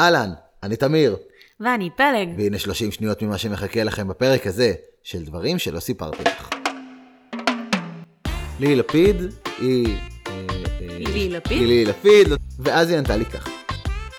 אהלן, 0.00 0.30
אני 0.62 0.76
תמיר, 0.76 1.16
ואני 1.60 1.90
פלג. 1.96 2.28
והנה 2.36 2.58
30 2.58 2.92
שניות 2.92 3.22
ממה 3.22 3.38
שמחכה 3.38 3.84
לכם 3.84 4.08
בפרק 4.08 4.46
הזה, 4.46 4.72
של 5.02 5.24
דברים 5.24 5.58
שלא 5.58 5.80
סיפרתי 5.80 6.22
לך. 6.22 6.48
ליהי 8.60 8.76
לפיד, 8.76 9.16
היא... 9.58 9.96
אה, 10.26 10.32
אה, 10.32 10.98
ליהי 10.98 11.28
לפיד? 11.28 11.62
ליהי 11.62 11.84
לפיד, 11.84 12.28
ואז 12.58 12.90
היא 12.90 12.98
ענתה 12.98 13.16
לי 13.16 13.24
ככה. 13.24 13.50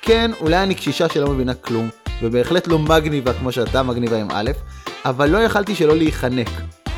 כן, 0.02 0.31
אולי 0.41 0.63
אני 0.63 0.75
קשישה 0.75 1.09
שלא 1.09 1.28
מבינה 1.28 1.54
כלום, 1.54 1.90
ובהחלט 2.22 2.68
לא 2.68 2.79
מגניבה 2.79 3.34
כמו 3.34 3.52
שאתה 3.52 3.84
מגניבה 3.84 4.18
עם 4.18 4.28
א', 4.32 4.52
אבל 5.06 5.29
לא 5.29 5.38
יכלתי 5.38 5.76
שלא 5.76 5.98
להיחנק. 5.98 6.50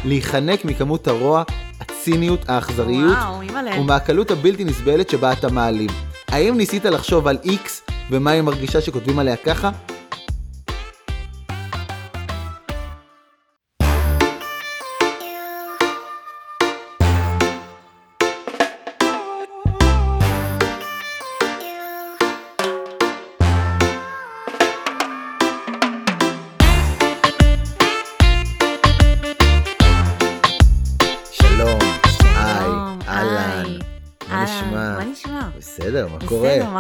להיחנק 0.05 0.65
מכמות 0.65 1.07
הרוע, 1.07 1.43
הציניות, 1.79 2.49
האכזריות, 2.49 3.17
וואו. 3.17 3.79
ומהקלות 3.79 4.31
הבלתי 4.31 4.63
נסבלת 4.63 5.09
שבה 5.09 5.33
אתה 5.33 5.51
מעלים. 5.51 5.89
האם 6.27 6.57
ניסית 6.57 6.85
לחשוב 6.85 7.27
על 7.27 7.37
איקס 7.43 7.81
ומה 8.11 8.31
היא 8.31 8.41
מרגישה 8.41 8.81
שכותבים 8.81 9.19
עליה 9.19 9.35
ככה? 9.35 9.71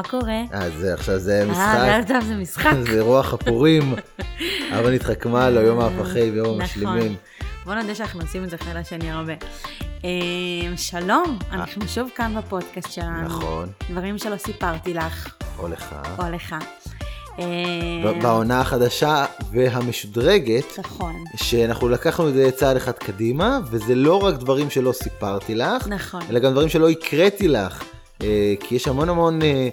מה 0.03 0.09
קורה? 0.09 0.41
אה, 0.53 0.69
זה 0.69 0.93
עכשיו 0.93 1.19
זה 1.19 1.39
אה, 1.39 1.45
משחק, 1.45 2.03
עכשיו 2.03 2.21
זה 2.27 2.35
משחק. 2.35 2.71
זה 2.91 3.01
רוח 3.01 3.33
הפורים, 3.33 3.95
אבא 4.79 4.89
נתחכמה 4.89 5.49
לו, 5.49 5.61
יום 5.61 5.79
ההפכים, 5.79 6.35
יום 6.35 6.47
נכון. 6.47 6.61
המשלימים. 6.61 7.15
בוא 7.65 7.75
נודה 7.75 7.95
שאנחנו 7.95 8.21
עושים 8.21 8.43
את 8.43 8.49
זה 8.49 8.55
אחד 8.55 8.75
לשני 8.75 9.11
הרבה. 9.11 9.33
אה, 10.05 10.09
שלום, 10.77 11.39
אנחנו 11.51 11.87
שוב 11.87 12.09
כאן 12.15 12.35
בפודקאסט 12.37 12.91
שלנו. 12.91 13.21
נכון, 13.21 13.69
דברים 13.89 14.17
שלא 14.17 14.37
סיפרתי 14.37 14.93
לך, 14.93 15.35
או 15.59 15.67
לך. 15.67 15.95
או 16.19 16.23
לך. 16.31 16.55
אה, 17.39 18.21
בעונה 18.21 18.61
החדשה 18.61 19.25
והמשודרגת, 19.51 20.79
נכון, 20.79 21.23
שאנחנו 21.35 21.89
לקחנו 21.89 22.29
את 22.29 22.33
זה 22.33 22.51
צעד 22.51 22.75
אחד 22.75 22.91
קדימה, 22.91 23.59
וזה 23.65 23.95
לא 23.95 24.23
רק 24.23 24.35
דברים 24.35 24.69
שלא 24.69 24.91
סיפרתי 24.91 25.55
לך, 25.55 25.87
נכון. 25.87 26.21
אלא 26.29 26.39
גם 26.39 26.51
דברים 26.51 26.69
שלא 26.69 26.89
הקראתי 26.89 27.47
לך, 27.47 27.83
אה, 28.23 28.53
כי 28.59 28.75
יש 28.75 28.87
המון 28.87 29.09
המון, 29.09 29.41
אה, 29.41 29.69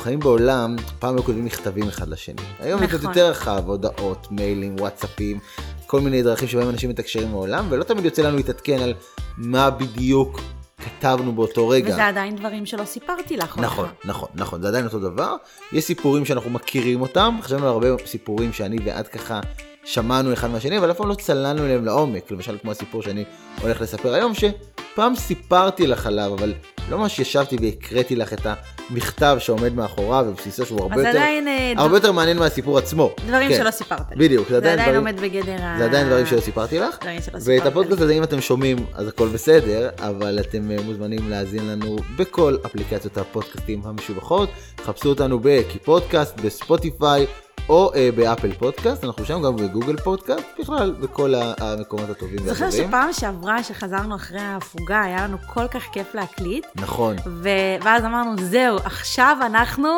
אנחנו 0.00 0.10
חיים 0.10 0.20
בעולם, 0.20 0.76
פעם 0.98 1.16
לא 1.16 1.22
כותבים 1.22 1.44
מכתבים 1.44 1.88
אחד 1.88 2.08
לשני. 2.08 2.42
היום 2.58 2.80
זה 2.80 2.86
נכון. 2.86 3.00
יותר 3.00 3.30
רחב, 3.30 3.68
הודעות, 3.68 4.26
מיילים, 4.30 4.76
וואטסאפים, 4.78 5.38
כל 5.86 6.00
מיני 6.00 6.22
דרכים 6.22 6.48
שבהם 6.48 6.68
אנשים 6.68 6.90
מתקשרים 6.90 7.28
עם 7.28 7.34
העולם, 7.34 7.66
ולא 7.68 7.84
תמיד 7.84 8.04
יוצא 8.04 8.22
לנו 8.22 8.36
להתעדכן 8.36 8.78
על 8.78 8.94
מה 9.36 9.70
בדיוק 9.70 10.40
כתבנו 10.78 11.32
באותו 11.32 11.68
רגע. 11.68 11.92
וזה 11.92 12.06
עדיין 12.06 12.36
דברים 12.36 12.66
שלא 12.66 12.84
סיפרתי 12.84 13.36
לך. 13.36 13.58
נכון, 13.58 13.84
לך. 13.84 13.90
נכון, 14.04 14.28
נכון, 14.34 14.62
זה 14.62 14.68
עדיין 14.68 14.84
אותו 14.84 14.98
דבר. 14.98 15.36
יש 15.72 15.84
סיפורים 15.84 16.24
שאנחנו 16.24 16.50
מכירים 16.50 17.00
אותם, 17.00 17.38
חשבנו 17.42 17.66
הרבה 17.66 17.88
סיפורים 18.06 18.52
שאני 18.52 18.76
ואת 18.84 19.08
ככה 19.08 19.40
שמענו 19.84 20.32
אחד 20.32 20.50
מהשני, 20.50 20.78
אבל 20.78 20.90
אף 20.90 20.96
פעם 20.96 21.08
לא 21.08 21.14
צללנו 21.14 21.64
אליהם 21.64 21.84
לעומק, 21.84 22.30
למשל 22.30 22.58
כמו 22.62 22.70
הסיפור 22.70 23.02
שאני 23.02 23.24
הולך 23.62 23.80
לספר 23.80 24.14
היום, 24.14 24.32
שפעם 24.34 25.16
סיפרתי 25.16 25.86
לך 25.86 26.06
עליו, 26.06 26.34
אבל 26.38 26.54
לא 26.90 26.98
ממש 26.98 27.18
ישבתי 27.18 27.56
והקראתי 27.60 28.16
לך 28.16 28.32
את 28.32 28.46
המכתב 28.90 29.36
שעומד 29.38 29.74
מאחוריו, 29.74 30.26
בבסיסו 30.28 30.66
שהוא 30.66 30.80
הרבה 30.82 30.96
יותר, 30.96 31.08
עדיין 31.08 31.48
אה, 31.48 31.72
הרבה 31.76 31.96
יותר 31.96 32.12
מעניין 32.12 32.38
מהסיפור 32.38 32.78
עצמו. 32.78 33.14
דברים 33.26 33.48
כן, 33.48 33.56
שלא 33.56 33.70
סיפרת 33.70 34.10
לי. 34.10 34.16
בדיוק, 34.16 34.48
זה 34.48 34.50
זה 34.50 34.56
עדיין 34.56 34.78
עדיין 34.78 34.96
דברים, 34.96 35.06
עומד 35.06 35.20
בגדר 35.20 35.62
ה... 35.62 35.74
זה 35.78 35.84
עדיין 35.84 36.06
דברים 36.06 36.26
שלא 36.26 36.40
סיפרתי 36.40 36.78
לך. 36.78 36.98
דברים 37.00 37.20
שלא 37.22 37.32
ואת 37.34 37.42
סיפרת 37.42 37.66
הפודקאסט 37.66 37.98
לי. 37.98 38.04
הזה, 38.04 38.12
אם 38.12 38.22
אתם 38.22 38.40
שומעים, 38.40 38.78
אז 38.94 39.08
הכל 39.08 39.28
בסדר, 39.28 39.88
אבל 39.98 40.38
אתם 40.40 40.70
אה, 40.70 40.76
מוזמנים 40.84 41.30
להאזין 41.30 41.68
לנו 41.68 41.96
בכל 42.16 42.56
אפליקציות 42.66 43.18
הפודקאסטים 43.18 43.80
המשובחות. 43.84 44.48
חפשו 44.84 45.08
אותנו 45.08 45.40
בכי 45.42 45.78
פודקאסט, 45.78 46.40
בספוטיפיי, 46.40 47.26
או 47.68 47.94
אה, 47.94 48.08
באפל 48.14 48.52
פודקאסט, 48.52 49.04
אנחנו 49.04 49.24
שם 49.24 49.42
גם 49.42 49.56
בגוגל 49.56 49.96
פודקאסט, 49.96 50.46
בכלל 50.60 50.90
בכל 51.00 51.34
המקומות 51.34 52.10
הטובים 52.10 52.38
זוכר 52.38 52.64
והטובים. 52.64 52.88
שפעם 52.88 53.12
שעברה 53.12 53.62
שחזרנו 53.62 54.14
אחרי 54.14 54.40
ההפוגה, 54.40 55.00
היה 55.02 55.24
לנו 55.24 55.36
כל 55.46 55.68
כך 55.68 55.82
כיף 55.92 56.14
להקליט, 56.14 56.66
נכון, 56.74 57.16
ו... 57.26 57.48
ואז 57.82 58.04
אמרנו, 58.04 58.32
זהו, 58.42 58.76
עכשיו 58.76 59.36
אנחנו, 59.46 59.96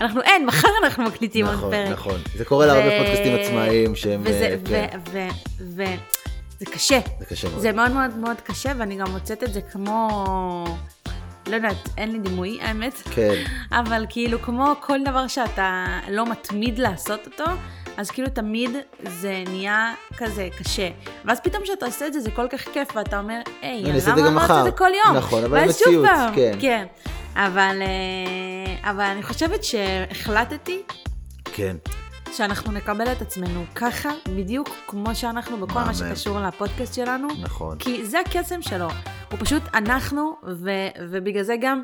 אנחנו 0.00 0.22
אין, 0.22 0.46
מחר 0.46 0.68
אנחנו 0.84 1.04
מקליטים 1.04 1.46
עוד 1.46 1.54
נכון, 1.54 1.70
פרק. 1.70 1.92
נכון. 1.92 2.20
זה 2.36 2.44
קורה 2.44 2.66
להרבה 2.66 2.88
ו- 2.88 2.98
פודקאסטים 2.98 3.36
עצמאיים 3.40 3.94
שהם, 3.94 4.20
וזה, 4.24 4.44
אה, 4.44 4.56
ו... 4.62 4.68
כן, 4.68 4.98
ו... 5.12 5.18
ו... 5.76 5.82
זה 6.58 6.66
קשה. 6.66 6.98
זה 7.18 7.24
קשה 7.24 7.48
מאוד. 7.48 7.60
זה 7.60 7.72
מאוד 7.72 7.90
מאוד 7.92 8.16
מאוד 8.16 8.36
קשה, 8.44 8.72
ואני 8.78 8.96
גם 8.96 9.10
מוצאת 9.10 9.44
את 9.44 9.52
זה 9.52 9.60
כמו, 9.60 10.08
לא 11.48 11.56
יודעת, 11.56 11.88
אין 11.96 12.12
לי 12.12 12.18
דימוי, 12.18 12.58
האמת, 12.62 12.94
כן, 13.14 13.34
אבל 13.72 14.06
כאילו 14.08 14.42
כמו 14.42 14.74
כל 14.80 14.98
דבר 15.04 15.26
שאתה 15.26 15.86
לא 16.10 16.26
מתמיד 16.30 16.78
לעשות 16.78 17.26
אותו, 17.26 17.44
אז 17.96 18.10
כאילו 18.10 18.28
תמיד 18.28 18.70
זה 19.02 19.42
נהיה 19.48 19.94
כזה 20.16 20.48
קשה. 20.58 20.88
ואז 21.24 21.40
פתאום 21.40 21.62
כשאתה 21.62 21.86
עושה 21.86 22.06
את 22.06 22.12
זה, 22.12 22.20
זה 22.20 22.30
כל 22.30 22.46
כך 22.48 22.68
כיף, 22.72 22.88
ואתה 22.96 23.18
אומר, 23.18 23.40
היי, 23.62 23.82
למה 23.82 23.94
עושה 23.94 24.12
את 24.12 24.32
מחר." 24.32 24.64
זה 24.64 24.70
כל 24.70 24.90
יום? 25.04 25.16
נכון, 25.16 25.44
אבל 25.44 25.64
מציאות, 25.68 26.06
כן. 26.34 26.52
כן. 26.60 26.86
אבל, 27.36 27.82
אה, 27.82 28.90
אבל 28.90 29.04
אני 29.04 29.22
חושבת 29.22 29.64
שהחלטתי 29.64 30.82
כן, 31.44 31.76
שאנחנו 32.32 32.72
נקבל 32.72 33.12
את 33.12 33.22
עצמנו 33.22 33.64
ככה, 33.74 34.10
בדיוק 34.36 34.68
כמו 34.86 35.14
שאנחנו 35.14 35.66
בכל 35.66 35.80
מה. 35.80 35.94
שקשור 35.94 36.40
לפודקאסט 36.40 36.94
שלנו. 36.94 37.28
נכון. 37.42 37.78
כי 37.78 38.06
זה 38.06 38.20
הקסם 38.20 38.62
שלו. 38.62 38.88
הוא 39.30 39.38
פשוט 39.38 39.62
אנחנו, 39.74 40.36
ו, 40.46 40.70
ובגלל 41.10 41.42
זה 41.42 41.54
גם 41.60 41.82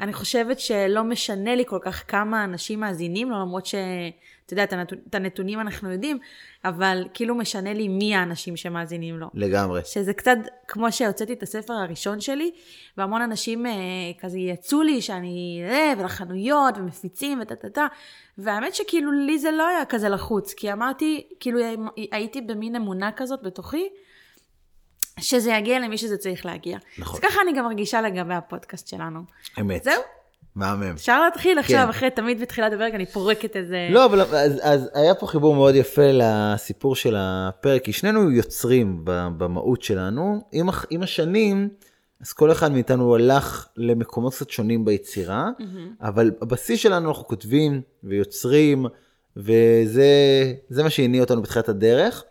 אני 0.00 0.12
חושבת 0.12 0.60
שלא 0.60 1.04
משנה 1.04 1.54
לי 1.54 1.64
כל 1.66 1.78
כך 1.82 2.04
כמה 2.08 2.44
אנשים 2.44 2.80
מאזינים 2.80 3.30
לו, 3.30 3.40
למרות 3.40 3.66
שאתה 4.48 4.62
יודע, 4.62 4.86
את 5.08 5.14
הנתונים 5.14 5.60
אנחנו 5.60 5.92
יודעים, 5.92 6.18
אבל 6.64 7.04
כאילו 7.14 7.34
משנה 7.34 7.74
לי 7.74 7.88
מי 7.88 8.14
האנשים 8.14 8.56
שמאזינים 8.56 9.18
לו. 9.18 9.26
לגמרי. 9.34 9.80
שזה 9.84 10.12
קצת 10.12 10.38
כמו 10.68 10.92
שהוצאתי 10.92 11.32
את 11.32 11.42
הספר 11.42 11.72
הראשון 11.72 12.20
שלי, 12.20 12.50
והמון 12.96 13.22
אנשים 13.22 13.66
אה, 13.66 13.72
כזה 14.20 14.38
יצאו 14.38 14.82
לי 14.82 15.02
שאני, 15.02 15.62
אה, 15.68 15.92
ולחנויות, 15.98 16.78
ומפיצים, 16.78 17.40
וטה 17.42 17.56
טה 17.56 17.68
טה, 17.68 17.86
והאמת 18.38 18.74
שכאילו 18.74 19.12
לי 19.12 19.38
זה 19.38 19.50
לא 19.50 19.66
היה 19.66 19.84
כזה 19.84 20.08
לחוץ, 20.08 20.54
כי 20.54 20.72
אמרתי, 20.72 21.28
כאילו 21.40 21.60
הייתי 22.12 22.40
במין 22.40 22.76
אמונה 22.76 23.12
כזאת 23.12 23.42
בתוכי, 23.42 23.88
שזה 25.20 25.52
יגיע 25.52 25.78
למי 25.78 25.98
שזה 25.98 26.16
צריך 26.16 26.46
להגיע. 26.46 26.78
נכון. 26.98 27.14
אז 27.14 27.30
ככה 27.30 27.40
אני 27.42 27.52
גם 27.52 27.64
מרגישה 27.64 28.02
לגבי 28.02 28.34
הפודקאסט 28.34 28.88
שלנו. 28.88 29.20
אמת. 29.60 29.84
זהו, 29.84 30.02
מהמם. 30.58 30.92
אפשר 30.94 31.20
להתחיל 31.20 31.58
עכשיו, 31.58 31.84
כן. 31.84 31.88
אחרי 31.88 32.10
תמיד 32.10 32.40
בתחילת 32.40 32.72
הפרק 32.72 32.94
אני 32.94 33.06
פורקת 33.06 33.56
איזה... 33.56 33.88
לא, 33.90 34.04
אבל 34.04 34.20
אז, 34.20 34.60
אז 34.62 34.90
היה 34.94 35.14
פה 35.14 35.26
חיבור 35.26 35.54
מאוד 35.54 35.74
יפה 35.74 36.10
לסיפור 36.12 36.96
של 36.96 37.14
הפרק, 37.18 37.84
כי 37.84 37.92
שנינו 37.92 38.30
יוצרים 38.30 39.00
במהות 39.04 39.82
שלנו. 39.82 40.40
עם, 40.52 40.68
עם 40.90 41.02
השנים, 41.02 41.68
אז 42.20 42.32
כל 42.32 42.52
אחד 42.52 42.72
מאיתנו 42.72 43.14
הלך 43.14 43.68
למקומות 43.76 44.34
קצת 44.34 44.50
שונים 44.50 44.84
ביצירה, 44.84 45.48
אבל 46.00 46.30
הבסיס 46.42 46.80
שלנו 46.80 47.08
אנחנו 47.08 47.26
כותבים 47.26 47.80
ויוצרים, 48.04 48.86
וזה 49.36 50.06
זה 50.68 50.82
מה 50.82 50.90
שהניע 50.90 51.20
אותנו 51.20 51.42
בתחילת 51.42 51.68
הדרך. 51.68 52.24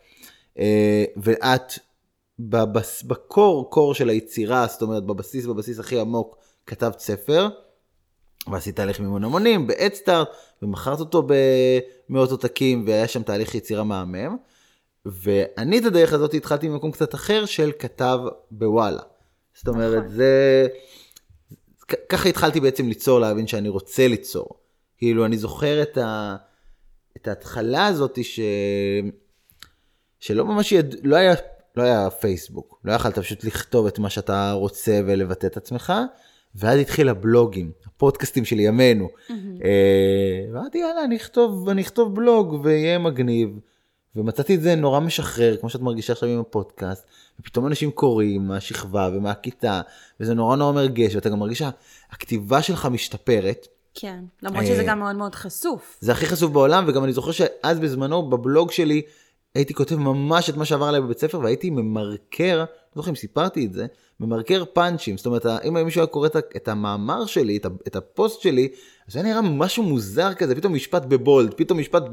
אה, 0.60 1.04
ואת 1.18 1.74
בבס, 2.40 3.04
בקור, 3.04 3.70
קור 3.70 3.94
של 3.94 4.10
היצירה, 4.10 4.68
זאת 4.68 4.82
אומרת 4.82 5.04
בבסיס, 5.04 5.46
בבסיס 5.46 5.80
הכי 5.80 6.00
עמוק, 6.00 6.38
כתבת 6.66 7.00
ספר. 7.00 7.50
ועשית 8.52 8.76
תהליך 8.76 9.00
מימון 9.00 9.24
המונים 9.24 9.68
באדסטארט, 9.68 10.28
ומכרת 10.62 11.00
אותו 11.00 11.28
במאות 12.10 12.32
עותקים, 12.32 12.84
והיה 12.88 13.08
שם 13.08 13.24
תהליך 13.24 13.56
יצירה 13.56 13.84
מהמם. 13.84 14.38
ואני 15.06 15.80
את 15.80 15.86
הדרך 15.86 16.14
הזאת 16.14 16.34
התחלתי 16.34 16.68
ממקום 16.68 16.92
קצת 16.92 17.16
אחר 17.16 17.46
של 17.46 17.72
כתב 17.80 18.20
בוואלה. 18.52 19.02
זאת 19.54 19.68
אומרת, 19.68 19.98
נכון. 19.98 20.16
זה... 20.16 20.68
ככה 22.10 22.30
התחלתי 22.30 22.60
בעצם 22.60 22.88
ליצור, 22.88 23.20
להבין 23.20 23.48
שאני 23.48 23.70
רוצה 23.70 24.08
ליצור. 24.08 24.50
כאילו, 24.98 25.26
אני 25.26 25.38
זוכר 25.38 25.82
את, 25.82 25.98
ה... 25.98 26.36
את 27.18 27.28
ההתחלה 27.28 27.88
הזאת 27.88 28.24
ש... 28.24 28.40
שלא 30.20 30.46
ממש 30.46 30.72
יד... 30.72 30.96
לא 31.04 31.16
היה... 31.16 31.34
לא 31.78 31.84
היה 31.84 32.10
פייסבוק, 32.10 32.80
לא 32.84 32.92
יכלת 32.92 33.20
פשוט 33.20 33.44
לכתוב 33.44 33.86
את 33.86 34.00
מה 34.00 34.10
שאתה 34.10 34.52
רוצה 34.52 35.02
ולבטא 35.06 35.48
את 35.48 35.58
עצמך, 35.58 35.94
ואז 36.56 36.80
התחיל 36.80 37.10
הבלוגים, 37.10 37.72
הפודקאסטים 37.86 38.46
של 38.46 38.60
ימינו. 38.60 39.10
אה, 39.30 40.46
ואמרתי, 40.54 40.78
יאללה, 40.78 41.04
אני 41.04 41.16
אכתוב, 41.16 41.70
אני 41.70 41.82
אכתוב 41.82 42.16
בלוג 42.16 42.60
ויהיה 42.64 43.00
מגניב. 43.00 43.50
ומצאתי 44.16 44.56
את 44.56 44.62
זה 44.62 44.76
נורא 44.76 45.00
משחרר, 45.00 45.58
כמו 45.58 45.70
שאת 45.70 45.82
מרגישה 45.82 46.14
עכשיו 46.14 46.30
עם 46.30 46.40
הפודקאסט, 46.40 47.06
ופתאום 47.40 47.68
אנשים 47.68 47.92
קוראים 47.92 48.48
מהשכבה 48.48 49.10
ומהכיתה, 49.14 49.82
וזה 50.20 50.34
נורא 50.34 50.56
נורא 50.56 50.72
מרגש, 50.72 51.16
ואתה 51.16 51.30
גם 51.30 51.40
מרגיש 51.40 51.58
שהכתיבה 51.58 52.62
שלך 52.62 52.86
משתפרת, 52.86 53.68
כן, 54.00 54.24
למרות 54.44 54.64
אה, 54.64 54.68
שזה 54.68 54.84
גם 54.84 55.00
מאוד 55.00 55.16
מאוד 55.16 55.36
חשוף. 55.36 55.98
זה 56.02 56.12
הכי 56.12 56.26
חשוף 56.26 56.52
בעולם, 56.52 56.86
וגם 56.88 57.04
אני 57.04 57.14
זוכר 57.14 57.32
שאז 57.32 57.80
בזמנו 57.80 58.30
בבלוג 58.30 58.72
שלי 58.72 59.02
הייתי 59.56 59.74
כותב 59.74 59.96
ממש 59.96 60.50
את 60.50 60.58
מה 60.58 60.66
שעבר 60.66 60.86
עליי 60.86 61.02
בבית 61.02 61.20
ספר, 61.20 61.40
והייתי 61.40 61.70
ממרקר, 61.70 62.58
לא 62.58 62.66
זוכר 62.96 63.10
אם 63.10 63.16
סיפרתי 63.16 63.66
את 63.66 63.74
זה, 63.74 63.86
ממרקר 64.20 64.64
פאנצ'ים. 64.74 65.18
זאת 65.18 65.26
אומרת, 65.26 65.46
אם 65.46 65.84
מישהו 65.86 66.02
היה 66.02 66.08
קורא 66.08 66.28
את 66.56 66.68
המאמר 66.68 67.26
שלי, 67.26 67.60
את 67.88 67.96
הפוסט 67.96 68.42
שלי, 68.42 68.68
אז 69.08 69.16
היה 69.16 69.26
נראה 69.26 69.42
משהו 69.42 69.84
מוזר 69.84 70.34
כזה, 70.34 70.56
פתאום 70.56 70.74
משפט 70.74 71.06
בבולד, 71.06 71.54
פתאום 71.54 71.80
משפט 71.80 72.04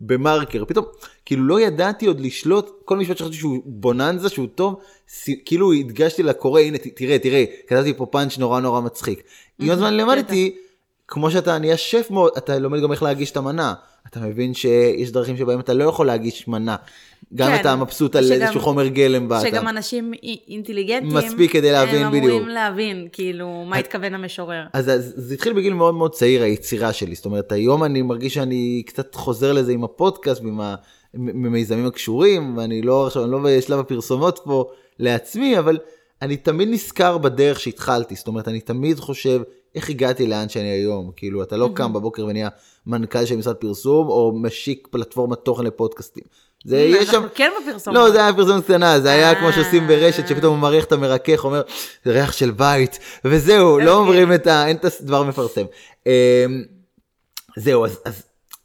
במרקר, 0.00 0.64
פתאום, 0.64 0.84
כאילו 1.24 1.46
לא 1.46 1.60
ידעתי 1.60 2.06
עוד 2.06 2.20
לשלוט, 2.20 2.82
כל 2.84 2.96
משפט 2.98 3.16
שחשבתי 3.16 3.36
שהוא 3.36 3.62
בוננזה, 3.64 4.28
שהוא 4.28 4.46
טוב, 4.54 4.80
כאילו 5.44 5.72
הדגשתי 5.72 6.22
לקורא, 6.22 6.60
הנה 6.60 6.78
תראה, 6.78 7.18
תראה, 7.18 7.44
כתבתי 7.66 7.94
פה 7.94 8.06
פאנץ' 8.06 8.38
נורא 8.38 8.60
נורא 8.60 8.80
מצחיק. 8.80 9.22
עם 9.58 9.70
הזמן 9.70 9.96
למדתי, 9.96 10.56
כמו 11.08 11.30
שאתה 11.30 11.58
נהיה 11.58 11.76
שף 11.76 12.06
מאוד, 12.10 12.32
אתה 12.38 12.58
לומד 12.58 12.82
גם 12.82 12.92
איך 12.92 13.02
להגיש 13.02 13.30
את 13.30 13.36
המנה. 13.36 13.74
אתה 14.06 14.20
מבין 14.20 14.54
שיש 14.54 15.10
דרכים 15.10 15.36
שבהם 15.36 15.60
אתה 15.60 15.74
לא 15.74 15.84
יכול 15.84 16.06
להגיש 16.06 16.48
מנה. 16.48 16.76
גם 17.34 17.50
כן, 17.50 17.60
אתה 17.60 17.76
מבסוט 17.76 18.16
על 18.16 18.24
שגם- 18.26 18.42
איזשהו 18.42 18.60
חומר 18.60 18.86
גלם 18.86 19.28
באתר. 19.28 19.48
שגם 19.50 19.68
אנשים 19.68 20.12
אי- 20.22 20.40
אינטליגנטים, 20.48 21.14
מספיק 21.16 21.52
כדי 21.52 21.72
להבין 21.72 22.02
הם 22.02 22.12
בדיוק. 22.12 22.24
אמורים 22.26 22.48
להבין, 22.48 23.08
כאילו, 23.12 23.64
מה 23.66 23.76
התכוון 23.76 24.14
המשורר. 24.14 24.62
אז, 24.72 24.88
אז 24.88 25.12
זה 25.16 25.34
התחיל 25.34 25.52
בגיל 25.52 25.74
מאוד 25.74 25.94
מאוד 25.94 26.12
צעיר 26.14 26.42
היצירה 26.42 26.92
שלי 26.92 27.14
זאת 27.14 27.24
אומרת 27.24 27.52
היום 27.52 27.84
אני 27.84 28.02
מרגיש 28.02 28.34
שאני 28.34 28.82
קצת 28.86 29.14
חוזר 29.14 29.52
לזה 29.52 29.72
עם 29.72 29.84
הפודקאסט 29.84 30.42
ועם 30.42 30.60
המיזמים 31.44 31.86
הקשורים 31.86 32.56
ואני 32.58 32.82
לא 32.82 33.06
עכשיו 33.06 33.22
אני 33.24 33.32
לא 33.32 33.38
בשלב 33.44 33.78
הפרסומות 33.78 34.40
פה 34.44 34.64
לעצמי 34.98 35.58
אבל 35.58 35.78
אני 36.22 36.36
תמיד 36.36 36.68
נזכר 36.68 37.18
בדרך 37.18 37.60
שהתחלתי 37.60 38.14
זאת 38.14 38.26
אומרת 38.26 38.48
אני 38.48 38.60
תמיד 38.60 38.98
חושב 39.00 39.40
איך 39.74 39.90
הגעתי 39.90 40.26
לאן 40.26 40.48
שאני 40.48 40.68
היום 40.68 41.10
כאילו 41.16 41.42
אתה 41.42 41.56
לא 41.56 41.70
קם 41.74 41.92
בבוקר 41.92 42.26
ונהיה 42.26 42.48
מנכ"ל 42.86 43.24
של 43.24 43.36
משרד 43.36 43.56
פרסום 43.56 44.08
או 44.08 44.32
משיק 44.42 44.88
פלטפורמת 44.90 45.38
תוכן 45.38 45.64
לפודקאסטים. 45.64 46.24
זה 46.64 46.78
יש 46.78 47.08
שם 47.08 47.14
אנחנו 47.14 47.28
כן 47.34 47.50
בפרסומות. 47.62 48.00
לא, 48.00 48.10
זה 48.10 48.22
היה 48.22 48.32
פרסומת 48.32 48.64
קטנה, 48.64 49.00
זה 49.00 49.10
היה 49.10 49.30
אה. 49.30 49.34
כמו 49.34 49.52
שעושים 49.52 49.86
ברשת, 49.86 50.28
שפתאום 50.28 50.58
המערכת 50.58 50.86
את 50.86 50.92
המרכך, 50.92 51.44
אומר, 51.44 51.62
זה 52.04 52.12
ריח 52.12 52.32
של 52.32 52.50
בית, 52.50 52.98
וזהו, 53.24 53.78
לא 53.78 53.82
אוקיי. 53.82 53.92
אומרים 53.92 54.32
את 54.32 54.46
ה... 54.46 54.66
אין 54.66 54.76
את 54.76 54.84
הדבר 55.00 55.22
מפרסם. 55.22 55.64
אמ, 56.06 56.12
זהו, 57.56 57.84
אז, 57.84 58.22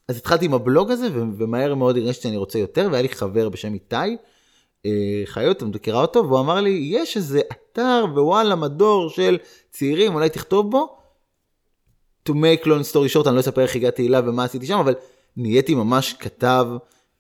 התחלתי 0.10 0.46
עם 0.46 0.54
הבלוג 0.54 0.92
הזה, 0.92 1.08
ומהר 1.14 1.76
מאוד 1.76 1.98
הרגשתי 1.98 2.24
שאני 2.24 2.38
רוצה 2.38 2.60
יותר, 2.60 2.88
והיה 2.92 3.02
לי 3.02 3.10
חבר 3.10 3.50
בשם 3.50 3.74
איתי, 3.74 3.96
חיות, 5.26 5.58
את 5.58 5.64
מכירה 5.64 6.02
אותו, 6.02 6.26
והוא 6.28 6.40
אמר 6.40 6.62
לי, 6.62 6.90
יש 6.92 7.18
איזה 7.18 7.42
אתר 7.52 8.06
בוואלה 8.14 8.56
מדור 8.56 9.10
של 9.10 9.38
צעירים, 9.70 10.16
אולי 10.16 10.30
תכתוב 10.30 10.72
בו. 10.72 10.98
To 12.30 12.32
make 12.32 12.66
long 12.66 12.92
story 12.92 13.14
short, 13.14 13.28
אני 13.28 13.36
לא 13.36 13.40
אספר 13.40 13.62
איך 13.62 13.76
הגעתי 13.76 14.08
אליו 14.08 14.24
ומה 14.28 14.44
עשיתי 14.44 14.66
שם, 14.66 14.78
אבל 14.78 14.94
נהייתי 15.38 15.76
ממש 15.76 16.14
כתב 16.14 16.68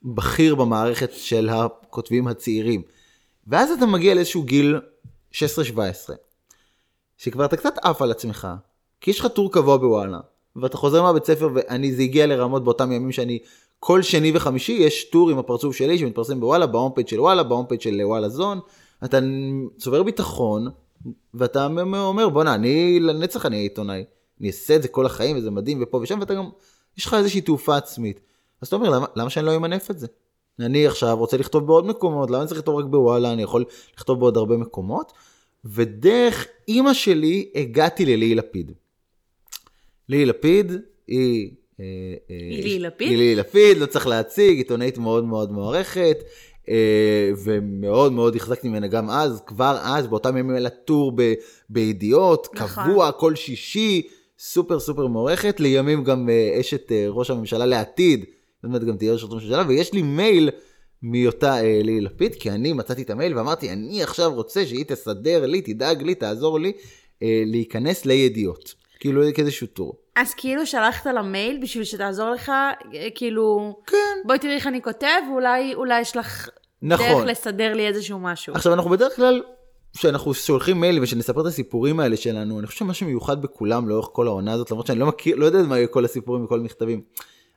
בכיר 0.03 0.55
במערכת 0.55 1.11
של 1.13 1.49
הכותבים 1.49 2.27
הצעירים. 2.27 2.81
ואז 3.47 3.71
אתה 3.71 3.85
מגיע 3.85 4.13
לאיזשהו 4.13 4.43
גיל 4.43 4.79
16-17, 5.33 5.35
שכבר 7.17 7.45
אתה 7.45 7.57
קצת 7.57 7.77
עף 7.81 8.01
על 8.01 8.11
עצמך, 8.11 8.47
כי 9.01 9.11
יש 9.11 9.19
לך 9.19 9.27
טור 9.27 9.51
קבוע 9.51 9.77
בוואלה, 9.77 10.19
ואתה 10.55 10.77
חוזר 10.77 11.03
מהבית 11.03 11.25
ספר, 11.25 11.49
ואני, 11.53 11.95
זה 11.95 12.01
הגיע 12.01 12.27
לרמות 12.27 12.63
באותם 12.63 12.91
ימים 12.91 13.11
שאני, 13.11 13.39
כל 13.79 14.01
שני 14.01 14.31
וחמישי 14.35 14.71
יש 14.71 15.09
טור 15.09 15.29
עם 15.29 15.37
הפרצוף 15.37 15.75
שלי 15.75 15.97
שמתפרסם 15.97 16.39
בוואלה, 16.39 16.65
ב 16.65 16.70
home 16.70 16.91
page 16.95 17.07
של 17.07 17.19
וואלה, 17.19 17.43
ב 17.43 17.47
home 17.47 17.65
page 17.65 17.81
של 17.81 18.01
וואלה 18.03 18.29
זון, 18.29 18.59
אתה 19.05 19.19
צובר 19.77 20.03
ביטחון, 20.03 20.67
ואתה 21.33 21.65
אומר 21.91 22.29
בואנה, 22.29 22.55
אני 22.55 22.99
לנצח 22.99 23.45
אני 23.45 23.57
עיתונאי, 23.57 24.03
אני 24.39 24.47
אעשה 24.47 24.75
את 24.75 24.81
זה 24.81 24.87
כל 24.87 25.05
החיים 25.05 25.37
וזה 25.37 25.51
מדהים 25.51 25.79
ופה 25.83 25.97
ושם, 25.97 26.19
ואתה 26.19 26.33
גם, 26.33 26.49
יש 26.97 27.05
לך 27.05 27.13
איזושהי 27.13 27.41
תעופה 27.41 27.77
עצמית. 27.77 28.19
אז 28.61 28.67
אתה 28.67 28.75
אומר, 28.75 28.89
למה, 28.89 29.05
למה 29.15 29.29
שאני 29.29 29.45
לא 29.45 29.55
אמנף 29.55 29.91
את 29.91 29.99
זה? 29.99 30.07
אני 30.59 30.87
עכשיו 30.87 31.17
רוצה 31.17 31.37
לכתוב 31.37 31.67
בעוד 31.67 31.85
מקומות, 31.85 32.29
למה 32.29 32.39
אני 32.39 32.47
צריך 32.47 32.59
לכתוב 32.59 32.75
רק 32.75 32.85
בוואלה, 32.85 33.33
אני 33.33 33.43
יכול 33.43 33.65
לכתוב 33.97 34.19
בעוד 34.19 34.37
הרבה 34.37 34.57
מקומות. 34.57 35.13
ודרך 35.65 36.47
אימא 36.67 36.93
שלי 36.93 37.51
הגעתי 37.55 38.05
לליהיא 38.05 38.35
לפיד. 38.35 38.71
ליהי 40.09 40.25
לפיד 40.25 40.71
היא... 41.07 41.51
אה, 41.79 41.85
אה, 42.29 42.35
ליהי 42.39 42.79
לפיד? 42.79 43.09
ליהי 43.09 43.35
לפיד, 43.35 43.77
לא 43.77 43.85
צריך 43.85 44.07
להציג, 44.07 44.57
עיתונאית 44.57 44.97
מאוד 44.97 45.25
מאוד 45.25 45.51
מוערכת, 45.51 46.23
אה, 46.69 47.31
ומאוד 47.43 48.11
מאוד 48.11 48.35
החזקתי 48.35 48.69
ממנה 48.69 48.87
גם 48.87 49.09
אז, 49.09 49.41
כבר 49.47 49.77
אז, 49.83 50.07
באותם 50.07 50.37
ימים 50.37 50.55
היה 50.55 50.69
טור 50.69 51.11
ב- 51.15 51.33
בידיעות, 51.69 52.47
נכון. 52.53 52.83
קבוע 52.83 53.11
כל 53.11 53.35
שישי, 53.35 54.07
סופר 54.39 54.79
סופר 54.79 55.07
מוערכת, 55.07 55.59
לימים 55.59 56.03
גם 56.03 56.29
אשת 56.59 56.91
ראש 57.09 57.29
הממשלה 57.29 57.65
לעתיד, 57.65 58.19
זאת 58.55 58.63
אומרת 58.63 58.83
גם 58.83 58.97
תהיה 58.97 59.13
ראש 59.13 59.23
הממשלה, 59.23 59.63
ויש 59.67 59.93
לי 59.93 60.01
מייל 60.01 60.49
מאותה 61.03 61.61
ליהי 61.61 62.01
לפיד, 62.01 62.35
כי 62.35 62.51
אני 62.51 62.73
מצאתי 62.73 63.01
את 63.01 63.09
המייל 63.09 63.37
ואמרתי, 63.37 63.69
אני 63.69 64.03
עכשיו 64.03 64.33
רוצה 64.33 64.65
שהיא 64.65 64.85
תסדר 64.85 65.45
לי, 65.45 65.61
תדאג 65.61 66.03
לי, 66.03 66.15
תעזור 66.15 66.59
לי, 66.59 66.71
אה, 67.23 67.43
להיכנס 67.45 68.05
לידיעות. 68.05 68.73
כאילו 69.05 69.21
כאיזשהו 69.35 69.67
טור. 69.67 69.93
אז 70.15 70.33
כאילו 70.33 70.65
שלחת 70.65 71.05
לה 71.05 71.21
מייל 71.21 71.59
בשביל 71.61 71.83
שתעזור 71.83 72.29
לך, 72.29 72.49
אה, 72.49 72.73
כאילו, 73.15 73.75
כן. 73.87 74.17
בואי 74.25 74.39
תראי 74.39 74.55
איך 74.55 74.67
אני 74.67 74.81
כותב, 74.81 75.07
ואולי 75.31 75.73
אולי 75.73 76.01
יש 76.01 76.17
לך 76.17 76.49
נכון. 76.81 77.05
דרך 77.05 77.25
לסדר 77.25 77.73
לי 77.73 77.87
איזשהו 77.87 78.19
משהו. 78.19 78.53
עכשיו 78.53 78.73
אנחנו 78.73 78.89
בדרך 78.89 79.15
כלל, 79.15 79.43
כשאנחנו 79.97 80.33
שולחים 80.33 80.81
מיילים 80.81 81.03
ושנספר 81.03 81.41
את 81.41 81.45
הסיפורים 81.45 81.99
האלה 81.99 82.17
שלנו, 82.17 82.59
אני 82.59 82.67
חושב 82.67 82.79
שמה 82.79 82.93
שמיוחד 82.93 83.41
בכולם 83.41 83.89
לאורך 83.89 84.09
כל 84.11 84.27
העונה 84.27 84.53
הזאת, 84.53 84.71
למרות 84.71 84.87
שאני 84.87 84.99
לא 84.99 85.05
מכיר, 85.05 85.35
לא 85.35 85.45
יודע 85.45 85.61
מה 85.61 85.75
היו 85.75 85.91
כל 85.91 86.05
הסיפורים 86.05 86.43
וכל 86.45 86.59
המכתבים, 86.59 87.01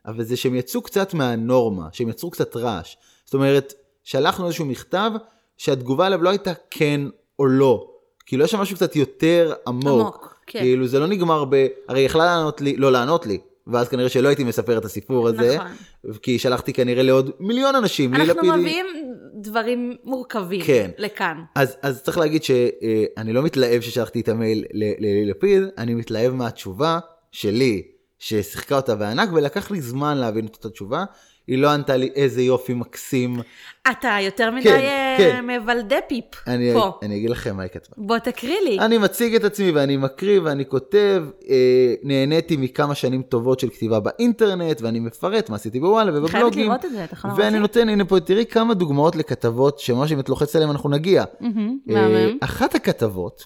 אבל 0.06 0.24
זה 0.24 0.36
שהם 0.36 0.54
יצאו 0.54 0.82
קצת 0.82 1.14
מהנורמה, 1.14 1.88
שהם 1.92 2.08
יצרו 2.08 2.30
קצת 2.30 2.56
רעש. 2.56 2.96
זאת 3.24 3.34
אומרת, 3.34 3.74
שלחנו 4.04 4.46
איזשהו 4.46 4.64
מכתב 4.64 5.10
שהתגובה 5.56 6.06
עליו 6.06 6.22
לא 6.22 6.30
הייתה 6.30 6.52
כן 6.70 7.00
או 7.38 7.46
לא. 7.46 7.88
כאילו 8.26 8.44
יש 8.44 8.50
שם 8.50 8.58
משהו 8.58 8.76
קצת 8.76 8.96
יותר 8.96 9.54
עמוק. 9.66 9.86
עמוק, 9.86 10.37
כן. 10.48 10.58
כאילו 10.58 10.86
זה 10.86 10.98
לא 10.98 11.06
נגמר 11.06 11.44
ב... 11.50 11.66
הרי 11.88 12.00
יכלה 12.00 12.24
לענות 12.24 12.60
לי, 12.60 12.76
לא 12.76 12.92
לענות 12.92 13.26
לי, 13.26 13.38
ואז 13.66 13.88
כנראה 13.88 14.08
שלא 14.08 14.28
הייתי 14.28 14.44
מספר 14.44 14.78
את 14.78 14.84
הסיפור 14.84 15.28
הזה. 15.28 15.56
נכון. 15.56 16.16
כי 16.22 16.38
שלחתי 16.38 16.72
כנראה 16.72 17.02
לעוד 17.02 17.30
מיליון 17.40 17.74
אנשים. 17.74 18.14
אנחנו 18.14 18.32
לפיד 18.34 18.44
היא- 18.44 18.52
מביאים 18.60 18.86
דברים 19.42 19.96
מורכבים 20.04 20.62
כן. 20.64 20.90
לכאן. 20.98 21.36
אז, 21.54 21.76
אז 21.82 22.02
צריך 22.02 22.18
להגיד 22.18 22.42
שאני 22.44 23.32
לא 23.32 23.42
מתלהב 23.42 23.80
ששלחתי 23.80 24.20
את 24.20 24.28
המייל 24.28 24.64
ללילי 24.72 25.26
לפיד, 25.30 25.62
אני 25.78 25.94
מתלהב 25.94 26.32
מהתשובה 26.34 26.98
שלי, 27.32 27.82
ששיחקה 28.18 28.76
אותה 28.76 28.94
בענק, 28.94 29.28
ולקח 29.32 29.70
לי 29.70 29.80
זמן 29.80 30.16
להבין 30.16 30.46
את 30.46 30.54
אותה 30.54 30.70
תשובה. 30.70 31.04
היא 31.48 31.58
לא 31.58 31.70
ענתה 31.70 31.96
לי 31.96 32.10
איזה 32.14 32.42
יופי 32.42 32.74
מקסים. 32.74 33.40
אתה 33.90 34.16
יותר 34.20 34.50
מדי 34.50 34.62
כן, 34.62 34.78
אה, 34.78 35.14
כן. 35.18 35.46
מבלדה 35.46 35.96
פיפ 36.08 36.24
אני, 36.46 36.74
פה. 36.74 36.98
אני 37.02 37.16
אגיד 37.16 37.30
לכם 37.30 37.56
מה 37.56 37.62
היא 37.62 37.70
כתבה. 37.70 37.94
בוא 37.96 38.18
תקריא 38.18 38.60
לי. 38.64 38.78
אני 38.78 38.98
מציג 38.98 39.34
את 39.34 39.44
עצמי 39.44 39.70
ואני 39.70 39.96
מקריא 39.96 40.40
ואני 40.44 40.66
כותב, 40.66 41.24
אה, 41.48 41.94
נהניתי 42.02 42.56
מכמה 42.56 42.94
שנים 42.94 43.22
טובות 43.22 43.60
של 43.60 43.68
כתיבה 43.68 44.00
באינטרנט, 44.00 44.82
ואני 44.82 45.00
מפרט 45.00 45.50
מה 45.50 45.56
עשיתי 45.56 45.80
בוואלה 45.80 46.12
חייבת 46.12 46.24
ובבלוגים. 46.24 46.66
לראות 46.66 46.84
את 46.84 46.90
זה, 46.90 47.04
אתה 47.04 47.14
יכול 47.14 47.30
ואני 47.30 47.40
להראות 47.40 47.52
לי? 47.52 47.58
נותן, 47.60 47.88
הנה 47.88 48.04
פה, 48.04 48.20
תראי 48.20 48.46
כמה 48.46 48.74
דוגמאות 48.74 49.16
לכתבות 49.16 49.78
שממש 49.78 50.12
אם 50.12 50.20
את 50.20 50.28
לוחצת 50.28 50.54
עליהן 50.54 50.70
אנחנו 50.70 50.90
נגיע. 50.90 51.24
מהמם, 51.40 51.78
אה, 51.90 52.08
מהמם. 52.08 52.38
אחת 52.40 52.74
הכתבות, 52.74 53.44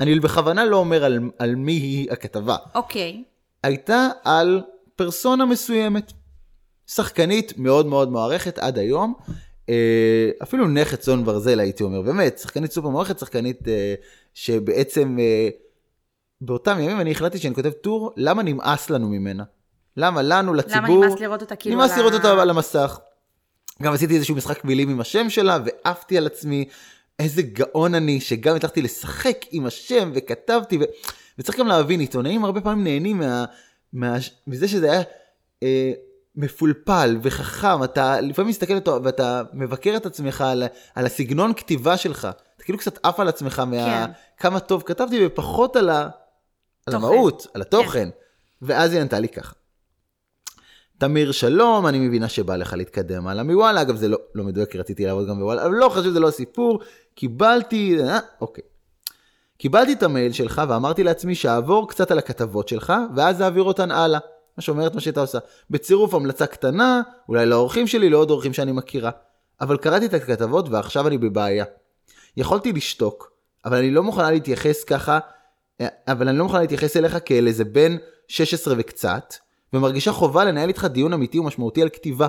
אני 0.00 0.20
בכוונה 0.20 0.64
לא 0.64 0.76
אומר 0.76 1.04
על, 1.04 1.18
על 1.38 1.54
מי 1.54 1.72
היא 1.72 2.12
הכתבה, 2.12 2.56
אוקיי. 2.74 3.22
הייתה 3.62 4.08
על 4.24 4.62
פרסונה 4.96 5.46
מסוימת. 5.46 6.12
שחקנית 6.90 7.58
מאוד 7.58 7.86
מאוד 7.86 8.10
מוערכת 8.10 8.58
עד 8.58 8.78
היום, 8.78 9.14
אה, 9.68 10.30
אפילו 10.42 10.68
נכד 10.68 10.96
צאן 10.96 11.24
ברזל 11.24 11.60
הייתי 11.60 11.82
אומר, 11.82 12.02
באמת, 12.02 12.38
שחקנית 12.38 12.72
סופר 12.72 12.88
מוערכת, 12.88 13.18
שחקנית 13.18 13.68
אה, 13.68 13.94
שבעצם 14.34 15.16
אה, 15.20 15.48
באותם 16.40 16.78
ימים 16.80 17.00
אני 17.00 17.10
החלטתי 17.10 17.38
שאני 17.38 17.54
כותב 17.54 17.70
טור, 17.70 18.12
למה 18.16 18.42
נמאס 18.42 18.90
לנו 18.90 19.08
ממנה? 19.08 19.44
למה 19.96 20.22
לנו, 20.22 20.54
לציבור, 20.54 20.96
למה 20.96 21.06
נמאס 21.06 21.20
לראות 21.20 21.40
אותה 21.40 21.56
כאילו 21.56 21.76
נמאס 21.76 21.98
לראות 21.98 22.12
אותה 22.12 22.42
על 22.42 22.50
המסך. 22.50 22.98
גם 23.82 23.92
עשיתי 23.92 24.14
איזשהו 24.14 24.36
משחק 24.36 24.64
מילים 24.64 24.88
עם 24.88 25.00
השם 25.00 25.30
שלה, 25.30 25.58
ועפתי 25.64 26.18
על 26.18 26.26
עצמי, 26.26 26.64
איזה 27.18 27.42
גאון 27.42 27.94
אני, 27.94 28.20
שגם 28.20 28.56
הצלחתי 28.56 28.82
לשחק 28.82 29.38
עם 29.50 29.66
השם, 29.66 30.10
וכתבתי, 30.14 30.78
ו... 30.78 30.80
וצריך 31.38 31.58
גם 31.58 31.66
להבין, 31.66 32.00
עיתונאים 32.00 32.44
הרבה 32.44 32.60
פעמים 32.60 32.84
נהנים 32.84 33.18
מה... 33.18 33.44
מה... 33.92 34.16
מזה 34.46 34.68
שזה 34.68 34.92
היה 34.92 35.02
אה, 35.62 35.92
מפולפל 36.38 37.18
וחכם, 37.22 37.84
אתה 37.84 38.20
לפעמים 38.20 38.50
מסתכל 38.50 38.74
אותו, 38.74 39.00
ואתה 39.04 39.42
מבקר 39.52 39.96
את 39.96 40.06
עצמך 40.06 40.40
על, 40.40 40.64
על 40.94 41.06
הסגנון 41.06 41.54
כתיבה 41.54 41.96
שלך, 41.96 42.28
אתה 42.56 42.64
כאילו 42.64 42.78
קצת 42.78 42.98
עף 43.02 43.20
על 43.20 43.28
עצמך 43.28 43.58
מה... 43.58 43.76
כן. 43.76 44.12
כמה 44.36 44.60
טוב 44.60 44.82
כתבתי, 44.86 45.26
ופחות 45.26 45.76
על, 45.76 45.90
ה... 45.90 46.08
על. 46.86 46.94
המהות, 46.94 47.46
על 47.54 47.62
התוכן. 47.62 48.08
ואז 48.62 48.92
היא 48.92 49.00
ענתה 49.00 49.18
לי 49.18 49.28
ככה. 49.28 49.52
תמיר 50.98 51.32
שלום, 51.32 51.86
אני 51.86 51.98
מבינה 51.98 52.28
שבא 52.28 52.56
לך 52.56 52.74
להתקדם 52.76 53.26
הלאה 53.26 53.44
מוואלה, 53.44 53.82
אגב 53.82 53.96
זה 53.96 54.08
לא, 54.08 54.18
לא 54.34 54.44
מדויק, 54.44 54.76
רציתי 54.76 55.06
לעבוד 55.06 55.28
גם 55.28 55.38
בוואלה, 55.38 55.66
אבל 55.66 55.74
לא 55.74 55.88
חשוב, 55.88 56.12
זה 56.12 56.20
לא 56.20 56.28
הסיפור, 56.28 56.80
קיבלתי, 57.14 57.96
אה, 58.02 58.18
אוקיי. 58.40 58.64
קיבלתי 59.58 59.92
את 59.92 60.02
המייל 60.02 60.32
שלך 60.32 60.62
ואמרתי 60.68 61.04
לעצמי 61.04 61.34
שאעבור 61.34 61.88
קצת 61.88 62.10
על 62.10 62.18
הכתבות 62.18 62.68
שלך, 62.68 62.92
ואז 63.16 63.42
אעביר 63.42 63.62
אותן 63.62 63.90
הלאה. 63.90 64.20
מה 64.58 64.62
שאומרת 64.62 64.94
מה 64.94 65.00
שהייתה 65.00 65.20
עושה. 65.20 65.38
בצירוף 65.70 66.14
המלצה 66.14 66.46
קטנה, 66.46 67.02
אולי 67.28 67.46
לאורחים 67.46 67.86
שלי, 67.86 68.10
לעוד 68.10 68.30
אורחים 68.30 68.52
שאני 68.52 68.72
מכירה. 68.72 69.10
אבל 69.60 69.76
קראתי 69.76 70.06
את 70.06 70.14
הכתבות 70.14 70.68
ועכשיו 70.68 71.08
אני 71.08 71.18
בבעיה. 71.18 71.64
יכולתי 72.36 72.72
לשתוק, 72.72 73.32
אבל 73.64 73.76
אני 73.76 73.90
לא 73.90 74.02
מוכנה 74.02 74.30
להתייחס 74.30 74.84
ככה, 74.84 75.18
אבל 75.82 76.28
אני 76.28 76.38
לא 76.38 76.44
מוכנה 76.44 76.60
להתייחס 76.60 76.96
אליך 76.96 77.18
כאל 77.24 77.46
איזה 77.46 77.64
בן 77.64 77.96
16 78.28 78.74
וקצת, 78.78 79.34
ומרגישה 79.72 80.12
חובה 80.12 80.44
לנהל 80.44 80.68
איתך 80.68 80.84
דיון 80.84 81.12
אמיתי 81.12 81.38
ומשמעותי 81.38 81.82
על 81.82 81.88
כתיבה. 81.88 82.26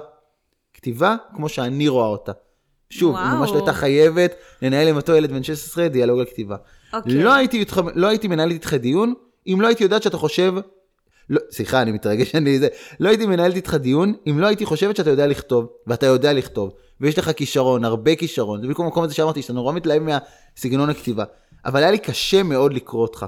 כתיבה 0.73 1.15
כמו 1.35 1.49
שאני 1.49 1.87
רואה 1.87 2.07
אותה. 2.07 2.31
שוב, 2.89 3.13
וואו. 3.13 3.23
היא 3.23 3.33
ממש 3.33 3.49
לא 3.49 3.55
הייתה 3.55 3.73
חייבת 3.73 4.35
לנהל 4.61 4.87
עם 4.87 4.95
אותו 4.95 5.15
ילד 5.15 5.31
בן 5.31 5.43
16 5.43 5.87
דיאלוג 5.87 6.19
על 6.19 6.25
כתיבה. 6.25 6.55
אוקיי. 6.93 7.13
לא 7.13 7.33
הייתי, 7.33 7.65
לא 7.95 8.07
הייתי 8.07 8.27
מנהל 8.27 8.51
איתך 8.51 8.73
דיון, 8.73 9.13
אם 9.47 9.61
לא 9.61 9.67
הייתי 9.67 9.83
יודעת 9.83 10.03
שאתה 10.03 10.17
חושב... 10.17 10.53
לא, 11.29 11.39
סליחה, 11.51 11.81
אני 11.81 11.91
מתרגש, 11.91 12.35
אני 12.35 12.59
זה... 12.59 12.67
לא 12.99 13.09
הייתי 13.09 13.25
מנהלת 13.25 13.55
איתך 13.55 13.73
דיון, 13.73 14.13
אם 14.29 14.39
לא 14.39 14.47
הייתי 14.47 14.65
חושבת 14.65 14.95
שאתה 14.95 15.09
יודע 15.09 15.27
לכתוב, 15.27 15.67
ואתה 15.87 16.05
יודע 16.05 16.33
לכתוב, 16.33 16.73
ויש 17.01 17.17
לך 17.17 17.31
כישרון, 17.31 17.85
הרבה 17.85 18.15
כישרון. 18.15 18.61
זה 18.61 18.67
בדיוק 18.67 18.79
המקום 18.79 19.03
הזה 19.03 19.13
שאמרתי, 19.13 19.41
שאתה 19.41 19.53
נורא 19.53 19.73
מתלהב 19.73 20.03
מהסגנון 20.03 20.89
הכתיבה. 20.89 21.23
אבל 21.65 21.79
היה 21.79 21.91
לי 21.91 21.97
קשה 21.97 22.43
מאוד 22.43 22.73
לקרוא 22.73 23.01
אותך. 23.01 23.25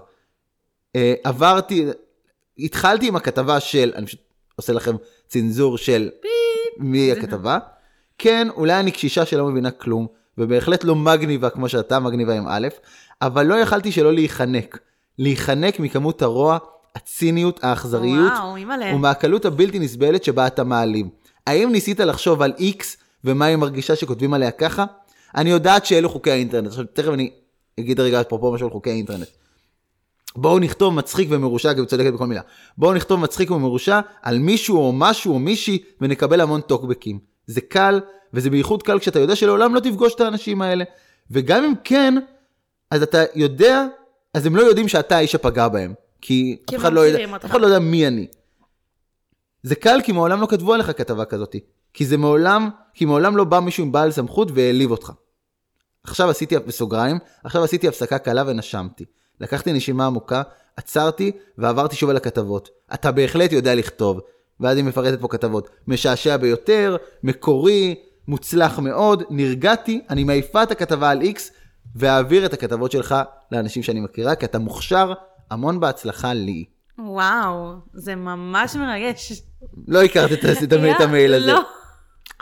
אה, 0.96 1.13
עברתי, 1.24 1.86
התחלתי 2.60 3.08
עם 3.08 3.15
הכתבה 3.15 3.60
של, 3.60 3.91
אני 3.96 4.05
פשוט 4.05 4.20
עושה 4.55 4.74
לכם 4.74 4.96
צנזור 5.27 5.77
של 5.77 6.10
מי 6.77 7.12
הכתבה. 7.12 7.58
כן, 8.17 8.48
אולי 8.55 8.79
אני 8.79 8.91
קשישה 8.91 9.25
שלא 9.25 9.48
מבינה 9.48 9.72
כלום, 9.72 10.08
ובהחלט 10.38 10.84
לא 10.84 10.96
מגניבה 10.96 11.50
כמו 11.50 11.70
שאתה, 11.70 12.00
מגניבה 12.00 12.34
עם 12.34 12.46
א', 12.48 12.67
אבל 13.22 13.46
לא 13.46 13.55
יכלתי 13.55 13.91
שלא 13.91 14.13
להיחנק. 14.13 14.79
להיחנק 15.17 15.79
מכמות 15.79 16.22
הרוע, 16.22 16.58
הציניות, 16.95 17.63
האכזריות, 17.63 18.31
וואו. 18.31 18.55
ומהקלות 18.95 19.45
הבלתי 19.45 19.79
נסבלת 19.79 20.24
שבה 20.24 20.48
אתה 20.48 20.63
מעלים. 20.63 21.10
האם 21.48 21.71
ניסית 21.71 22.00
לחשוב 22.00 22.41
על 22.41 22.53
X 22.57 22.83
ומה 23.24 23.45
היא 23.45 23.55
מרגישה 23.55 23.95
שכותבים 23.95 24.33
עליה 24.33 24.51
ככה? 24.51 24.86
אני 25.36 25.50
יודעת 25.50 25.86
שאלו 25.86 26.10
חוקי 26.10 26.31
האינטרנט. 26.31 26.67
עכשיו, 26.67 26.86
תכף 26.93 27.13
אני 27.13 27.31
אגיד 27.79 28.00
רגע 28.00 28.21
אפרופו 28.21 28.51
משהו 28.51 28.67
על 28.67 28.74
חוקי 28.74 28.89
האינטרנט. 28.89 29.27
בואו 30.36 30.60
נכתוב 30.60 30.93
מצחיק 30.93 31.27
ומרושע, 31.31 31.74
כי 31.74 31.79
הוא 31.79 31.88
צודקת 31.88 32.13
בכל 32.13 32.27
מילה. 32.27 32.41
בואו 32.77 32.93
נכתוב 32.93 33.19
מצחיק 33.19 33.51
ומרושע 33.51 34.00
על 34.21 34.39
מישהו 34.39 34.77
או 34.77 34.91
משהו 34.91 35.33
או 35.33 35.39
מישהי, 35.39 35.83
ונקבל 36.01 36.41
המון 36.41 36.62
טוקבקים. 36.62 37.19
זה 37.48 37.62
קל, 37.62 38.00
וזה 38.33 38.50
בייחוד 38.50 38.83
קל 38.83 39.00
כשאתה 39.00 39.19
יודע 39.19 39.36
שלעולם 39.36 39.75
לא 39.75 39.79
תפגוש 39.79 40.15
את 40.15 40.21
האנשים 40.21 40.62
האלה. 40.62 40.83
וגם 41.31 41.63
אם 41.63 41.74
כן, 41.83 42.13
אז 42.91 43.03
אתה 43.03 43.24
יודע, 43.36 43.86
אז 44.33 44.45
הם 44.45 44.55
לא 44.55 44.62
יודעים 44.62 44.88
שאתה 44.88 45.17
האיש 45.17 45.31
שפגע 45.31 45.67
בהם. 45.67 45.93
כי 46.21 46.57
אף 46.69 46.75
אחד, 46.75 46.93
לא 46.93 46.99
יודע, 46.99 47.13
מכירים 47.13 47.33
אותך. 47.33 47.45
אף 47.45 47.51
אחד 47.51 47.61
לא 47.61 47.65
יודע 47.65 47.79
מי 47.79 48.07
אני. 48.07 48.27
זה 49.63 49.75
קל 49.75 49.99
כי 50.03 50.11
מעולם 50.11 50.41
לא 50.41 50.47
כתבו 50.47 50.73
עליך 50.73 50.91
כתבה 50.97 51.25
כזאת. 51.25 51.55
כי 51.93 52.05
זה 52.05 52.17
מעולם, 52.17 52.69
כי 52.93 53.05
מעולם 53.05 53.37
לא 53.37 53.43
בא 53.43 53.59
מישהו 53.59 53.83
עם 53.83 53.91
בעל 53.91 54.11
סמכות 54.11 54.51
והעליב 54.53 54.91
אותך. 54.91 55.11
עכשיו 56.03 56.29
עשיתי, 56.29 56.59
בסוגריים, 56.59 57.17
עכשיו 57.43 57.63
עשיתי 57.63 57.87
הפסקה 57.87 58.17
קלה 58.17 58.43
ונשמתי. 58.47 59.05
לקחתי 59.39 59.73
נשימה 59.73 60.05
עמוקה, 60.05 60.41
עצרתי 60.77 61.31
ועברתי 61.57 61.95
שוב 61.95 62.09
על 62.09 62.17
הכתבות. 62.17 62.69
אתה 62.93 63.11
בהחלט 63.11 63.51
יודע 63.51 63.75
לכתוב. 63.75 64.19
ואז 64.59 64.77
היא 64.77 64.85
מפרטת 64.85 65.21
פה 65.21 65.27
כתבות. 65.27 65.69
משעשע 65.87 66.37
ביותר, 66.37 66.97
מקורי, 67.23 67.95
מוצלח 68.27 68.79
מאוד, 68.79 69.23
נרגעתי, 69.29 70.01
אני 70.09 70.23
מעיפה 70.23 70.63
את 70.63 70.71
הכתבה 70.71 71.09
על 71.09 71.21
X 71.21 71.39
ואעביר 71.95 72.45
את 72.45 72.53
הכתבות 72.53 72.91
שלך 72.91 73.15
לאנשים 73.51 73.83
שאני 73.83 73.99
מכירה, 73.99 74.35
כי 74.35 74.45
אתה 74.45 74.59
מוכשר, 74.59 75.13
המון 75.51 75.79
בהצלחה 75.79 76.34
לי. 76.34 76.65
וואו, 77.00 77.74
זה 77.93 78.15
ממש 78.15 78.75
מרגש. 78.75 79.41
לא 79.88 80.03
הכרת 80.03 80.31
את, 80.31 80.46
את, 80.63 80.74
המ- 80.74 80.86
את 80.96 81.01
המייל 81.01 81.34
הזה. 81.34 81.48
לא. 81.53 81.60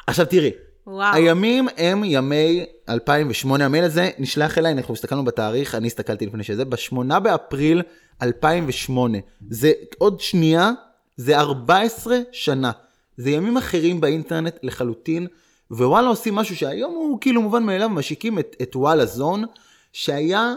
עכשיו 0.07 0.25
תראי, 0.25 0.51
וואו. 0.87 1.13
הימים 1.15 1.67
הם 1.77 2.03
ימי 2.05 2.65
2008, 2.89 3.65
המייל 3.65 3.83
הזה 3.83 4.09
נשלח 4.19 4.57
אליי, 4.57 4.71
אנחנו 4.73 4.93
הסתכלנו 4.93 5.25
בתאריך, 5.25 5.75
אני 5.75 5.87
הסתכלתי 5.87 6.25
לפני 6.25 6.43
שזה, 6.43 6.65
ב-8 6.65 7.19
באפריל 7.19 7.81
2008. 8.21 9.17
זה 9.49 9.71
עוד 9.97 10.19
שנייה, 10.19 10.71
זה 11.17 11.39
14 11.39 12.17
שנה. 12.31 12.71
זה 13.17 13.29
ימים 13.29 13.57
אחרים 13.57 14.01
באינטרנט 14.01 14.55
לחלוטין, 14.63 15.27
ווואלה 15.71 16.07
עושים 16.07 16.35
משהו 16.35 16.55
שהיום 16.55 16.93
הוא 16.93 17.17
כאילו 17.21 17.41
מובן 17.41 17.63
מאליו, 17.63 17.89
משיקים 17.89 18.39
את, 18.39 18.55
את 18.61 18.75
וואלה 18.75 19.05
זון, 19.05 19.43
שהיה 19.93 20.53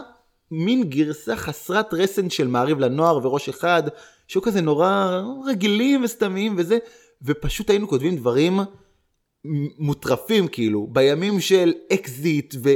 מין 0.53 0.83
גרסה 0.83 1.35
חסרת 1.35 1.93
רסן 1.93 2.29
של 2.29 2.47
מעריב 2.47 2.79
לנוער 2.79 3.19
וראש 3.23 3.49
אחד, 3.49 3.83
שהיו 4.27 4.41
כזה 4.41 4.61
נורא 4.61 5.21
רגילים 5.45 6.03
וסתמיים 6.03 6.55
וזה, 6.57 6.77
ופשוט 7.21 7.69
היינו 7.69 7.87
כותבים 7.87 8.15
דברים 8.15 8.59
מוטרפים 9.79 10.47
כאילו, 10.47 10.87
בימים 10.91 11.39
של 11.39 11.73
אקזיט 11.93 12.55
ו... 12.63 12.73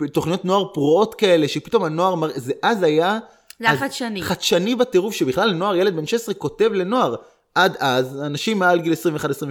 ותוכניות 0.00 0.44
נוער 0.44 0.64
פרועות 0.74 1.14
כאלה, 1.14 1.48
שפתאום 1.48 1.84
הנוער, 1.84 2.14
מר- 2.14 2.30
זה 2.36 2.52
אז 2.62 2.82
היה... 2.82 3.18
זה 3.58 3.70
היה 3.70 3.78
חדשני. 3.78 4.22
חדשני 4.22 4.74
בטירוף, 4.74 5.14
שבכלל 5.14 5.52
נוער, 5.52 5.76
ילד 5.76 5.96
בן 5.96 6.06
16 6.06 6.34
כותב 6.34 6.70
לנוער. 6.72 7.16
עד 7.54 7.76
אז, 7.78 8.20
אנשים 8.22 8.58
מעל 8.58 8.80
גיל 8.80 8.92
21-22 8.92 8.96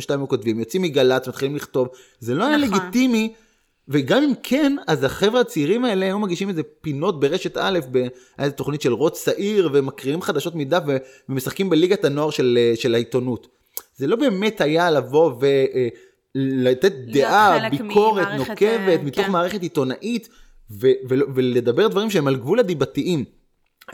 היו 0.09 0.27
כותבים, 0.27 0.59
יוצאים 0.59 0.81
מגל"צ, 0.81 1.27
מתחילים 1.27 1.55
לכתוב. 1.55 1.87
זה 2.19 2.35
לא 2.35 2.45
היה 2.45 2.57
נכון. 2.57 2.79
לגיטימי, 2.79 3.33
וגם 3.91 4.23
אם 4.23 4.33
כן, 4.43 4.75
אז 4.87 5.03
החבר'ה 5.03 5.41
הצעירים 5.41 5.85
האלה 5.85 6.05
היו 6.05 6.19
מגישים 6.19 6.49
איזה 6.49 6.63
פינות 6.81 7.19
ברשת 7.19 7.57
א', 7.57 7.79
ב- 7.91 7.97
היה 7.97 8.09
איזה 8.39 8.51
תוכנית 8.51 8.81
של 8.81 8.93
רוץ 8.93 9.25
שעיר, 9.25 9.69
ומקריאים 9.73 10.21
חדשות 10.21 10.55
מדף, 10.55 10.83
ו- 10.87 10.97
ומשחקים 11.29 11.69
בליגת 11.69 12.05
הנוער 12.05 12.29
של, 12.29 12.57
אה, 12.61 12.75
של 12.75 12.95
העיתונות. 12.95 13.47
זה 13.95 14.07
לא 14.07 14.15
באמת 14.15 14.61
היה 14.61 14.91
לבוא 14.91 15.33
ולתת 16.35 16.91
דעה, 16.91 17.59
חלק 17.59 17.81
ביקורת 17.81 18.27
ממערכת, 18.27 18.49
נוקבת, 18.49 18.99
אה, 18.99 19.03
מתוך 19.03 19.25
כן. 19.25 19.31
מערכת 19.31 19.61
עיתונאית, 19.61 20.29
ו- 20.71 20.87
ולדבר 21.09 21.87
דברים 21.87 22.09
שהם 22.09 22.27
על 22.27 22.35
גבול 22.35 22.59
הדיבתיים. 22.59 23.25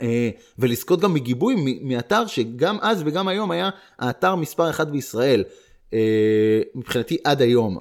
אה, 0.02 0.30
ולזכות 0.58 1.00
גם 1.00 1.14
מגיבוי 1.14 1.78
מאתר 1.82 2.26
שגם 2.26 2.78
אז 2.80 3.02
וגם 3.06 3.28
היום 3.28 3.50
היה 3.50 3.70
האתר 3.98 4.34
מספר 4.34 4.70
אחת 4.70 4.88
בישראל, 4.88 5.44
אה, 5.94 6.60
מבחינתי 6.74 7.16
עד 7.24 7.42
היום. 7.42 7.78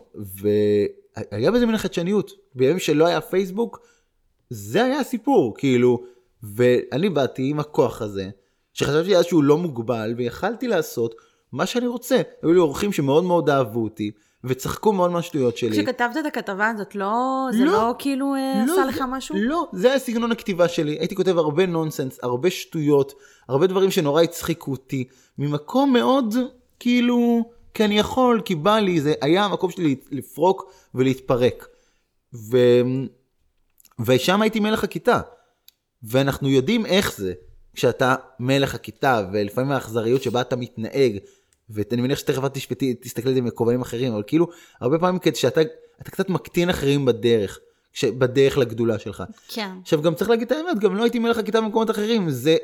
והיה 1.32 1.52
בזה 1.52 1.66
מן 1.66 1.74
החדשניות. 1.74 2.32
בימים 2.56 2.80
שלא 2.80 3.08
היה 3.08 3.22
פייסבוק, 3.22 3.80
זה 4.50 4.84
היה 4.84 5.00
הסיפור, 5.00 5.54
כאילו. 5.58 6.04
ואני 6.44 7.10
באתי 7.10 7.50
עם 7.50 7.60
הכוח 7.60 8.02
הזה, 8.02 8.30
שחשבתי 8.74 9.18
אז 9.18 9.26
שהוא 9.26 9.44
לא 9.44 9.58
מוגבל, 9.58 10.14
ויכלתי 10.18 10.68
לעשות 10.68 11.16
מה 11.52 11.66
שאני 11.66 11.88
רוצה. 11.88 12.22
היו 12.42 12.54
לי 12.54 12.60
אורחים 12.60 12.94
שמאוד 12.94 13.24
מאוד 13.24 13.50
אהבו 13.50 13.84
אותי, 13.84 14.12
וצחקו 14.44 14.94
מאוד 14.94 15.12
מהשטויות 15.12 15.58
שלי. 15.58 15.72
כשכתבת 15.72 16.18
את 16.20 16.26
הכתבה 16.26 16.70
הזאת, 16.70 16.96
לא, 16.96 17.48
זה 17.52 17.66
לא. 17.66 17.72
לא 17.72 17.96
כאילו 18.00 18.36
אה, 18.36 18.64
לא, 18.68 18.74
עשה 18.74 18.84
זה- 18.84 18.90
לך 18.90 19.04
משהו? 19.10 19.36
לא, 19.40 19.68
זה 19.74 19.90
היה 19.90 20.00
סגנון 20.00 20.32
הכתיבה 20.32 20.68
שלי. 20.68 20.92
הייתי 21.00 21.16
כותב 21.16 21.38
הרבה 21.38 21.66
נונסנס, 21.66 22.20
הרבה 22.24 22.50
שטויות, 22.50 23.14
הרבה 23.50 23.68
דברים 23.68 23.92
שנורא 23.92 24.22
הצחיקו 24.22 24.72
אותי, 24.72 25.08
ממקום 25.38 25.94
מאוד, 25.94 26.36
כאילו, 26.80 27.50
כי 27.78 27.86
אני 27.86 28.00
יכול, 28.00 28.42
כי 28.46 28.56
בא 28.56 28.80
לי, 28.80 29.02
זה 29.02 29.14
היה 29.22 29.46
המקום 29.46 29.72
שלי 29.72 29.96
לפרוק 30.12 30.72
ולהתפרק. 30.96 31.68
ו... 32.34 32.58
ושם 34.06 34.42
הייתי 34.42 34.60
מלך 34.60 34.84
הכיתה. 34.84 35.22
ואנחנו 36.04 36.50
יודעים 36.50 36.86
איך 36.86 37.18
זה, 37.18 37.34
כשאתה 37.74 38.16
מלך 38.40 38.76
הכיתה, 38.76 39.28
ולפעמים 39.34 39.72
האכזריות 39.72 40.24
שבה 40.24 40.42
אתה 40.42 40.56
מתנהג, 40.56 41.18
ואני 41.70 42.02
מניח 42.02 42.20
שתכף 42.20 42.46
את 42.46 42.54
תשפטי, 42.54 42.94
תסתכלי 42.94 43.30
על 43.30 43.36
זה 43.36 43.42
מכובעים 43.42 43.82
אחרים, 43.82 44.14
אבל 44.14 44.24
כאילו, 44.28 44.48
הרבה 44.82 45.00
פעמים 45.00 45.20
כדי 45.20 45.36
שאתה 45.36 45.62
אתה 46.02 46.12
קצת 46.12 46.30
מקטין 46.30 46.70
אחרים 46.70 47.06
בדרך, 47.06 47.60
כש- 47.94 48.06
בדרך 48.06 48.58
לגדולה 48.58 49.00
שלך. 49.00 49.24
כן. 49.48 49.70
עכשיו, 49.82 50.02
גם 50.02 50.16
צריך 50.16 50.30
להגיד 50.30 50.52
את 50.52 50.58
האמת, 50.58 50.80
גם 50.80 50.96
לא 50.96 51.04
הייתי 51.04 51.20
מלך 51.20 51.38
הכיתה 51.38 51.62
במקומות 51.62 51.90
אחרים, 51.90 52.30
זה 52.30 52.58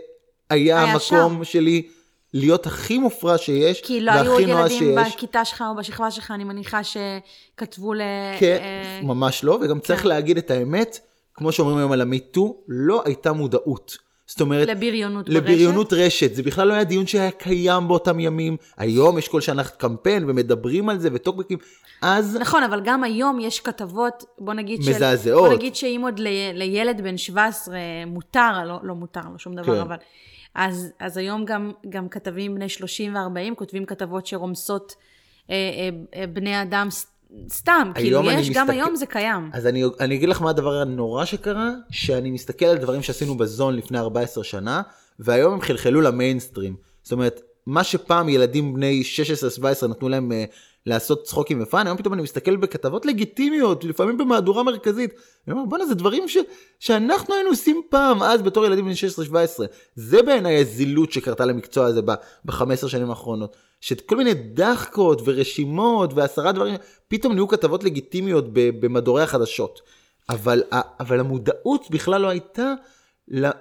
היה 0.50 0.84
היה 0.84 0.94
המקום 0.94 1.44
שלי 1.44 1.88
להיות 2.34 2.68
הכי 2.68 2.98
מופרע 2.98 3.38
שיש, 3.38 3.82
כי 3.82 4.02
לא 4.02 4.12
היו 4.12 4.40
ילדים. 4.40 4.96
בכיתה 4.96 5.46
שלך 5.46 5.64
או 5.70 5.76
בשכבה 5.76 6.12
שלך, 6.12 6.32
אני 6.32 6.44
מניחה 6.44 6.82
שכתבו 6.84 7.94
ל... 7.94 8.02
כן, 8.40 8.58
אה, 8.62 9.00
ממש 9.04 9.44
לא, 9.44 9.60
וגם 9.62 9.80
צריך 9.80 10.02
כן. 10.02 10.08
להגיד 10.08 10.38
את 10.38 10.52
האמת, 10.52 11.00
כמו 11.34 11.52
שאומרים 11.52 11.78
היום 11.78 11.92
על 11.92 12.02
המיטו, 12.02 12.58
לא 12.68 13.02
הייתה 13.06 13.34
מודעות. 13.34 13.98
זאת 14.26 14.42
אומרת, 14.42 14.68
לבריונות 14.68 15.30
ברשת. 15.30 15.38
לבריונות 15.38 15.94
רשת. 15.94 16.36
זה 16.36 16.44
בכלל 16.44 16.68
לא 16.68 16.74
היה 16.74 16.84
דיון 16.84 17.08
שהיה 17.08 17.32
קיים 17.32 17.88
באותם 17.88 18.20
ימים. 18.20 18.58
היום 18.78 19.18
יש 19.18 19.28
כל 19.28 19.42
שנה 19.42 19.64
קמפיין 19.64 20.30
ומדברים 20.30 20.90
על 20.90 21.00
זה 21.00 21.10
וטוקבקים. 21.14 21.58
אז 22.02 22.38
נכון, 22.42 22.64
אבל 22.64 22.82
גם 22.84 23.04
היום 23.04 23.40
יש 23.40 23.60
כתבות, 23.60 24.24
בוא 24.40 24.54
נגיד 24.54 24.84
של... 24.84 24.90
מזעזעות. 24.90 25.50
בוא 25.50 25.58
נגיד 25.58 25.76
שאם 25.76 26.02
עוד 26.04 26.20
ל, 26.20 26.28
לילד 26.54 27.02
בן 27.02 27.18
17 27.18 27.76
מותר, 28.08 28.64
לא, 28.66 28.80
לא 28.84 28.96
מותר 28.96 29.22
לו 29.32 29.40
שום 29.40 29.56
דבר, 29.56 29.76
כן. 29.76 29.82
אבל... 29.82 29.96
אז, 30.56 30.88
אז 31.00 31.18
היום 31.18 31.46
גם, 31.46 31.72
גם 31.90 32.10
כתבים 32.10 32.56
בני 32.56 32.70
30 32.70 33.16
ו-40 33.16 33.56
כותבים 33.56 33.86
כתבות 33.86 34.26
שרומסות 34.26 34.96
אה, 35.50 35.56
אה, 35.56 35.90
אה, 36.22 36.28
בני 36.28 36.62
אדם 36.62 36.88
סתם, 37.50 37.92
כאילו, 37.96 38.22
יש, 38.32 38.50
גם 38.50 38.68
מסתכל- 38.68 38.72
היום 38.72 38.96
זה 38.96 39.06
קיים. 39.06 39.50
אז 39.54 39.68
אני, 39.68 39.84
אני 40.00 40.16
אגיד 40.16 40.30
לך 40.30 40.42
מה 40.42 40.50
הדבר 40.50 40.82
הנורא 40.82 41.26
שקרה, 41.26 41.72
שאני 41.92 42.32
מסתכל 42.32 42.66
על 42.66 42.78
דברים 42.78 43.02
שעשינו 43.02 43.38
בזון 43.38 43.76
לפני 43.76 44.00
14 44.00 44.44
שנה, 44.44 44.82
והיום 45.20 45.54
הם 45.54 45.62
חלחלו 45.62 46.02
למיינסטרים. 46.02 46.76
זאת 47.04 47.12
אומרת, 47.12 47.42
מה 47.66 47.84
שפעם 47.84 48.30
ילדים 48.30 48.74
בני 48.74 49.04
16-17 49.84 49.88
נתנו 49.88 50.10
להם 50.10 50.32
uh, 50.32 50.52
לעשות 50.86 51.24
צחוקים 51.24 51.62
ופאן, 51.62 51.88
היום 51.88 51.98
פתאום 51.98 52.14
אני 52.14 52.22
מסתכל 52.22 52.56
בכתבות 52.56 53.06
לגיטימיות, 53.06 53.84
לפעמים 53.84 54.18
במהדורה 54.18 54.64
מרכזית. 54.64 55.14
אני 55.48 55.54
אומר, 55.54 55.66
בואנה, 55.66 55.86
זה 55.86 55.96
דברים 55.96 56.28
ש, 56.28 56.38
שאנחנו 56.80 57.36
היינו 57.36 57.50
עושים 57.50 57.82
פעם, 57.90 58.24
אז 58.24 58.42
בתור 58.42 58.66
ילדים 58.66 58.86
בני 58.86 58.94
16-17. 59.30 59.34
זה 59.96 60.24
בעיניי 60.24 60.58
הזילות 60.58 61.12
שקרתה 61.12 61.46
למקצוע 61.46 61.86
הזה 61.86 62.02
ב-15 62.02 62.88
שנים 62.88 63.10
האחרונות. 63.10 63.56
שכל 63.82 64.18
מיני 64.18 64.34
דחקות 64.34 65.22
ורשימות 65.26 66.14
ועשרה 66.14 66.52
דברים, 66.52 66.76
פתאום 67.08 67.34
נהיו 67.34 67.48
כתבות 67.48 67.84
לגיטימיות 67.84 68.46
במדורי 68.54 69.24
החדשות. 69.24 69.82
אבל, 70.30 70.64
אבל 71.00 71.20
המודעות 71.20 71.88
בכלל 71.92 72.22
לא 72.22 72.28
הייתה 72.28 72.74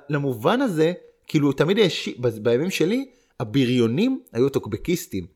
למובן 0.08 0.60
הזה, 0.60 0.92
כאילו 1.26 1.52
תמיד 1.52 1.78
יש, 1.78 2.08
בימים 2.42 2.70
שלי, 2.70 3.10
הבריונים 3.40 4.20
היו 4.32 4.48
טוקבקיסטים. 4.48 5.26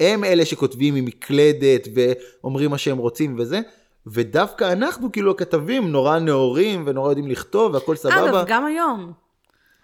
הם 0.00 0.24
אלה 0.24 0.44
שכותבים 0.44 0.94
עם 0.94 1.04
מקלדת 1.04 1.88
ואומרים 1.94 2.70
מה 2.70 2.78
שהם 2.78 2.98
רוצים 2.98 3.36
וזה, 3.38 3.60
ודווקא 4.06 4.72
אנחנו 4.72 5.12
כאילו 5.12 5.30
הכתבים 5.30 5.92
נורא 5.92 6.18
נאורים 6.18 6.82
ונורא 6.86 7.08
יודעים 7.08 7.28
לכתוב 7.28 7.74
והכל 7.74 7.96
סבבה. 7.96 8.30
אגב, 8.30 8.44
גם 8.46 8.66
היום. 8.66 9.12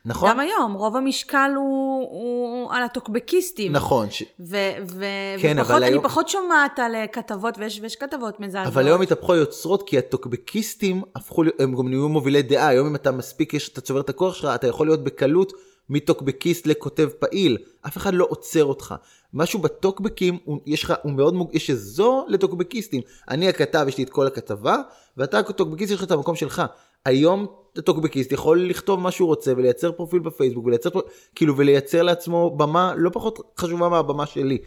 נכון? 0.07 0.31
גם 0.31 0.41
היום, 0.41 0.73
רוב 0.73 0.97
המשקל 0.97 1.51
הוא, 1.57 1.99
הוא 2.11 2.73
על 2.73 2.83
הטוקבקיסטים. 2.83 3.73
נכון, 3.73 4.11
ש... 4.11 4.23
ו- 4.41 4.57
ו- 4.91 5.05
כן, 5.41 5.57
ופחות, 5.61 5.77
אני 5.77 5.87
היום- 5.87 6.05
פחות 6.05 6.29
שומעת 6.29 6.79
על 6.79 6.95
אה, 6.95 7.07
כתבות, 7.07 7.59
ויש, 7.59 7.81
ויש 7.83 7.97
כתבות 7.97 8.41
מזעזעות. 8.41 8.67
אבל 8.67 8.87
היום 8.87 9.03
התהפכו 9.03 9.33
היוצרות 9.33 9.89
כי 9.89 9.99
הטוקבקיסטים 9.99 11.03
הפכו, 11.17 11.43
הם 11.59 11.77
גם 11.77 11.89
נהיו 11.89 12.09
מובילי 12.09 12.43
דעה, 12.43 12.69
היום 12.69 12.87
אם 12.87 12.95
אתה 12.95 13.11
מספיק, 13.13 13.55
יש, 13.55 13.69
אתה 13.69 13.81
צובר 13.81 14.01
את 14.01 14.09
הכוח 14.09 14.35
שלך, 14.35 14.51
אתה 14.55 14.67
יכול 14.67 14.87
להיות 14.87 15.05
בקלות 15.05 15.53
מטוקבקיסט 15.91 16.67
לכותב 16.67 17.09
פעיל, 17.19 17.59
אף 17.87 17.97
אחד 17.97 18.15
לא 18.15 18.27
עוצר 18.29 18.65
אותך. 18.65 18.95
משהו 19.35 19.59
בטוקבקים, 19.61 20.39
הוא, 20.45 20.61
יש 20.67 20.85
לך, 20.85 20.93
הוא 21.03 21.13
מאוד, 21.13 21.35
מוג- 21.35 21.51
יש 21.55 21.71
אזור 21.71 22.27
לטוקבקיסטים. 22.29 23.01
אני 23.31 23.49
הכתב, 23.49 23.85
יש 23.89 23.99
לי 23.99 24.05
את 24.05 24.11
כל 24.11 24.27
הכתבה, 24.27 24.77
ואתה 25.17 25.39
הטוקבקיסט, 25.39 25.93
יש 25.93 25.99
לך 25.99 26.05
את 26.05 26.11
המקום 26.11 26.37
שלך. 26.37 26.63
היום 27.05 27.47
הטוקבקיסט 27.79 28.33
יכול 28.33 28.69
לכתוב 28.69 29.01
מה 29.01 29.11
שהוא 29.11 29.27
רוצה 29.29 29.53
ולייצר 29.57 29.93
פרופיל 29.93 30.19
בפייסבוק 30.19 30.67
ולייצר, 30.67 30.91
כאילו, 31.35 31.57
ולייצר 31.57 32.03
לעצמו 32.03 32.57
במה 32.57 32.95
לא 32.97 33.11
פחות 33.13 33.55
חשובה 33.59 33.89
מהבמה 33.89 34.27
שלי. 34.27 34.59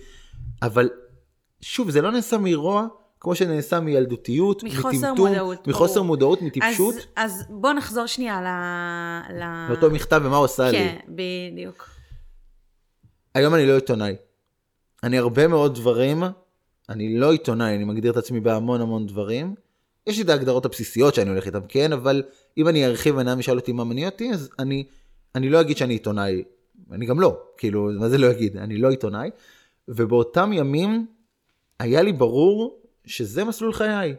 אבל 0.62 0.90
שוב, 1.62 1.90
זה 1.90 2.02
לא 2.02 2.12
נעשה 2.12 2.38
מרוע, 2.38 2.88
כמו 3.20 3.36
שנעשה 3.36 3.80
מילדותיות, 3.80 4.64
מחוסר 4.64 4.90
מטמטום, 4.98 5.28
מודעות, 5.28 5.68
מחוסר 5.68 5.94
ברור. 5.94 6.06
מודעות, 6.06 6.42
מטיפשות. 6.42 6.96
אז, 6.96 7.02
אז 7.16 7.44
בוא 7.50 7.74
נחזור 7.74 8.06
שנייה 8.06 8.42
ל... 8.42 8.46
ל... 9.40 9.68
לאותו 9.70 9.90
מכתב 9.92 10.22
ומה 10.24 10.38
הוא 10.38 10.46
עשה 10.46 10.72
לי. 10.72 10.78
כן, 10.78 10.98
בדיוק. 11.08 11.90
היום 13.36 13.56
אני 13.56 13.66
לא 13.66 13.76
עיתונאי. 13.76 14.16
אני 15.04 15.18
הרבה 15.18 15.48
מאוד 15.48 15.76
דברים, 15.76 16.24
אני 16.90 17.18
לא 17.18 17.32
עיתונאי, 17.32 17.76
אני 17.76 17.84
מגדיר 17.84 18.12
את 18.12 18.18
עצמי 18.18 18.40
בהמון 18.40 18.82
המון 18.82 19.08
דברים. 19.08 19.56
יש 20.08 20.18
לי 20.18 20.24
את 20.24 20.30
ההגדרות 20.30 20.66
הבסיסיות 20.66 21.16
שאני 21.16 21.30
הולך 21.30 21.46
איתן, 21.46 21.60
כן, 21.68 21.94
אבל 21.94 22.24
אם 22.58 22.68
אני 22.68 22.86
ארחיב 22.86 23.16
ועיניים 23.16 23.40
ישאל 23.40 23.58
אותי 23.58 23.72
מה 23.72 23.84
מניע 23.84 24.10
אותי, 24.10 24.34
אז 24.34 24.50
אני, 24.60 24.86
אני 25.36 25.50
לא 25.50 25.62
אגיד 25.62 25.78
שאני 25.78 25.94
עיתונאי. 25.94 26.44
אני 26.92 27.06
גם 27.06 27.20
לא, 27.20 27.40
כאילו, 27.58 27.90
מה 28.00 28.10
זה 28.10 28.18
לא 28.18 28.32
אגיד? 28.32 28.58
אני 28.58 28.78
לא 28.78 28.90
עיתונאי. 28.90 29.30
ובאותם 29.88 30.54
ימים 30.54 31.08
היה 31.80 32.02
לי 32.02 32.14
ברור 32.14 32.82
שזה 33.06 33.44
מסלול 33.44 33.74
חיי. 33.74 34.16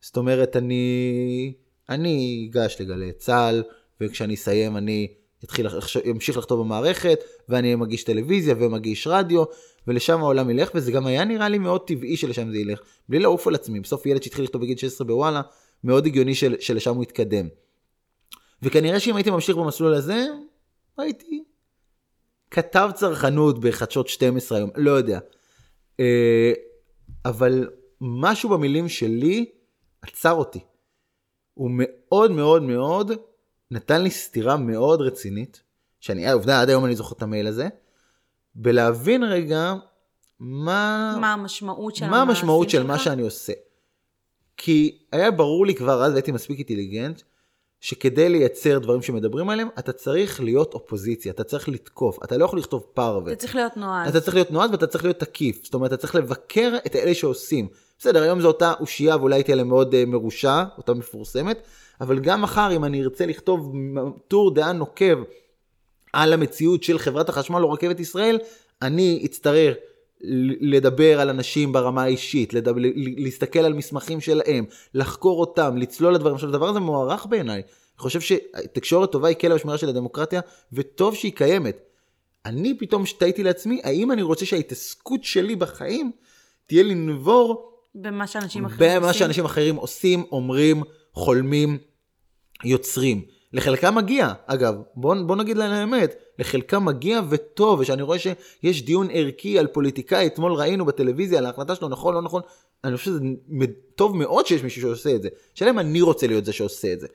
זאת 0.00 0.16
אומרת, 0.16 0.56
אני, 0.56 1.52
אני 1.88 2.48
אגש 2.50 2.80
לגלי 2.80 3.12
צה"ל, 3.12 3.62
וכשאני 4.00 4.34
אסיים 4.34 4.76
אני 4.76 5.08
אתחיל, 5.46 5.66
לחש- 5.66 5.96
אמשיך 6.10 6.36
לכתוב 6.36 6.60
במערכת, 6.60 7.18
ואני 7.48 7.74
מגיש 7.74 8.04
טלוויזיה 8.04 8.54
ומגיש 8.58 9.06
רדיו, 9.06 9.44
ולשם 9.86 10.20
העולם 10.20 10.50
ילך, 10.50 10.70
וזה 10.74 10.92
גם 10.92 11.06
היה 11.06 11.24
נראה 11.24 11.48
לי 11.48 11.58
מאוד 11.58 11.86
טבעי 11.86 12.16
שלשם 12.16 12.50
זה 12.50 12.58
ילך, 12.58 12.80
בלי 13.08 13.18
לעוף 13.18 13.46
על 13.46 13.54
עצמי. 13.54 13.80
בסוף 13.80 14.06
ילד 14.06 14.22
שהתחיל 14.22 14.44
לכתוב 14.44 14.62
בגיל 14.62 14.76
16 14.76 15.06
בוואלה, 15.06 15.42
מאוד 15.84 16.06
הגיוני 16.06 16.34
של, 16.34 16.54
שלשם 16.60 16.94
הוא 16.94 17.02
יתקדם. 17.02 17.48
וכנראה 18.62 19.00
שאם 19.00 19.16
הייתי 19.16 19.30
ממשיך 19.30 19.56
במסלול 19.56 19.94
הזה, 19.94 20.26
הייתי 20.98 21.44
כתב 22.50 22.90
צרכנות 22.94 23.58
בחדשות 23.58 24.08
12 24.08 24.58
היום, 24.58 24.70
לא 24.76 24.90
יודע. 24.90 25.18
אה, 26.00 26.52
אבל 27.24 27.68
משהו 28.00 28.48
במילים 28.48 28.88
שלי 28.88 29.44
עצר 30.02 30.32
אותי. 30.32 30.60
הוא 31.54 31.70
מאוד 31.72 32.30
מאוד 32.30 32.62
מאוד 32.62 33.12
נתן 33.70 34.02
לי 34.02 34.10
סתירה 34.10 34.56
מאוד 34.56 35.00
רצינית, 35.00 35.62
שאני, 36.00 36.32
עובדה, 36.32 36.60
עד 36.60 36.68
היום 36.68 36.84
אני 36.84 36.96
זוכר 36.96 37.14
את 37.16 37.22
המייל 37.22 37.46
הזה, 37.46 37.68
בלהבין 38.54 39.22
רגע 39.22 39.74
מה, 40.40 41.16
מה 41.20 41.32
המשמעות 41.32 41.96
של 41.96 42.10
מה 42.10 42.22
המשמעות 42.22 42.70
של 42.70 42.82
מה? 42.82 42.98
שאני 42.98 43.22
עושה. 43.22 43.52
כי 44.56 44.98
היה 45.12 45.30
ברור 45.30 45.66
לי 45.66 45.74
כבר 45.74 46.04
אז, 46.04 46.12
והייתי 46.12 46.32
מספיק 46.32 46.58
אינטליגנט, 46.58 47.22
שכדי 47.80 48.28
לייצר 48.28 48.78
דברים 48.78 49.02
שמדברים 49.02 49.48
עליהם, 49.48 49.68
אתה 49.78 49.92
צריך 49.92 50.40
להיות 50.40 50.74
אופוזיציה, 50.74 51.32
אתה 51.32 51.44
צריך 51.44 51.68
לתקוף, 51.68 52.24
אתה 52.24 52.36
לא 52.36 52.44
יכול 52.44 52.58
לכתוב 52.58 52.86
פרווה. 52.94 53.32
אתה 53.32 53.40
צריך 53.40 53.54
להיות 53.54 53.76
נועז. 53.76 54.08
אתה 54.08 54.20
צריך 54.20 54.34
להיות 54.34 54.50
נועד 54.50 54.70
ואתה 54.70 54.86
צריך 54.86 55.04
להיות 55.04 55.18
תקיף. 55.18 55.64
זאת 55.64 55.74
אומרת, 55.74 55.92
אתה 55.92 56.00
צריך 56.00 56.14
לבקר 56.14 56.76
את 56.86 56.96
אלה 56.96 57.14
שעושים. 57.14 57.68
בסדר, 57.98 58.22
היום 58.22 58.40
זו 58.40 58.48
אותה 58.48 58.72
אושייה 58.80 59.16
ואולי 59.16 59.42
תהיה 59.42 59.56
להם 59.56 59.68
מאוד 59.68 59.94
uh, 59.94 60.08
מרושע, 60.08 60.64
אותה 60.78 60.94
מפורסמת, 60.94 61.62
אבל 62.00 62.18
גם 62.18 62.42
מחר 62.42 62.68
אם 62.76 62.84
אני 62.84 63.02
ארצה 63.02 63.26
לכתוב 63.26 63.72
טור 64.28 64.54
דעה 64.54 64.72
נוקב 64.72 65.18
על 66.12 66.32
המציאות 66.32 66.82
של 66.82 66.98
חברת 66.98 67.28
החשמל 67.28 67.62
או 67.62 67.72
רכבת 67.72 68.00
ישראל, 68.00 68.38
אני 68.82 69.22
אצטרך 69.24 69.76
לדבר 70.60 71.20
על 71.20 71.30
אנשים 71.30 71.72
ברמה 71.72 72.02
האישית, 72.02 72.54
לדבר, 72.54 72.80
להסתכל 73.16 73.58
על 73.58 73.72
מסמכים 73.72 74.20
שלהם, 74.20 74.64
לחקור 74.94 75.40
אותם, 75.40 75.76
לצלול 75.76 76.14
לדברים. 76.14 76.34
עכשיו, 76.34 76.48
הדבר 76.48 76.68
הזה 76.68 76.80
מוערך 76.80 77.26
בעיניי. 77.26 77.56
אני 77.56 77.62
חושב 78.02 78.20
שתקשורת 78.20 79.12
טובה 79.12 79.28
היא 79.28 79.36
כלב 79.36 79.56
השמירה 79.56 79.78
של 79.78 79.88
הדמוקרטיה, 79.88 80.40
וטוב 80.72 81.14
שהיא 81.14 81.32
קיימת. 81.32 81.80
אני 82.46 82.78
פתאום 82.78 83.04
תהיתי 83.18 83.42
לעצמי, 83.42 83.80
האם 83.84 84.12
אני 84.12 84.22
רוצה 84.22 84.46
שההתעסקות 84.46 85.24
שלי 85.24 85.56
בחיים 85.56 86.10
תהיה 86.66 86.82
לנבור 86.82 87.75
במה 88.02 88.26
שאנשים 88.26 88.64
אחרים 88.64 88.90
במה 88.98 89.08
עושים. 89.08 89.18
שאנשים 89.18 89.44
אחרים 89.44 89.76
עושים, 89.76 90.24
אומרים, 90.32 90.82
חולמים, 91.12 91.78
יוצרים. 92.64 93.22
לחלקם 93.52 93.94
מגיע, 93.94 94.32
אגב, 94.46 94.74
בוא, 94.94 95.14
בוא 95.26 95.36
נגיד 95.36 95.56
להם 95.56 95.72
האמת, 95.72 96.14
לחלקם 96.38 96.84
מגיע 96.84 97.20
וטוב, 97.28 97.80
ושאני 97.80 98.02
רואה 98.02 98.18
שיש 98.18 98.82
דיון 98.84 99.08
ערכי 99.12 99.58
על 99.58 99.66
פוליטיקאי, 99.66 100.26
אתמול 100.26 100.52
ראינו 100.52 100.84
בטלוויזיה 100.84 101.38
על 101.38 101.46
ההחלטה 101.46 101.74
שלו, 101.74 101.88
נכון, 101.88 102.14
לא 102.14 102.22
נכון, 102.22 102.42
אני 102.84 102.96
חושב 102.96 103.10
שזה 103.10 103.20
טוב 103.94 104.16
מאוד 104.16 104.46
שיש 104.46 104.62
מישהו 104.62 104.82
שעושה 104.82 105.14
את 105.14 105.22
זה. 105.22 105.28
השאלה 105.54 105.70
אם 105.70 105.78
אני 105.78 106.00
רוצה 106.00 106.26
להיות 106.26 106.44
זה 106.44 106.52
שעושה 106.52 106.92
את 106.92 107.00
זה. 107.00 107.06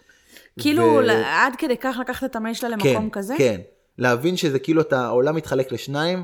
כאילו, 0.59 0.83
ו-. 0.83 1.25
עד 1.25 1.53
כדי 1.57 1.77
כך 1.77 1.97
לקחת 2.01 2.23
את 2.23 2.35
המייל 2.35 2.55
שלה 2.55 2.69
למקום 2.69 3.09
כזה? 3.09 3.35
כן, 3.37 3.61
להבין 3.97 4.37
שזה 4.37 4.59
כאילו 4.59 4.81
אתה, 4.81 5.05
העולם 5.05 5.35
מתחלק 5.35 5.71
לשניים, 5.71 6.23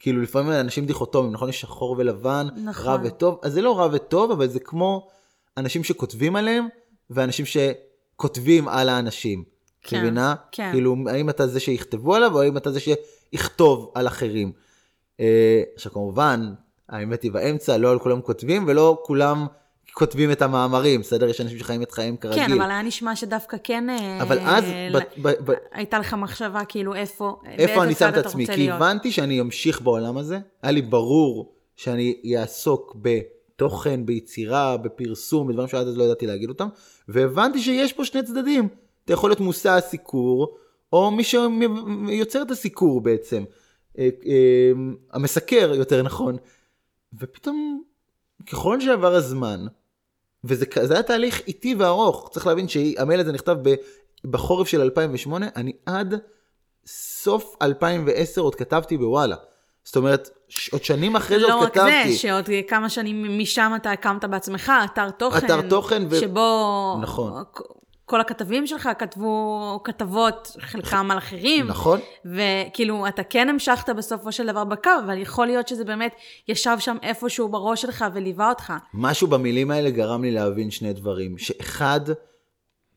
כאילו 0.00 0.22
לפעמים 0.22 0.52
אנשים 0.52 0.86
דיכוטומיים, 0.86 1.32
נכון? 1.32 1.48
יש 1.48 1.60
שחור 1.60 1.94
ולבן, 1.98 2.46
נכון. 2.64 2.86
רע 2.86 2.98
וטוב, 3.04 3.38
אז 3.42 3.52
זה 3.52 3.62
לא 3.62 3.78
רע 3.78 3.88
וטוב, 3.92 4.30
אבל 4.30 4.48
זה 4.48 4.60
כמו 4.60 5.08
אנשים 5.56 5.84
שכותבים 5.84 6.36
עליהם, 6.36 6.66
ואנשים 7.10 7.44
שכותבים 7.46 8.68
על 8.68 8.88
האנשים. 8.88 9.44
כן, 9.82 10.00
מבינה? 10.00 10.34
כן. 10.52 10.72
כאילו, 10.72 10.96
האם 11.06 11.30
אתה 11.30 11.46
זה 11.46 11.60
שיכתבו 11.60 12.14
עליו, 12.14 12.34
או 12.34 12.42
האם 12.42 12.56
אתה 12.56 12.72
זה 12.72 12.80
שיכתוב 12.80 13.92
על 13.94 14.06
אחרים. 14.06 14.52
אה, 15.20 15.62
עכשיו 15.74 15.92
כמובן, 15.92 16.52
האמת 16.88 17.22
היא 17.22 17.32
באמצע, 17.32 17.76
לא 17.76 17.90
על 17.90 17.98
כולם 17.98 18.20
כותבים, 18.20 18.64
ולא 18.66 19.02
כולם 19.04 19.46
כותבים 19.92 20.32
את 20.32 20.42
המאמרים, 20.42 21.00
בסדר? 21.00 21.28
יש 21.28 21.40
אנשים 21.40 21.58
שחיים 21.58 21.82
את 21.82 21.92
חייהם 21.92 22.16
כרגיל. 22.16 22.46
כן, 22.46 22.52
אבל 22.52 22.70
היה 22.70 22.82
נשמע 22.82 23.16
שדווקא 23.16 23.56
כן... 23.64 23.90
אה, 23.90 24.22
אבל 24.22 24.38
אז, 24.38 24.64
ל- 24.90 24.98
ב- 24.98 25.28
ב- 25.28 25.50
ב- 25.50 25.54
הייתה 25.72 25.98
לך 25.98 26.14
מחשבה 26.14 26.64
כאילו 26.64 26.94
איפה, 26.94 27.40
איפה 27.46 27.84
אני 27.84 27.94
שם 27.94 28.08
את 28.08 28.16
עצמי? 28.16 28.46
כי 28.46 28.56
להיות. 28.56 28.76
הבנתי 28.76 29.12
שאני 29.12 29.40
אמשיך 29.40 29.80
בעולם 29.80 30.18
הזה, 30.18 30.38
היה 30.62 30.72
לי 30.72 30.82
ברור 30.82 31.52
שאני 31.76 32.22
אעסוק 32.36 32.96
בתוכן, 33.02 34.06
ביצירה, 34.06 34.76
בפרסום, 34.76 35.48
בדברים 35.48 35.68
שעד 35.68 35.86
אז 35.86 35.96
לא 35.96 36.04
ידעתי 36.04 36.26
להגיד 36.26 36.48
אותם, 36.48 36.68
והבנתי 37.08 37.60
שיש 37.60 37.92
פה 37.92 38.04
שני 38.04 38.22
צדדים. 38.22 38.68
אתה 39.04 39.12
יכול 39.12 39.30
להיות 39.30 39.40
מושא 39.40 39.70
הסיקור, 39.70 40.56
או 40.92 41.10
מי 41.10 41.24
שיוצר 41.24 42.42
את 42.42 42.50
הסיקור 42.50 43.00
בעצם. 43.00 43.44
אה, 43.98 44.08
אה, 44.26 44.72
המסקר, 45.12 45.72
יותר 45.74 46.02
נכון. 46.02 46.36
ופתאום, 47.18 47.82
ככל 48.46 48.80
שעבר 48.80 49.14
הזמן, 49.14 49.66
וזה 50.44 50.66
זה 50.82 50.94
היה 50.94 51.02
תהליך 51.02 51.40
איטי 51.46 51.74
וארוך, 51.74 52.28
צריך 52.32 52.46
להבין 52.46 52.68
שהמייל 52.68 53.20
הזה 53.20 53.32
נכתב 53.32 53.56
ב- 53.62 53.74
בחורף 54.24 54.68
של 54.68 54.80
2008, 54.80 55.48
אני 55.56 55.72
עד 55.86 56.14
סוף 56.86 57.56
2010 57.62 58.40
עוד 58.40 58.54
כתבתי 58.54 58.96
בוואלה. 58.96 59.36
זאת 59.84 59.96
אומרת, 59.96 60.30
עוד 60.72 60.84
שנים 60.84 61.16
אחרי 61.16 61.40
זה 61.40 61.46
לא 61.46 61.54
עוד 61.54 61.64
רק 61.64 61.74
כתבתי. 61.74 62.12
זה, 62.12 62.18
שעוד 62.18 62.50
כמה 62.68 62.88
שנים 62.88 63.38
משם 63.38 63.72
אתה 63.76 63.90
הקמת 63.90 64.24
בעצמך 64.24 64.72
אתר 64.84 65.10
תוכן. 65.10 65.46
אתר 65.46 65.68
תוכן 65.68 66.02
ו- 66.10 66.20
שבו... 66.20 66.98
נכון. 67.02 67.42
כל 68.06 68.20
הכתבים 68.20 68.66
שלך 68.66 68.88
כתבו 68.98 69.80
כתבות, 69.84 70.56
חלקם 70.60 71.10
על 71.10 71.18
אחרים. 71.18 71.66
נכון. 71.66 72.00
וכאילו, 72.24 73.08
אתה 73.08 73.22
כן 73.22 73.48
המשכת 73.48 73.90
בסופו 73.90 74.32
של 74.32 74.46
דבר 74.46 74.64
בקו, 74.64 74.90
אבל 75.04 75.18
יכול 75.18 75.46
להיות 75.46 75.68
שזה 75.68 75.84
באמת 75.84 76.14
ישב 76.48 76.76
שם 76.80 76.96
איפשהו 77.02 77.48
בראש 77.48 77.82
שלך 77.82 78.04
וליווה 78.14 78.48
אותך. 78.48 78.72
משהו 78.94 79.26
במילים 79.26 79.70
האלה 79.70 79.90
גרם 79.90 80.22
לי 80.22 80.30
להבין 80.30 80.70
שני 80.70 80.92
דברים. 80.92 81.38
שאחד, 81.38 82.00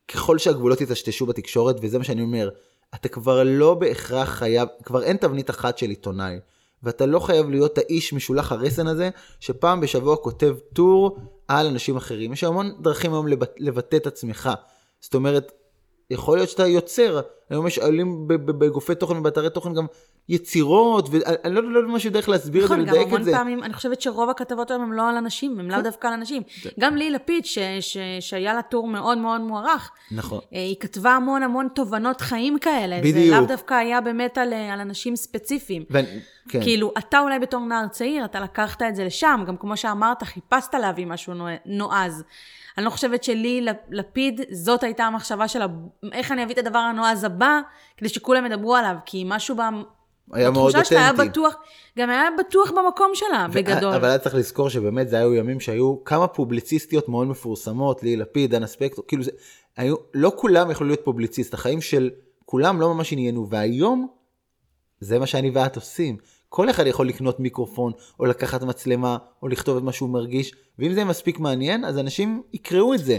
ככל 0.08 0.38
שהגבולות 0.38 0.80
יטשטשו 0.80 1.26
בתקשורת, 1.26 1.76
וזה 1.82 1.98
מה 1.98 2.04
שאני 2.04 2.22
אומר, 2.22 2.50
אתה 2.94 3.08
כבר 3.08 3.42
לא 3.44 3.74
בהכרח 3.74 4.28
חייב, 4.28 4.68
כבר 4.84 5.02
אין 5.02 5.16
תבנית 5.16 5.50
אחת 5.50 5.78
של 5.78 5.90
עיתונאי. 5.90 6.38
ואתה 6.82 7.06
לא 7.06 7.18
חייב 7.18 7.50
להיות 7.50 7.78
האיש 7.78 8.12
משולח 8.12 8.52
הרסן 8.52 8.86
הזה, 8.86 9.10
שפעם 9.40 9.80
בשבוע 9.80 10.16
כותב 10.16 10.56
טור 10.72 11.16
על 11.48 11.66
אנשים 11.66 11.96
אחרים. 11.96 12.32
יש 12.32 12.44
המון 12.44 12.72
דרכים 12.80 13.12
היום 13.12 13.28
לבט, 13.28 13.50
לבטא 13.58 13.96
את 13.96 14.06
עצמך. 14.06 14.50
זאת 15.00 15.14
אומרת, 15.14 15.52
יכול 16.10 16.38
להיות 16.38 16.48
שאתה 16.50 16.66
יוצר, 16.66 17.20
היום 17.50 17.66
יש 17.66 17.78
עולים 17.78 18.28
בגופי 18.28 18.94
תוכן 18.94 19.16
ובאתרי 19.16 19.50
תוכן 19.50 19.74
גם 19.74 19.86
יצירות, 20.28 21.08
ואני 21.10 21.54
לא, 21.54 21.72
לא 21.72 21.78
יודע 21.78 21.92
משהו 21.92 22.10
דרך 22.10 22.28
להסביר 22.28 22.64
את 22.64 22.68
זה 22.68 22.74
נכון, 22.74 22.86
גם 22.86 22.92
ולדייק 22.92 23.08
את 23.08 23.12
המון 23.12 23.22
זה. 23.22 23.32
פעמים, 23.32 23.62
אני 23.64 23.74
חושבת 23.74 24.00
שרוב 24.00 24.30
הכתבות 24.30 24.70
היום 24.70 24.82
הם 24.82 24.92
לא 24.92 25.08
על 25.08 25.16
אנשים, 25.16 25.60
הם 25.60 25.70
לאו 25.70 25.82
דווקא 25.82 26.06
על 26.06 26.12
אנשים. 26.12 26.42
גם 26.80 26.96
לי 26.96 27.10
לפיד, 27.10 27.44
ש- 27.44 27.58
ש- 27.80 27.96
שהיה 28.20 28.54
לה 28.54 28.62
טור 28.62 28.86
מאוד 28.88 29.18
מאוד 29.18 29.40
מוערך, 29.40 29.90
נכון. 30.12 30.40
אה, 30.54 30.58
היא 30.58 30.76
כתבה 30.80 31.10
המון 31.10 31.42
המון 31.42 31.68
תובנות 31.74 32.20
חיים 32.20 32.58
כאלה. 32.58 32.96
זה 32.96 33.08
בדיוק. 33.12 33.36
לאו 33.36 33.46
דווקא 33.46 33.74
היה 33.74 34.00
באמת 34.00 34.38
על, 34.38 34.52
אה, 34.52 34.72
על 34.74 34.80
אנשים 34.80 35.16
ספציפיים. 35.16 35.84
ואני, 35.90 36.06
כן. 36.48 36.62
כאילו, 36.62 36.92
אתה 36.98 37.20
אולי 37.20 37.38
בתור 37.38 37.60
נער 37.60 37.88
צעיר, 37.88 38.24
אתה 38.24 38.40
לקחת 38.40 38.82
את 38.82 38.96
זה 38.96 39.04
לשם, 39.04 39.44
גם 39.46 39.56
כמו 39.56 39.76
שאמרת, 39.76 40.22
חיפשת 40.22 40.74
להביא 40.74 41.06
משהו 41.06 41.34
נו- 41.34 41.46
נועז. 41.66 42.24
אני 42.78 42.84
לא 42.84 42.90
חושבת 42.90 43.24
שלי, 43.24 43.66
לפיד, 43.90 44.40
זאת 44.50 44.82
הייתה 44.82 45.04
המחשבה 45.04 45.48
שלה, 45.48 45.66
איך 46.12 46.32
אני 46.32 46.44
אביא 46.44 46.54
את 46.54 46.58
הדבר 46.58 46.78
הנועז 46.78 47.24
הבא, 47.24 47.60
כדי 47.96 48.08
שכולם 48.08 48.46
ידברו 48.46 48.76
עליו, 48.76 48.94
כי 49.06 49.24
משהו 49.26 49.56
ב... 49.56 49.60
היה 50.32 50.50
מאוד 50.50 50.72
בתחושה 50.72 50.84
שלה 50.84 51.00
היה 51.00 51.10
אותנטי. 51.10 51.28
בטוח, 51.28 51.54
גם 51.98 52.10
היה 52.10 52.22
בטוח 52.38 52.70
במקום 52.70 53.10
שלה, 53.14 53.46
בגדול. 53.54 53.94
אבל 53.94 54.08
היה 54.08 54.18
צריך 54.18 54.34
לזכור 54.34 54.70
שבאמת 54.70 55.08
זה 55.08 55.18
היו 55.18 55.34
ימים 55.34 55.60
שהיו 55.60 56.04
כמה 56.04 56.26
פובליציסטיות 56.26 57.08
מאוד 57.08 57.26
מפורסמות, 57.26 58.02
לי 58.02 58.16
לפיד, 58.16 58.50
דנה 58.50 58.66
ספקטור, 58.66 59.04
כאילו 59.08 59.22
זה, 59.22 59.30
היו, 59.76 59.94
לא 60.14 60.32
כולם 60.36 60.70
יכלו 60.70 60.86
להיות 60.86 61.00
פובליציסט, 61.04 61.54
החיים 61.54 61.80
של 61.80 62.10
כולם 62.44 62.80
לא 62.80 62.94
ממש 62.94 63.12
עניינו, 63.12 63.48
והיום 63.50 64.08
זה 65.00 65.18
מה 65.18 65.26
שאני 65.26 65.50
ואת 65.54 65.76
עושים. 65.76 66.16
כל 66.52 66.70
אחד 66.70 66.86
יכול 66.86 67.08
לקנות 67.08 67.40
מיקרופון, 67.40 67.92
או 68.20 68.26
לקחת 68.26 68.62
מצלמה, 68.62 69.18
או 69.42 69.48
לכתוב 69.48 69.76
את 69.76 69.82
מה 69.82 69.92
שהוא 69.92 70.10
מרגיש, 70.10 70.54
ואם 70.78 70.94
זה 70.94 71.04
מספיק 71.04 71.38
מעניין, 71.38 71.84
אז 71.84 71.98
אנשים 71.98 72.42
יקראו 72.52 72.94
את 72.94 73.04
זה. 73.04 73.18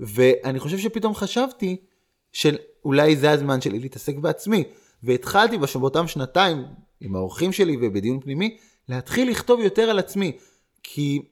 ואני 0.00 0.58
חושב 0.58 0.78
שפתאום 0.78 1.14
חשבתי 1.14 1.76
שאולי 2.32 3.16
זה 3.16 3.30
הזמן 3.30 3.60
שלי 3.60 3.78
להתעסק 3.78 4.16
בעצמי. 4.16 4.64
והתחלתי 5.02 5.58
באותם 5.58 6.06
שנתיים, 6.06 6.64
עם 7.00 7.16
האורחים 7.16 7.52
שלי 7.52 7.76
ובדיון 7.80 8.20
פנימי, 8.20 8.56
להתחיל 8.88 9.30
לכתוב 9.30 9.60
יותר 9.60 9.82
על 9.82 9.98
עצמי. 9.98 10.36
כי 10.82 11.22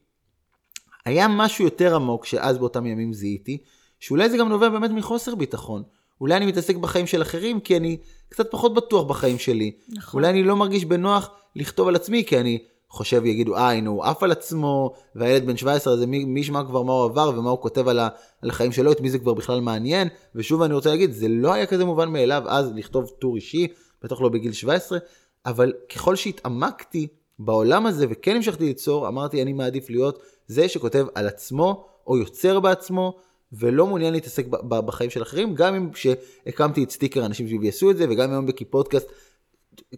היה 1.04 1.28
משהו 1.28 1.64
יותר 1.64 1.94
עמוק 1.94 2.26
שאז 2.26 2.58
באותם 2.58 2.86
ימים 2.86 3.12
זיהיתי, 3.12 3.58
שאולי 4.00 4.30
זה 4.30 4.36
גם 4.36 4.48
נובע 4.48 4.68
באמת 4.68 4.90
מחוסר 4.90 5.34
ביטחון. 5.34 5.82
אולי 6.20 6.36
אני 6.36 6.46
מתעסק 6.46 6.76
בחיים 6.76 7.06
של 7.06 7.22
אחרים 7.22 7.60
כי 7.60 7.76
אני 7.76 7.96
קצת 8.28 8.50
פחות 8.50 8.74
בטוח 8.74 9.04
בחיים 9.04 9.38
שלי. 9.38 9.72
נכון. 9.88 10.20
אולי 10.20 10.30
אני 10.30 10.42
לא 10.42 10.56
מרגיש 10.56 10.84
בנוח 10.84 11.30
לכתוב 11.56 11.88
על 11.88 11.96
עצמי 11.96 12.24
כי 12.24 12.40
אני 12.40 12.58
חושב 12.90 13.26
יגידו 13.26 13.56
אה 13.56 13.72
הנה 13.72 13.90
הוא 13.90 14.04
עף 14.04 14.22
על 14.22 14.32
עצמו 14.32 14.94
והילד 15.14 15.46
בן 15.46 15.56
17 15.56 15.92
הזה 15.92 16.06
מי, 16.06 16.24
מי 16.24 16.40
ישמע 16.40 16.64
כבר 16.64 16.82
מה 16.82 16.92
הוא 16.92 17.04
עבר 17.04 17.32
ומה 17.36 17.50
הוא 17.50 17.60
כותב 17.60 17.88
על, 17.88 17.98
ה, 17.98 18.08
על 18.42 18.50
החיים 18.50 18.72
שלו 18.72 18.92
את 18.92 19.00
מי 19.00 19.10
זה 19.10 19.18
כבר 19.18 19.34
בכלל 19.34 19.60
מעניין 19.60 20.08
ושוב 20.34 20.62
אני 20.62 20.74
רוצה 20.74 20.90
להגיד 20.90 21.12
זה 21.12 21.28
לא 21.28 21.52
היה 21.52 21.66
כזה 21.66 21.84
מובן 21.84 22.08
מאליו 22.08 22.42
אז 22.46 22.72
לכתוב 22.74 23.10
טור 23.18 23.36
אישי 23.36 23.66
בטח 24.02 24.20
לא 24.20 24.28
בגיל 24.28 24.52
17 24.52 24.98
אבל 25.46 25.72
ככל 25.94 26.16
שהתעמקתי 26.16 27.06
בעולם 27.38 27.86
הזה 27.86 28.06
וכן 28.10 28.36
המשכתי 28.36 28.64
ליצור 28.64 29.08
אמרתי 29.08 29.42
אני 29.42 29.52
מעדיף 29.52 29.90
להיות 29.90 30.22
זה 30.46 30.68
שכותב 30.68 31.06
על 31.14 31.26
עצמו 31.26 31.86
או 32.06 32.16
יוצר 32.16 32.60
בעצמו 32.60 33.16
ולא 33.52 33.86
מעוניין 33.86 34.12
להתעסק 34.12 34.46
בחיים 34.68 35.10
של 35.10 35.22
אחרים, 35.22 35.54
גם 35.54 35.74
אם 35.74 35.90
שהקמתי 35.94 36.84
את 36.84 36.90
סטיקר 36.90 37.26
אנשים 37.26 37.48
שיעשו 37.48 37.90
את 37.90 37.96
זה, 37.96 38.06
וגם 38.10 38.30
היום 38.30 38.46
בכי-פודקאסט, 38.46 39.08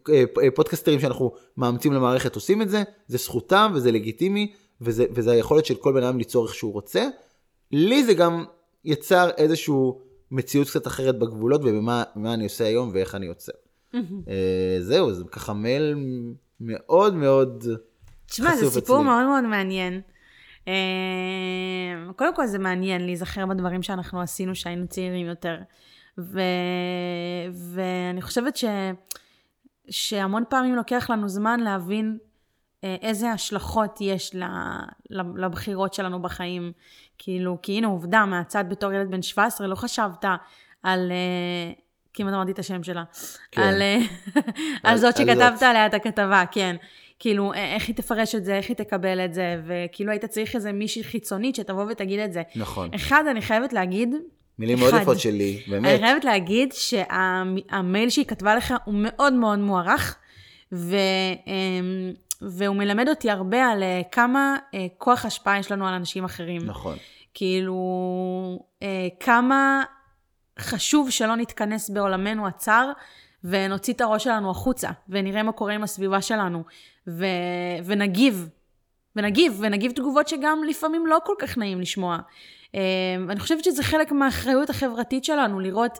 אה, 0.09 0.25
אה, 0.43 0.51
פודקאסטרים 0.55 1.01
שאנחנו 1.01 1.33
מאמצים 1.57 1.93
למערכת 1.93 2.35
עושים 2.35 2.63
את 2.63 2.69
זה, 2.69 2.83
זה 3.07 3.19
זכותם 3.19 3.73
וזה 3.75 3.93
לגיטימי, 3.93 4.53
וזה, 4.81 5.05
וזה 5.15 5.31
היכולת 5.31 5.67
של 5.67 5.75
כל 5.75 5.93
בן 5.93 6.03
אדם 6.03 6.19
ליצור 6.19 6.47
איך 6.47 6.55
שהוא 6.55 6.73
רוצה. 6.73 7.09
לי 7.73 8.05
זה 8.05 8.15
גם 8.15 8.45
יצר 8.85 9.31
איזושהי 9.37 9.75
מציאות 10.31 10.69
קצת 10.69 10.87
אחרת 10.87 11.19
בגבולות, 11.19 11.61
ובמה 11.65 12.03
מה 12.17 12.35
אני 12.35 12.45
עושה 12.45 12.65
היום 12.65 12.91
ואיך 12.93 13.15
אני 13.15 13.27
יוצר. 13.27 13.53
אה, 13.95 14.77
זהו, 14.81 15.13
זה 15.13 15.25
ככה 15.25 15.53
מייל 15.53 15.95
מאוד 16.61 17.15
מאוד 17.15 17.65
תשמע, 18.27 18.57
זה 18.57 18.71
סיפור. 18.71 19.03
מאוד 19.03 19.27
מאוד 19.27 19.45
מעניין. 19.45 20.01
אה, 20.69 20.73
קודם 22.17 22.35
כל 22.37 22.47
זה 22.47 22.59
מעניין 22.59 23.05
להיזכר 23.07 23.47
בדברים 23.47 23.83
שאנחנו 23.83 24.21
עשינו 24.21 24.53
כשהיינו 24.53 24.89
צעירים 24.89 25.27
יותר. 25.27 25.57
ו... 26.19 26.41
ואני 27.53 28.23
חושבת 28.23 28.57
ש... 28.57 28.65
שהמון 29.91 30.45
פעמים 30.49 30.75
לוקח 30.75 31.11
לנו 31.11 31.29
זמן 31.29 31.61
להבין 31.61 32.19
אה, 32.85 32.97
איזה 33.03 33.31
השלכות 33.31 33.99
יש 34.01 34.35
לבחירות 35.37 35.95
שלנו 35.95 36.23
בחיים. 36.23 36.73
כאילו, 37.19 37.59
כי 37.63 37.73
הנה 37.79 37.87
עובדה, 37.87 38.25
מהצד 38.27 38.65
בתור 38.69 38.93
ילד 38.93 39.11
בן 39.11 39.23
17, 39.23 39.67
לא 39.67 39.75
חשבת 39.75 40.25
על... 40.83 41.13
אה, 41.13 41.73
כמעט 42.15 42.35
אמרתי 42.35 42.53
את 42.53 42.59
השם 42.59 42.83
שלה. 42.83 43.05
כן. 43.51 43.63
על, 43.63 43.83
אה, 43.83 43.99
על 44.37 44.43
על- 44.83 44.97
זאת 44.97 45.17
שכתבת. 45.17 45.63
עליה 45.63 45.87
את 45.87 45.95
הכתבה, 45.95 46.43
כן. 46.53 46.77
כאילו, 47.21 47.55
איך 47.55 47.89
היא 47.89 47.97
תפרש 47.97 48.35
את 48.35 48.45
זה, 48.45 48.57
איך 48.57 48.69
היא 48.69 48.77
תקבל 48.77 49.25
את 49.25 49.35
זה, 49.35 49.61
וכאילו 49.67 50.11
היית 50.11 50.25
צריך 50.25 50.57
איזה 50.57 50.73
מישהי 50.73 51.05
חיצונית 51.05 51.55
שתבוא 51.55 51.85
ותגיד 51.89 52.21
את 52.21 52.33
זה. 52.33 52.43
נכון. 52.57 52.91
אחד, 52.95 53.25
אני 53.31 53.43
חייבת 53.43 53.73
להגיד, 53.73 54.15
מילים 54.59 54.79
מאוד. 54.79 54.95
יפות 55.03 55.21
שלי, 55.21 55.63
אני 55.69 55.81
באמת. 55.81 56.01
חייבת 56.01 56.25
להגיד 56.25 56.73
שהמייל 56.73 58.11
שהיא 58.11 58.25
כתבה 58.25 58.55
לך 58.55 58.75
הוא 58.85 58.95
מאוד 58.99 59.33
מאוד 59.33 59.59
מוערך, 59.59 60.17
ו, 60.73 60.97
אמ, 61.47 62.13
והוא 62.43 62.77
מלמד 62.77 63.09
אותי 63.09 63.31
הרבה 63.31 63.67
על 63.67 63.83
אה, 63.83 64.01
כמה 64.13 64.57
אה, 64.75 64.87
כוח 64.99 65.25
השפעה 65.25 65.59
יש 65.59 65.73
לנו 65.73 65.89
על 65.89 65.95
אנשים 65.95 66.25
אחרים. 66.25 66.61
נכון. 66.67 66.97
כאילו, 67.35 67.79
אה, 68.83 69.09
כמה 69.21 69.83
חשוב 70.59 71.11
שלא 71.11 71.37
נתכנס 71.37 71.91
בעולמנו 71.91 72.47
הצר 72.47 72.91
ונוציא 73.45 73.95
את 73.95 74.01
הראש 74.01 74.25
שלנו 74.25 74.51
החוצה, 74.51 74.91
ונראה 75.09 75.43
מה 75.43 75.53
קורה 75.53 75.75
עם 75.75 75.83
הסביבה 75.83 76.23
שלנו, 76.23 76.65
ו, 77.09 77.25
ונגיב, 77.85 78.49
ונגיב, 79.17 79.59
ונגיב 79.61 79.93
תגובות 79.93 80.29
שגם 80.29 80.59
לפעמים 80.69 81.07
לא 81.07 81.19
כל 81.25 81.35
כך 81.39 81.59
נעים 81.59 81.81
לשמוע. 81.81 82.19
אה, 82.75 82.81
אני 83.29 83.41
חושבת 83.41 83.65
שזה 83.65 83.83
חלק 83.83 84.13
מהאחריות 84.13 84.71
החברתית 84.71 85.25
שלנו, 85.25 85.61
לראות 85.61 85.99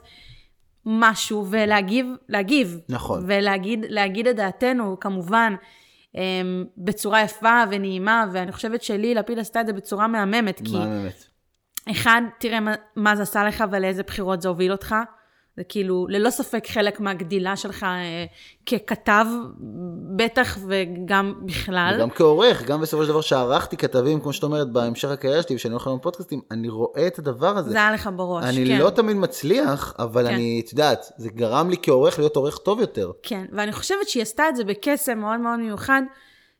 משהו 0.85 1.45
ולהגיב, 1.49 2.07
להגיב. 2.29 2.79
נכון. 2.89 3.23
ולהגיד 3.27 3.85
להגיד 3.89 4.27
את 4.27 4.35
דעתנו, 4.35 4.99
כמובן, 4.99 5.55
אה, 6.17 6.21
בצורה 6.77 7.21
יפה 7.21 7.63
ונעימה, 7.69 8.25
ואני 8.33 8.51
חושבת 8.51 8.83
שלי, 8.83 9.15
לפיד 9.15 9.39
עשתה 9.39 9.61
את 9.61 9.67
זה 9.67 9.73
בצורה 9.73 10.07
מהממת, 10.07 10.61
כי... 10.65 10.77
מהממת. 10.77 11.25
אחד, 11.91 12.21
תראה 12.39 12.59
מה, 12.59 12.75
מה 12.95 13.15
זה 13.15 13.23
עשה 13.23 13.43
לך 13.43 13.63
ולאיזה 13.71 14.03
בחירות 14.03 14.41
זה 14.41 14.49
הוביל 14.49 14.71
אותך. 14.71 14.95
זה 15.57 15.63
כאילו, 15.63 16.07
ללא 16.09 16.29
ספק 16.29 16.67
חלק 16.67 16.99
מהגדילה 16.99 17.55
שלך 17.55 17.83
אה, 17.83 18.25
ככתב, 18.65 19.25
בטח 20.15 20.57
וגם 20.67 21.33
בכלל. 21.45 21.95
וגם 21.97 22.09
כעורך, 22.09 22.63
גם 22.63 22.81
בסופו 22.81 23.03
של 23.03 23.09
דבר 23.09 23.21
שערכתי 23.21 23.77
כתבים, 23.77 24.21
כמו 24.21 24.33
שאת 24.33 24.43
אומרת, 24.43 24.71
בהמשך 24.71 25.09
הקריירה 25.09 25.41
שלי, 25.43 25.55
ושאני 25.55 25.73
הולך 25.73 25.87
לנו 25.87 26.01
פודקאסטים, 26.01 26.41
אני 26.51 26.69
רואה 26.69 27.07
את 27.07 27.19
הדבר 27.19 27.57
הזה. 27.57 27.69
זה 27.69 27.77
היה 27.77 27.91
לך 27.91 28.09
בראש, 28.15 28.43
אני 28.45 28.65
כן. 28.65 28.79
לא 28.79 28.89
תמיד 28.89 29.15
מצליח, 29.15 29.93
אבל 29.99 30.27
כן. 30.27 30.33
אני, 30.33 30.61
את 30.65 30.71
יודעת, 30.71 31.05
זה 31.17 31.29
גרם 31.29 31.69
לי 31.69 31.75
כעורך 31.81 32.19
להיות 32.19 32.35
עורך 32.35 32.57
טוב 32.57 32.79
יותר. 32.79 33.11
כן, 33.23 33.45
ואני 33.51 33.71
חושבת 33.71 34.09
שהיא 34.09 34.23
עשתה 34.23 34.49
את 34.49 34.55
זה 34.55 34.63
בקסם 34.63 35.19
מאוד 35.19 35.39
מאוד 35.39 35.59
מיוחד, 35.59 36.01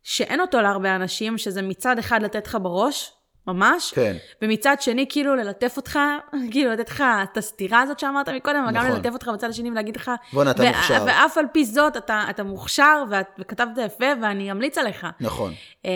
שאין 0.03 0.41
אותו 0.41 0.61
להרבה 0.61 0.95
אנשים, 0.95 1.37
שזה 1.37 1.61
מצד 1.61 1.99
אחד 1.99 2.23
לתת 2.23 2.47
לך 2.47 2.57
בראש, 2.61 3.11
ממש, 3.47 3.93
כן. 3.95 4.15
ומצד 4.41 4.75
שני 4.81 5.05
כאילו 5.09 5.35
ללטף 5.35 5.73
אותך, 5.77 5.99
כאילו 6.51 6.71
לתת 6.71 6.89
לך 6.89 7.03
את 7.23 7.37
הסתירה 7.37 7.81
הזאת 7.81 7.99
שאמרת 7.99 8.29
מקודם, 8.29 8.65
וגם 8.69 8.83
נכון. 8.83 8.95
ללטף 8.95 9.09
אותך 9.13 9.27
בצד 9.33 9.49
השני 9.49 9.71
ולהגיד 9.71 9.95
לך, 9.95 10.11
בואנה, 10.33 10.51
אתה 10.51 10.63
ו- 10.63 10.67
מוכשר. 10.67 11.03
ואף 11.07 11.37
על 11.37 11.45
פי 11.51 11.65
זאת 11.65 11.97
אתה, 11.97 12.23
אתה 12.29 12.43
מוכשר 12.43 13.03
ואת, 13.09 13.27
וכתבת 13.39 13.77
יפה 13.85 14.05
ואני 14.21 14.51
אמליץ 14.51 14.77
עליך. 14.77 15.07
נכון. 15.19 15.53
אמ, 15.85 15.91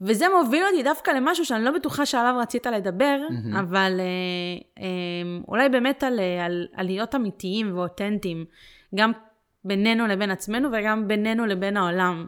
וזה 0.00 0.26
מוביל 0.42 0.64
אותי 0.64 0.82
דווקא 0.82 1.10
למשהו 1.10 1.44
שאני 1.44 1.64
לא 1.64 1.70
בטוחה 1.70 2.06
שעליו 2.06 2.34
רצית 2.40 2.66
לדבר, 2.66 3.18
אבל 3.60 4.00
אה, 4.00 4.82
אמ, 4.84 5.42
אולי 5.48 5.68
באמת 5.68 6.02
על, 6.02 6.20
אה, 6.20 6.44
על, 6.44 6.66
על 6.74 6.86
להיות 6.86 7.14
אמיתיים 7.14 7.78
ואותנטיים. 7.78 8.44
גם 8.94 9.12
בינינו 9.64 10.06
לבין 10.06 10.30
עצמנו 10.30 10.68
וגם 10.72 11.08
בינינו 11.08 11.46
לבין 11.46 11.76
העולם. 11.76 12.26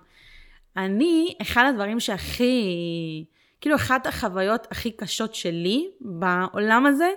אני, 0.76 1.35
אחד 1.42 1.64
הדברים 1.68 2.00
שהכי, 2.00 3.24
כאילו 3.61 3.76
אחת 3.76 4.06
החוויות 4.06 4.66
הכי 4.70 4.90
קשות 4.90 5.35
שלי 5.35 5.87
בעולם 6.00 6.87
הזה, 6.87 7.11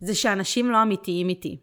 זה 0.00 0.14
שאנשים 0.14 0.70
לא 0.70 0.82
אמיתיים 0.82 1.28
איתי. 1.28 1.56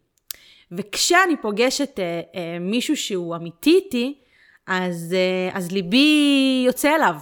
וכשאני 0.71 1.36
פוגשת 1.41 1.99
אה, 1.99 2.21
אה, 2.36 2.58
מישהו 2.60 2.97
שהוא 2.97 3.36
אמיתי 3.36 3.76
איתי, 3.76 4.19
אז, 4.67 5.15
אה, 5.17 5.58
אז 5.58 5.71
ליבי 5.71 6.63
יוצא 6.65 6.95
אליו. 6.95 7.15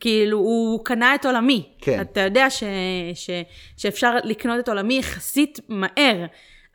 כאילו, 0.00 0.38
הוא 0.38 0.84
קנה 0.84 1.14
את 1.14 1.26
עולמי. 1.26 1.68
כן. 1.80 2.00
אתה 2.00 2.20
יודע 2.20 2.50
ש, 2.50 2.64
ש, 3.14 3.30
שאפשר 3.76 4.16
לקנות 4.24 4.58
את 4.58 4.68
עולמי 4.68 4.98
יחסית 4.98 5.60
מהר, 5.68 6.26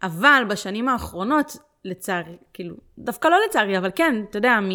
אבל 0.04 0.44
בשנים 0.50 0.90
האחרונות, 0.90 1.58
לצערי, 1.86 2.38
כאילו, 2.54 2.76
דווקא 2.98 3.28
לא 3.28 3.38
לצערי, 3.48 3.78
אבל 3.78 3.92
כן, 3.96 4.16
אתה 4.30 4.38
יודע, 4.38 4.60
מ, 4.60 4.70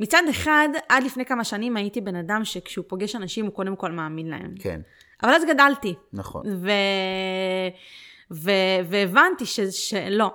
מצד 0.00 0.22
אחד, 0.30 0.68
עד 0.88 1.02
לפני 1.02 1.24
כמה 1.24 1.44
שנים 1.44 1.76
הייתי 1.76 2.00
בן 2.00 2.16
אדם 2.16 2.44
שכשהוא 2.44 2.84
פוגש 2.88 3.16
אנשים, 3.16 3.44
הוא 3.46 3.54
קודם 3.54 3.76
כל 3.76 3.92
מאמין 3.92 4.26
להם. 4.30 4.54
כן, 4.58 4.80
אבל 5.22 5.32
אז 5.32 5.42
גדלתי. 5.48 5.94
נכון. 6.12 6.46
ו... 6.46 6.70
ו... 8.30 8.50
והבנתי 8.84 9.46
ש... 9.46 9.60
שלא, 9.60 10.30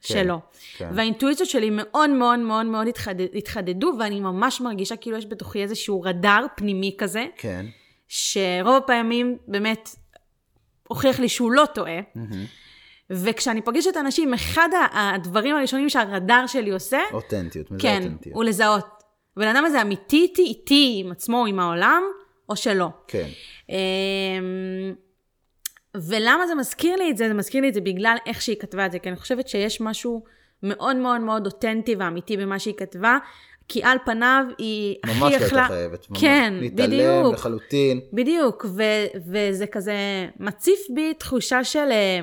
כן, 0.00 0.14
שלא. 0.14 0.38
כן. 0.76 0.88
והאינטואיציות 0.94 1.48
שלי 1.48 1.70
מאוד 1.72 2.10
מאוד 2.10 2.38
מאוד 2.38 2.66
מאוד 2.66 2.86
התחד... 2.86 3.14
התחדדו, 3.34 3.92
ואני 3.98 4.20
ממש 4.20 4.60
מרגישה 4.60 4.96
כאילו 4.96 5.16
יש 5.16 5.26
בתוכי 5.26 5.62
איזשהו 5.62 6.02
רדאר 6.02 6.46
פנימי 6.56 6.94
כזה, 6.98 7.26
כן. 7.36 7.66
שרוב 8.08 8.74
הפעמים 8.74 9.36
באמת 9.48 9.88
הוכיח 10.88 11.20
לי 11.20 11.28
שהוא 11.28 11.52
לא 11.52 11.64
טועה. 11.74 11.98
וכשאני 13.10 13.62
פוגשת 13.62 13.96
אנשים, 13.96 14.34
אחד 14.34 14.68
הדברים 14.92 15.56
הראשונים 15.56 15.88
שהרדאר 15.88 16.46
שלי 16.46 16.70
עושה, 16.70 16.98
אותנטיות, 17.12 17.70
מזה 17.70 17.82
כן, 17.82 18.02
אותנטיות. 18.02 18.34
הוא 18.36 18.44
לזהות. 18.44 18.95
הבן 19.36 19.48
אדם 19.48 19.64
הזה 19.64 19.82
אמיתי 19.82 20.16
איתי, 20.22 20.42
איתי, 20.42 21.02
עם 21.04 21.12
עצמו, 21.12 21.46
עם 21.46 21.60
העולם, 21.60 22.02
או 22.48 22.56
שלא. 22.56 22.88
כן, 23.08 23.28
אמ, 23.68 24.94
ולמה 25.94 26.46
זה 26.46 26.54
מזכיר 26.54 26.96
לי 26.96 27.10
את 27.10 27.16
זה? 27.16 27.28
זה 27.28 27.34
מזכיר 27.34 27.60
לי 27.60 27.68
את 27.68 27.74
זה 27.74 27.80
בגלל 27.80 28.16
איך 28.26 28.42
שהיא 28.42 28.56
כתבה 28.56 28.86
את 28.86 28.92
זה, 28.92 28.98
כי 28.98 29.08
אני 29.08 29.16
חושבת 29.16 29.48
שיש 29.48 29.80
משהו 29.80 30.24
מאוד 30.62 30.96
מאוד 30.96 31.20
מאוד 31.20 31.46
אותנטי 31.46 31.94
ואמיתי 31.98 32.36
במה 32.36 32.58
שהיא 32.58 32.74
כתבה, 32.76 33.18
כי 33.68 33.82
על 33.82 33.98
פניו 34.04 34.44
היא 34.58 34.96
ממש 35.06 35.14
הכי 35.14 35.20
לא 35.20 35.26
הייתה 35.26 35.46
יכלה... 35.46 35.66
חייבת. 35.66 36.10
ממש. 36.10 36.20
כן, 36.20 36.54
להתעלם 36.60 36.88
בדיוק. 36.88 37.34
לחלוטין. 37.34 38.00
בדיוק, 38.12 38.66
ו- 38.68 39.18
וזה 39.30 39.66
כזה 39.66 39.94
מציף 40.40 40.78
בי 40.94 41.14
תחושה 41.14 41.64
של 41.64 41.88
אה, 41.90 42.20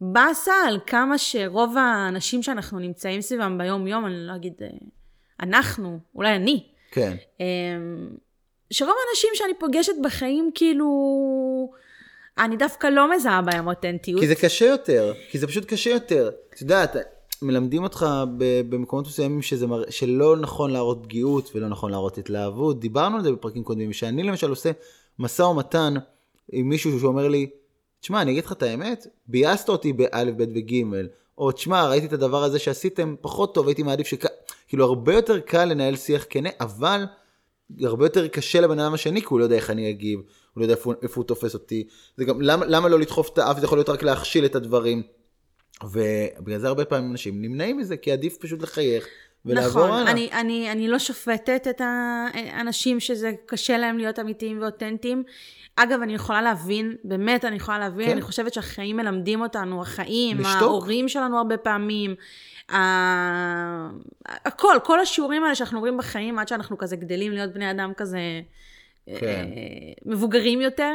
באסה 0.00 0.52
על 0.66 0.78
כמה 0.86 1.18
שרוב 1.18 1.76
האנשים 1.78 2.42
שאנחנו 2.42 2.78
נמצאים 2.78 3.20
סביבם 3.20 3.58
ביום-יום, 3.58 4.06
אני 4.06 4.14
לא 4.16 4.36
אגיד 4.36 4.52
אה, 4.62 4.68
אנחנו, 5.40 5.98
אולי 6.14 6.36
אני, 6.36 6.64
כן, 6.90 7.16
אמ, 7.40 8.08
שרוב 8.70 8.94
האנשים 9.08 9.30
שאני 9.34 9.52
פוגשת 9.58 9.92
בחיים, 10.02 10.50
כאילו, 10.54 10.88
אני 12.38 12.56
דווקא 12.56 12.86
לא 12.86 13.16
מזהה 13.16 13.42
בהם 13.42 13.68
אותנטיות. 13.68 14.20
כי 14.20 14.28
זה 14.28 14.34
קשה 14.34 14.64
יותר, 14.64 15.12
כי 15.30 15.38
זה 15.38 15.46
פשוט 15.46 15.64
קשה 15.64 15.90
יותר. 15.90 16.30
את 16.54 16.60
יודעת, 16.60 16.96
מלמדים 17.42 17.82
אותך 17.82 18.06
במקומות 18.68 19.06
מסוימים 19.06 19.42
שזה 19.42 19.66
מר... 19.66 19.90
שלא 19.90 20.36
נכון 20.36 20.70
להראות 20.70 20.98
פגיעות 21.02 21.50
ולא 21.54 21.68
נכון 21.68 21.90
להראות 21.90 22.18
התלהבות. 22.18 22.80
דיברנו 22.80 23.16
על 23.16 23.22
זה 23.22 23.32
בפרקים 23.32 23.64
קודמים, 23.64 23.92
שאני 23.92 24.22
למשל 24.22 24.50
עושה 24.50 24.70
משא 25.18 25.42
ומתן 25.42 25.94
עם 26.52 26.68
מישהו 26.68 27.00
שאומר 27.00 27.28
לי, 27.28 27.50
תשמע, 28.00 28.22
אני 28.22 28.30
אגיד 28.30 28.44
לך 28.44 28.52
את 28.52 28.62
האמת, 28.62 29.06
ביאסת 29.26 29.68
אותי 29.68 29.92
באלף, 29.92 30.34
בית 30.34 30.48
וגימל, 30.54 31.08
או 31.38 31.52
תשמע, 31.52 31.88
ראיתי 31.88 32.06
את 32.06 32.12
הדבר 32.12 32.44
הזה 32.44 32.58
שעשיתם 32.58 33.14
פחות 33.20 33.54
טוב, 33.54 33.68
הייתי 33.68 33.82
מעדיף 33.82 34.06
שכ... 34.06 34.24
כאילו, 34.68 34.84
הרבה 34.84 35.14
יותר 35.14 35.40
קל 35.40 35.64
לנהל 35.64 35.96
שיח 35.96 36.26
כנה, 36.28 36.48
אבל 36.60 37.04
הרבה 37.82 38.04
יותר 38.04 38.28
קשה 38.28 38.60
לבן 38.60 38.78
אדם 38.78 38.94
השני, 38.94 39.20
כי 39.20 39.26
הוא 39.30 39.38
לא 39.38 39.44
יודע 39.44 39.56
איך 39.56 39.70
אני 39.70 39.90
אגיב, 39.90 40.18
הוא 40.18 40.60
לא 40.60 40.64
יודע 40.64 40.74
איפה, 40.74 40.92
איפה 41.02 41.20
הוא 41.20 41.24
תופס 41.24 41.54
אותי. 41.54 41.86
זה 42.16 42.24
גם, 42.24 42.42
למה, 42.42 42.66
למה 42.66 42.88
לא 42.88 42.98
לדחוף 42.98 43.30
את 43.32 43.38
האף, 43.38 43.58
זה 43.58 43.64
יכול 43.64 43.78
להיות 43.78 43.88
רק 43.88 44.02
להכשיל 44.02 44.44
את 44.44 44.54
הדברים. 44.54 45.02
ובגלל 45.84 46.58
זה 46.58 46.68
הרבה 46.68 46.84
פעמים 46.84 47.10
אנשים 47.10 47.42
נמנעים 47.42 47.76
מזה, 47.76 47.96
כי 47.96 48.12
עדיף 48.12 48.36
פשוט 48.36 48.62
לחייך 48.62 49.06
ולעבור 49.44 49.86
נכון, 49.86 49.90
הלאה. 49.90 50.10
אני, 50.12 50.30
אני, 50.32 50.72
אני 50.72 50.88
לא 50.88 50.98
שופטת 50.98 51.66
את 51.70 51.80
האנשים 51.84 53.00
שזה 53.00 53.32
קשה 53.46 53.78
להם 53.78 53.98
להיות 53.98 54.18
אמיתיים 54.18 54.62
ואותנטיים. 54.62 55.22
אגב, 55.76 56.00
אני 56.02 56.14
יכולה 56.14 56.42
להבין, 56.42 56.96
באמת 57.04 57.44
אני 57.44 57.56
יכולה 57.56 57.78
להבין, 57.78 58.06
כן. 58.06 58.12
אני 58.12 58.22
חושבת 58.22 58.54
שהחיים 58.54 58.96
מלמדים 58.96 59.40
אותנו, 59.40 59.82
החיים, 59.82 60.38
לשתוק. 60.38 60.62
ההורים 60.62 61.08
שלנו 61.08 61.38
הרבה 61.38 61.56
פעמים, 61.56 62.14
הכל, 64.44 64.74
כל 64.84 65.00
השיעורים 65.00 65.44
האלה 65.44 65.54
שאנחנו 65.54 65.78
עוברים 65.78 65.96
בחיים 65.96 66.38
עד 66.38 66.48
שאנחנו 66.48 66.78
כזה 66.78 66.96
גדלים 66.96 67.32
להיות 67.32 67.52
בני 67.52 67.70
אדם 67.70 67.92
כזה 67.96 68.18
כן. 69.06 69.26
אה, 69.26 69.42
מבוגרים 70.06 70.60
יותר. 70.60 70.94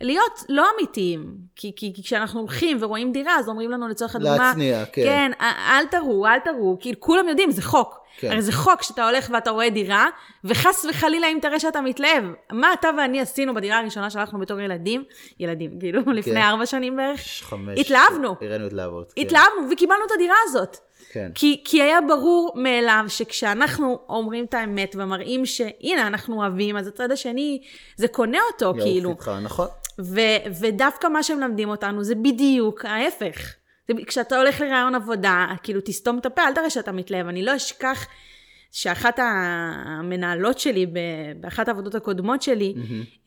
להיות 0.00 0.44
לא 0.48 0.66
אמיתיים, 0.76 1.34
כי, 1.56 1.72
כי, 1.76 1.92
כי 1.94 2.02
כשאנחנו 2.02 2.40
הולכים 2.40 2.78
ורואים 2.80 3.12
דירה, 3.12 3.38
אז 3.38 3.48
אומרים 3.48 3.70
לנו 3.70 3.88
לצורך 3.88 4.16
הדוגמה, 4.16 4.36
להצניע, 4.36 4.84
כן. 4.92 5.02
כן, 5.04 5.30
"א- 5.44 5.78
אל 5.78 5.86
תראו, 5.86 6.26
אל 6.26 6.38
תראו, 6.38 6.76
כאילו 6.80 7.00
כולם 7.00 7.28
יודעים, 7.28 7.50
זה 7.50 7.62
חוק. 7.62 7.98
כן. 8.18 8.30
הרי 8.30 8.42
זה 8.42 8.52
חוק 8.52 8.82
שאתה 8.82 9.08
הולך 9.08 9.30
ואתה 9.34 9.50
רואה 9.50 9.70
דירה, 9.70 10.06
וחס 10.44 10.86
וחלילה 10.90 11.26
אם 11.26 11.38
תראה 11.42 11.60
שאתה 11.60 11.80
מתלהב. 11.80 12.24
מה 12.52 12.72
אתה 12.72 12.88
ואני 12.98 13.20
עשינו 13.20 13.54
בדירה 13.54 13.78
הראשונה 13.78 14.10
שהלכנו 14.10 14.38
בתור 14.38 14.60
ילדים, 14.60 15.04
ילדים, 15.40 15.78
כאילו, 15.80 16.00
לפני 16.12 16.42
ארבע 16.42 16.66
שנים 16.66 16.96
בערך, 16.96 17.20
חמש. 17.42 17.78
התלהבנו. 17.78 18.34
הראינו 18.40 18.66
התלהבות. 18.66 19.12
כן. 19.12 19.22
התלהבנו 19.22 19.70
וקיבלנו 19.72 20.00
את 20.06 20.10
הדירה 20.14 20.36
הזאת. 20.44 20.76
כן. 21.12 21.30
כי, 21.34 21.62
כי 21.64 21.82
היה 21.82 22.00
ברור 22.00 22.52
מאליו 22.54 23.04
שכשאנחנו 23.08 23.98
אומרים 24.08 24.44
את 24.44 24.54
האמת 24.54 24.96
ומראים 24.98 25.46
שהנה, 25.46 26.06
אנחנו 26.06 26.36
אוהבים, 26.36 26.76
אז 26.76 26.86
הצד 26.86 27.10
השני, 27.10 27.62
זה 27.96 28.08
קונה 28.08 28.38
אותו, 28.52 28.64
יעוף 28.64 28.80
כאילו. 28.80 29.10
איתך, 29.10 29.30
נכון. 29.42 29.66
ו, 30.00 30.20
ודווקא 30.60 31.06
מה 31.06 31.22
שמלמדים 31.22 31.68
אותנו 31.68 32.04
זה 32.04 32.14
בדיוק 32.14 32.84
ההפך. 32.84 33.54
זה, 33.88 33.94
כשאתה 34.06 34.38
הולך 34.38 34.60
לרעיון 34.60 34.94
עבודה, 34.94 35.46
כאילו 35.62 35.80
תסתום 35.84 36.18
את 36.18 36.26
הפה, 36.26 36.42
אל 36.42 36.54
תראה 36.54 36.70
שאתה 36.70 36.92
מתלהב. 36.92 37.26
אני 37.26 37.42
לא 37.42 37.56
אשכח 37.56 38.06
שאחת 38.72 39.18
המנהלות 39.18 40.58
שלי, 40.58 40.86
באחת 41.40 41.68
העבודות 41.68 41.94
הקודמות 41.94 42.42
שלי, 42.42 42.74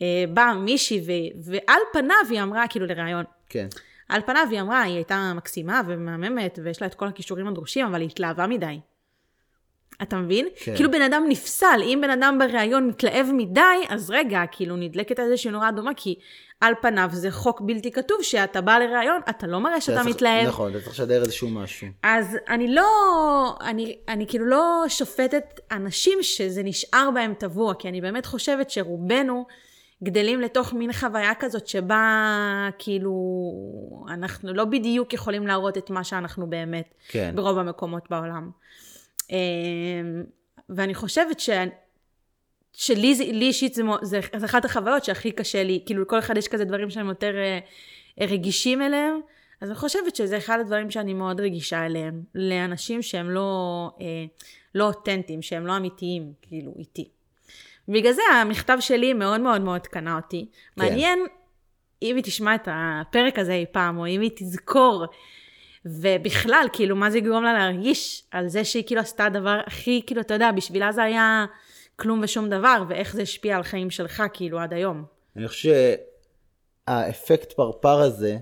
אה, 0.01 0.23
באה 0.33 0.53
מישהי, 0.53 1.01
ו- 1.05 1.51
ועל 1.51 1.81
פניו 1.93 2.15
היא 2.29 2.41
אמרה, 2.41 2.67
כאילו 2.67 2.85
לרעיון, 2.85 3.23
כן. 3.49 3.67
על 4.09 4.21
פניו 4.25 4.47
היא 4.51 4.61
אמרה, 4.61 4.81
היא 4.81 4.95
הייתה 4.95 5.31
מקסימה 5.35 5.81
ומהממת, 5.87 6.59
ויש 6.63 6.81
לה 6.81 6.87
את 6.87 6.95
כל 6.95 7.07
הכישורים 7.07 7.47
הדרושים, 7.47 7.85
אבל 7.85 8.01
היא 8.01 8.09
התלהבה 8.09 8.47
מדי. 8.47 8.79
אתה 10.01 10.15
מבין? 10.17 10.47
כן. 10.63 10.75
כאילו 10.75 10.91
בן 10.91 11.01
אדם 11.01 11.23
נפסל, 11.29 11.81
אם 11.83 11.99
בן 12.01 12.09
אדם 12.09 12.39
בריאיון 12.39 12.87
מתלהב 12.87 13.27
מדי, 13.33 13.61
אז 13.89 14.09
רגע, 14.09 14.41
כאילו 14.51 14.75
נדלקת 14.75 15.19
איזושהי 15.19 15.51
נורה 15.51 15.69
אדומה, 15.69 15.91
כי 15.95 16.15
על 16.61 16.73
פניו 16.81 17.09
זה 17.11 17.31
חוק 17.31 17.61
בלתי 17.61 17.91
כתוב, 17.91 18.17
שאתה 18.21 18.61
בא 18.61 18.77
לראיון, 18.77 19.21
אתה 19.29 19.47
לא 19.47 19.59
מראה 19.59 19.81
שאתה 19.81 19.93
אתה 19.93 20.01
צריך- 20.03 20.15
מתלהב. 20.15 20.47
נכון, 20.47 20.71
אתה 20.71 20.79
צריך 20.79 20.91
לשדר 20.93 21.21
איזשהו 21.21 21.49
משהו. 21.49 21.87
אז 22.03 22.37
אני 22.49 22.73
לא, 22.75 22.85
אני, 23.61 23.97
אני 24.07 24.27
כאילו 24.27 24.45
לא 24.45 24.83
שופטת 24.87 25.59
אנשים 25.71 26.17
שזה 26.21 26.63
נשאר 26.63 27.09
בהם 27.13 27.33
טבוע, 27.33 27.73
כי 27.73 27.89
אני 27.89 28.01
באמת 28.01 28.25
חושבת 28.25 28.69
שרובנו 28.69 29.45
גדלים 30.03 30.41
לתוך 30.41 30.73
מין 30.73 30.93
חוויה 30.93 31.31
כזאת 31.39 31.67
שבה 31.67 32.69
כאילו 32.77 33.13
אנחנו 34.09 34.53
לא 34.53 34.65
בדיוק 34.65 35.13
יכולים 35.13 35.47
להראות 35.47 35.77
את 35.77 35.89
מה 35.89 36.03
שאנחנו 36.03 36.49
באמת 36.49 36.93
כן. 37.09 37.31
ברוב 37.35 37.57
המקומות 37.57 38.09
בעולם. 38.09 38.51
אמ, 39.29 39.35
ואני 40.69 40.93
חושבת 40.95 41.39
ש... 41.39 41.49
שלי 42.73 43.15
זה- 43.15 43.23
לי 43.23 43.45
אישית 43.45 43.73
זה, 43.73 43.83
זה, 44.01 44.19
זה 44.37 44.45
אחת 44.45 44.65
החוויות 44.65 45.03
שהכי 45.03 45.31
קשה 45.31 45.63
לי, 45.63 45.83
כאילו 45.85 46.01
לכל 46.01 46.19
אחד 46.19 46.37
יש 46.37 46.47
כזה 46.47 46.65
דברים 46.65 46.89
שהם 46.89 47.07
יותר 47.07 47.33
אה, 47.37 47.59
רגישים 48.27 48.81
אליהם, 48.81 49.19
אז 49.61 49.69
אני 49.69 49.77
חושבת 49.77 50.15
שזה 50.15 50.37
אחד 50.37 50.59
הדברים 50.59 50.91
שאני 50.91 51.13
מאוד 51.13 51.41
רגישה 51.41 51.85
אליהם, 51.85 52.23
לאנשים 52.35 53.01
שהם 53.01 53.29
לא, 53.29 53.89
אה, 54.01 54.05
לא 54.75 54.83
אותנטיים, 54.87 55.41
שהם 55.41 55.67
לא 55.67 55.77
אמיתיים, 55.77 56.33
כאילו, 56.41 56.73
איתי. 56.79 57.09
בגלל 57.89 58.11
זה 58.11 58.21
המכתב 58.41 58.77
שלי 58.79 59.13
מאוד 59.13 59.41
מאוד 59.41 59.61
מאוד 59.61 59.87
קנה 59.87 60.15
אותי. 60.15 60.45
כן. 60.51 60.81
מעניין 60.81 61.19
אם 62.01 62.15
היא 62.15 62.23
תשמע 62.23 62.55
את 62.55 62.67
הפרק 62.71 63.39
הזה 63.39 63.53
אי 63.53 63.65
פעם, 63.71 63.97
או 63.97 64.07
אם 64.07 64.21
היא 64.21 64.31
תזכור, 64.35 65.05
ובכלל, 65.85 66.67
כאילו, 66.73 66.95
מה 66.95 67.09
זה 67.09 67.17
יגרום 67.17 67.43
לה 67.43 67.53
להרגיש 67.53 68.23
על 68.31 68.47
זה 68.47 68.63
שהיא 68.63 68.83
כאילו 68.87 69.01
עשתה 69.01 69.25
הדבר 69.25 69.59
הכי, 69.67 70.01
כאילו, 70.07 70.21
אתה 70.21 70.33
יודע, 70.33 70.51
בשבילה 70.51 70.91
זה 70.91 71.03
היה 71.03 71.45
כלום 71.95 72.19
ושום 72.23 72.49
דבר, 72.49 72.83
ואיך 72.87 73.13
זה 73.13 73.21
השפיע 73.21 73.57
על 73.57 73.63
חיים 73.63 73.89
שלך, 73.89 74.23
כאילו, 74.33 74.59
עד 74.59 74.73
היום. 74.73 75.03
אני 75.35 75.47
חושב 75.47 75.69
שהאפקט 76.89 77.51
פרפר 77.51 77.99
הזה, 77.99 78.37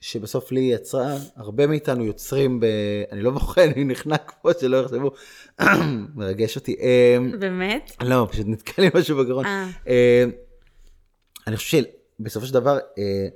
שבסוף 0.00 0.52
לי 0.52 0.60
יצרה, 0.60 1.16
הרבה 1.36 1.66
מאיתנו 1.66 2.04
יוצרים 2.04 2.60
ב... 2.60 2.66
אני 3.12 3.22
לא 3.22 3.30
בוחר, 3.30 3.64
אני 3.74 3.84
נחנק 3.84 4.32
פה, 4.42 4.50
שלא 4.60 4.76
יחשבו, 4.76 5.10
מרגש 6.16 6.56
אותי. 6.56 6.76
אמ, 6.80 7.40
באמת? 7.40 7.96
לא, 8.02 8.28
פשוט 8.30 8.46
נתקע 8.46 8.82
לי 8.82 8.88
משהו 8.94 9.16
בגרון. 9.16 9.46
אה. 9.46 9.70
אה, 9.88 10.24
אני 11.46 11.56
חושב 11.56 11.82
שבסופו 12.20 12.46
של 12.46 12.54
דבר, 12.54 12.78
אה, 12.98 13.28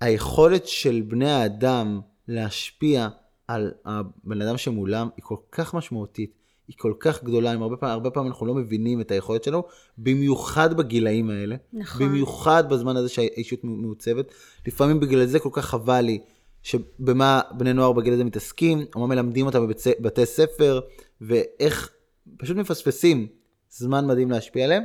היכולת 0.00 0.66
של 0.66 1.02
בני 1.08 1.30
האדם 1.30 2.00
להשפיע 2.28 3.08
על 3.48 3.72
הבן 3.84 4.42
אדם 4.42 4.56
שמולם 4.56 5.08
היא 5.16 5.22
כל 5.22 5.36
כך 5.52 5.74
משמעותית, 5.74 6.41
היא 6.72 6.78
כל 6.78 6.92
כך 7.00 7.24
גדולה, 7.24 7.52
הרבה 7.52 7.76
פעמים, 7.76 7.92
הרבה 7.92 8.10
פעמים 8.10 8.30
אנחנו 8.30 8.46
לא 8.46 8.54
מבינים 8.54 9.00
את 9.00 9.10
היכולת 9.10 9.44
שלנו, 9.44 9.62
במיוחד 9.98 10.76
בגילאים 10.76 11.30
האלה. 11.30 11.56
נכון. 11.72 12.06
במיוחד 12.06 12.68
בזמן 12.68 12.96
הזה 12.96 13.08
שהאישות 13.08 13.60
מעוצבת. 13.64 14.34
לפעמים 14.66 15.00
בגלל 15.00 15.26
זה 15.26 15.38
כל 15.38 15.48
כך 15.52 15.64
חבל 15.64 16.00
לי, 16.00 16.20
שבמה 16.62 17.40
בני 17.56 17.72
נוער 17.72 17.92
בגיל 17.92 18.12
הזה 18.12 18.24
מתעסקים, 18.24 18.84
או 18.94 19.00
מה 19.00 19.06
מלמדים 19.06 19.46
אותם 19.46 19.66
בבתי 20.00 20.26
ספר, 20.26 20.80
ואיך 21.20 21.90
פשוט 22.38 22.56
מפספסים 22.56 23.26
זמן 23.70 24.06
מדהים 24.06 24.30
להשפיע 24.30 24.64
עליהם. 24.64 24.82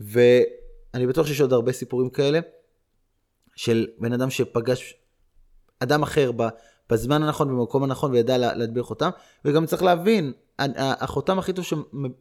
ואני 0.00 1.06
בטוח 1.06 1.26
שיש 1.26 1.40
עוד 1.40 1.52
הרבה 1.52 1.72
סיפורים 1.72 2.10
כאלה, 2.10 2.40
של 3.56 3.86
בן 3.98 4.12
אדם 4.12 4.30
שפגש 4.30 4.94
אדם 5.80 6.02
אחר 6.02 6.32
בזמן 6.90 7.22
הנכון, 7.22 7.48
במקום 7.48 7.82
הנכון, 7.82 8.12
וידע 8.12 8.38
להדביר 8.38 8.82
חותם. 8.82 9.10
וגם 9.44 9.66
צריך 9.66 9.82
להבין, 9.82 10.32
החותם 10.78 11.38
הכי 11.38 11.52
טוב 11.52 11.64
ש, 11.64 11.74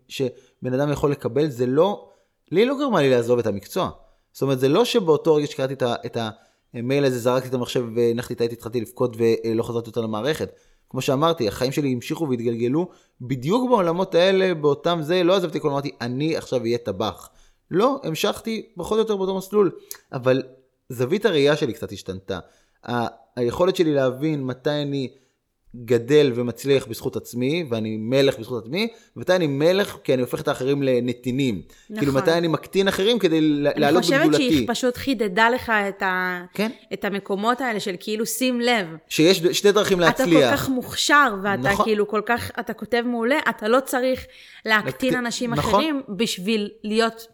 שבן 0.08 0.74
אדם 0.74 0.92
יכול 0.92 1.12
לקבל, 1.12 1.48
זה 1.48 1.66
לא, 1.66 2.10
לי 2.52 2.66
לא 2.66 2.78
גרמה 2.80 3.02
לי 3.02 3.10
לעזוב 3.10 3.40
את 3.40 3.48
המקצוע. 3.48 3.90
זאת 4.32 4.42
אומרת, 4.42 4.60
זה 4.60 4.70
לא 4.70 4.86
שבאותו 4.86 5.36
רגע 5.36 5.48
שקראתי 5.48 5.76
את 6.06 6.18
המייל 6.74 7.06
הזה, 7.06 7.20
זרקתי 7.20 7.48
את 7.48 7.54
המחשב 7.54 7.86
והנחתי 7.96 8.34
את 8.34 8.42
העט, 8.42 8.52
התחלתי 8.52 8.82
לבכות 8.82 9.18
ולא 9.18 9.64
חזרתי 9.64 9.90
אותה 9.90 10.02
למערכת. 10.02 10.52
כמו 10.90 11.02
שאמרתי, 11.02 11.48
החיים 11.48 11.72
שלי 11.72 11.94
המשיכו 11.94 12.30
והתגלגלו 12.30 12.88
בדיוק 13.22 13.70
בעולמות 13.70 14.16
האלה, 14.16 14.54
באותם 14.54 15.00
זה, 15.02 15.24
לא 15.24 15.36
עזבתי 15.36 15.60
כל 15.60 15.70
אמרתי, 15.70 15.92
אני 16.02 16.38
עכשיו 16.38 16.62
אהיה 16.62 16.78
טבח. 16.78 17.30
לא, 17.72 18.02
המשכתי 18.04 18.70
פחות 18.78 18.96
או 18.96 18.98
יותר 19.00 19.16
באותו 19.16 19.38
מסלול, 19.38 19.72
אבל 20.14 20.44
זווית 20.90 21.26
הראייה 21.26 21.56
שלי 21.56 21.74
קצת 21.74 21.92
השתנתה. 21.92 22.40
היכולת 23.36 23.76
שלי 23.76 23.94
להבין 23.94 24.44
מתי 24.44 24.70
אני 24.70 25.10
גדל 25.86 26.32
ומצליח 26.36 26.88
בזכות 26.88 27.16
עצמי, 27.16 27.66
ואני 27.70 27.98
מלך 27.98 28.40
בזכות 28.40 28.64
עצמי, 28.64 28.88
ומתי 29.16 29.36
אני 29.36 29.48
מלך 29.48 29.98
כי 30.04 30.14
אני 30.14 30.22
הופך 30.22 30.42
את 30.42 30.48
האחרים 30.48 30.84
לנתינים. 30.84 31.62
נכון. 31.90 32.00
כאילו 32.00 32.14
מתי 32.14 32.32
אני 32.32 32.48
מקטין 32.48 32.88
אחרים 32.88 33.20
כדי 33.20 33.42
לעלות 33.42 34.04
בגדולתי. 34.04 34.26
אני 34.26 34.32
חושבת 34.32 34.52
שהיא 34.52 34.68
פשוט 34.68 34.98
חידדה 34.98 35.50
לך 35.50 35.70
את, 35.90 36.02
ה... 36.02 36.44
כן? 36.54 36.72
את 36.94 37.06
המקומות 37.06 37.62
האלה 37.62 37.80
של 37.80 37.96
כאילו 38.00 38.26
שים 38.26 38.62
לב. 38.62 38.88
שיש 39.10 39.38
שתי 39.38 39.72
דרכים 39.72 40.00
להצליח. 40.00 40.40
אתה 40.40 40.52
כל 40.52 40.58
כך 40.58 40.70
מוכשר, 40.70 41.36
ואתה 41.44 41.62
נכון. 41.62 41.86
כאילו 41.86 42.08
כל 42.08 42.22
כך, 42.26 42.52
אתה 42.60 42.74
כותב 42.74 43.04
מעולה, 43.06 43.40
אתה 43.50 43.68
לא 43.68 43.80
צריך 43.80 44.26
להקטין. 44.66 45.16
אנשים 45.16 45.54
נכון. 45.54 45.74
אחרים 45.74 46.02
בשביל 46.10 46.70
להיות 46.84 47.28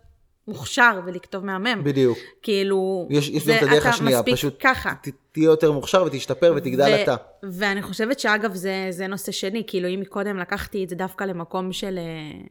מוכשר 0.47 0.99
ולכתוב 1.05 1.45
מהמם. 1.45 1.83
בדיוק. 1.83 2.17
כאילו, 2.41 3.07
יש, 3.09 3.29
יש 3.29 3.43
זה, 3.43 3.51
גם 3.51 3.57
את 3.57 3.63
הדרך 3.63 3.85
השנייה, 3.85 4.23
פשוט 4.23 4.55
ככה. 4.59 4.93
ת, 5.01 5.07
תהיה 5.31 5.45
יותר 5.45 5.71
מוכשר 5.71 6.03
ותשתפר 6.03 6.53
ותגדל 6.57 6.95
ו- 6.99 7.03
אתה. 7.03 7.15
ואני 7.43 7.81
חושבת 7.81 8.19
שאגב, 8.19 8.53
זה, 8.53 8.87
זה 8.89 9.07
נושא 9.07 9.31
שני, 9.31 9.63
כאילו 9.67 9.87
אם 9.87 9.99
מקודם 9.99 10.37
לקחתי 10.37 10.83
את 10.83 10.89
זה 10.89 10.95
דווקא 10.95 11.23
למקום 11.23 11.73
של, 11.73 11.97
אה, 11.97 12.41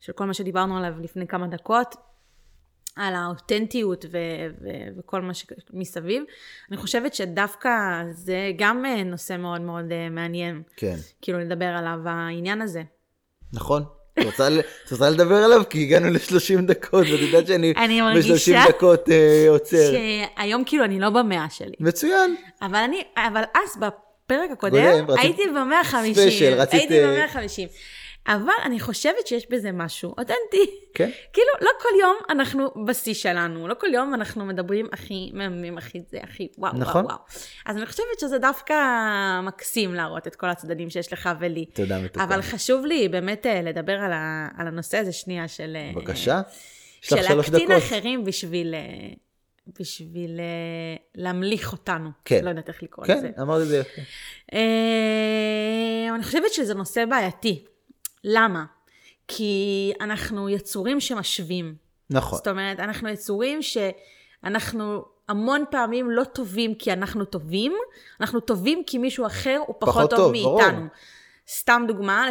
של 0.00 0.12
כל 0.12 0.24
מה 0.24 0.34
שדיברנו 0.34 0.76
עליו 0.78 0.92
לפני 1.00 1.26
כמה 1.26 1.46
דקות, 1.46 1.94
על 2.96 3.14
האותנטיות 3.14 4.04
ו- 4.04 4.18
ו- 4.62 4.98
וכל 4.98 5.22
מה 5.22 5.32
שמסביב, 5.34 6.22
אני 6.70 6.76
חושבת 6.76 7.14
שדווקא 7.14 7.70
זה 8.10 8.52
גם 8.58 8.84
אה, 8.86 9.04
נושא 9.04 9.36
מאוד 9.36 9.60
מאוד 9.60 9.92
אה, 9.92 10.08
מעניין. 10.10 10.62
כן. 10.76 10.96
כאילו 11.22 11.38
לדבר 11.38 11.66
עליו, 11.66 11.98
העניין 12.04 12.62
הזה. 12.62 12.82
נכון. 13.52 13.84
את 14.20 14.92
רוצה 14.92 15.10
לדבר 15.10 15.36
עליו? 15.36 15.62
כי 15.70 15.82
הגענו 15.82 16.10
ל-30 16.10 16.60
דקות, 16.60 17.06
ואת 17.12 17.20
יודעת 17.20 17.46
שאני 17.46 17.74
ב-30 17.74 18.68
דקות 18.68 19.08
uh, 19.08 19.12
עוצר. 19.48 19.92
שהיום 20.36 20.64
כאילו 20.66 20.84
אני 20.84 21.00
לא 21.00 21.10
במאה 21.10 21.46
שלי. 21.50 21.74
מצוין. 21.80 22.36
אבל 22.62 22.76
אני, 22.76 23.02
אבל 23.16 23.42
אז 23.54 23.76
בפרק 23.76 24.50
הקודם, 24.50 25.06
הייתי 25.18 25.42
במאה 25.50 25.80
ה-50. 25.80 26.14
ספיישל, 26.14 26.54
רצית... 26.54 26.80
הייתי 26.80 27.00
במאה 27.00 27.24
ה-50. 27.24 27.68
אבל 28.26 28.52
אני 28.64 28.80
חושבת 28.80 29.26
שיש 29.26 29.50
בזה 29.50 29.72
משהו 29.72 30.10
אותנטי. 30.10 30.70
כן. 30.94 31.10
כאילו, 31.32 31.48
לא 31.60 31.70
כל 31.82 31.88
יום 32.00 32.16
אנחנו 32.30 32.84
בשיא 32.86 33.14
שלנו, 33.14 33.68
לא 33.68 33.74
כל 33.74 33.86
יום 33.86 34.14
אנחנו 34.14 34.44
מדברים 34.44 34.86
הכי 34.92 35.30
מהממים, 35.34 35.78
הכי 35.78 36.02
זה, 36.10 36.18
הכי 36.22 36.48
וואו, 36.58 36.72
נכון. 36.72 37.04
וואו, 37.04 37.16
וואו. 37.16 37.28
אז 37.66 37.76
אני 37.76 37.86
חושבת 37.86 38.20
שזה 38.20 38.38
דווקא 38.38 38.74
מקסים 39.42 39.94
להראות 39.94 40.26
את 40.26 40.36
כל 40.36 40.48
הצדדים 40.48 40.90
שיש 40.90 41.12
לך 41.12 41.30
ולי. 41.40 41.64
תודה, 41.64 41.98
מתוקה. 42.00 42.24
אבל 42.24 42.42
חשוב 42.42 42.86
לי 42.86 43.08
באמת 43.08 43.46
אה, 43.46 43.62
לדבר 43.62 43.92
על, 43.92 44.12
ה, 44.12 44.48
על 44.58 44.66
הנושא 44.66 44.98
הזה 44.98 45.12
שנייה 45.12 45.48
של... 45.48 45.76
אה, 45.76 45.92
בבקשה. 45.94 46.40
יש 47.02 47.12
לך 47.12 47.24
שלוש 47.24 47.48
דקות. 47.48 47.60
של 47.60 47.68
להקטין 47.68 47.72
אחרים 47.72 48.24
בשביל... 48.24 48.74
אה, 48.74 49.14
בשביל 49.80 50.40
להמליך 51.14 51.72
אותנו. 51.72 52.10
כן. 52.24 52.44
לא 52.44 52.48
יודעת 52.48 52.68
איך 52.68 52.82
לקרוא 52.82 53.06
כן, 53.06 53.18
לזה. 53.18 53.30
כן, 53.36 53.40
אמרתי 53.40 53.62
את 53.62 53.68
זה 53.68 53.78
יפה. 53.78 54.02
אני 56.14 56.22
חושבת 56.22 56.52
שזה 56.52 56.74
נושא 56.74 57.04
בעייתי. 57.04 57.64
למה? 58.26 58.64
כי 59.28 59.92
אנחנו 60.00 60.48
יצורים 60.48 61.00
שמשווים. 61.00 61.74
נכון. 62.10 62.36
זאת 62.36 62.48
אומרת, 62.48 62.80
אנחנו 62.80 63.08
יצורים 63.08 63.60
שאנחנו 63.62 65.04
המון 65.28 65.64
פעמים 65.70 66.10
לא 66.10 66.24
טובים 66.24 66.74
כי 66.74 66.92
אנחנו 66.92 67.24
טובים, 67.24 67.72
אנחנו 68.20 68.40
טובים 68.40 68.82
כי 68.86 68.98
מישהו 68.98 69.26
אחר 69.26 69.60
הוא 69.66 69.74
פחות, 69.78 69.94
פחות 69.94 70.10
טוב, 70.10 70.18
טוב 70.18 70.32
מאיתנו. 70.32 70.76
ברור. 70.76 70.88
סתם 71.48 71.84
דוגמה, 71.88 72.30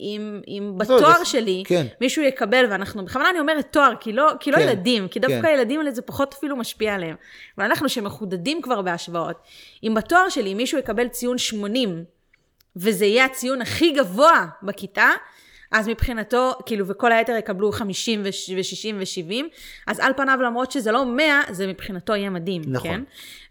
אם, 0.00 0.40
אם 0.48 0.72
לא, 0.72 0.84
בתואר 0.84 1.18
זה, 1.18 1.24
שלי 1.24 1.62
כן. 1.66 1.86
מישהו 2.00 2.22
יקבל, 2.22 2.66
ואנחנו, 2.70 3.04
בכוונה 3.04 3.30
אני 3.30 3.40
אומרת 3.40 3.72
תואר, 3.72 3.92
כי 4.00 4.12
לא, 4.12 4.30
כי 4.40 4.50
לא 4.50 4.56
כן, 4.56 4.62
ילדים, 4.62 5.08
כי 5.08 5.20
דווקא 5.20 5.42
כן. 5.42 5.48
ילדים 5.54 5.90
זה 5.90 6.02
פחות 6.02 6.34
אפילו 6.38 6.56
משפיע 6.56 6.94
עליהם. 6.94 7.16
אבל 7.58 7.64
אנחנו 7.64 7.88
שמחודדים 7.88 8.62
כבר 8.62 8.82
בהשוואות, 8.82 9.36
אם 9.82 9.94
בתואר 9.94 10.28
שלי 10.28 10.54
מישהו 10.54 10.78
יקבל 10.78 11.08
ציון 11.08 11.38
80, 11.38 12.04
וזה 12.76 13.06
יהיה 13.06 13.24
הציון 13.24 13.62
הכי 13.62 13.92
גבוה 13.92 14.46
בכיתה, 14.62 15.10
אז 15.72 15.88
מבחינתו, 15.88 16.52
כאילו, 16.66 16.86
וכל 16.86 17.12
היתר 17.12 17.32
יקבלו 17.32 17.72
50 17.72 18.22
ו-60 18.24 18.94
ו-70, 18.94 19.44
אז 19.86 20.00
על 20.00 20.12
פניו, 20.16 20.38
למרות 20.42 20.72
שזה 20.72 20.92
לא 20.92 21.06
100, 21.06 21.40
זה 21.50 21.66
מבחינתו 21.66 22.14
יהיה 22.14 22.30
מדהים, 22.30 22.62
נכון. 22.66 22.90
כן? 22.90 23.02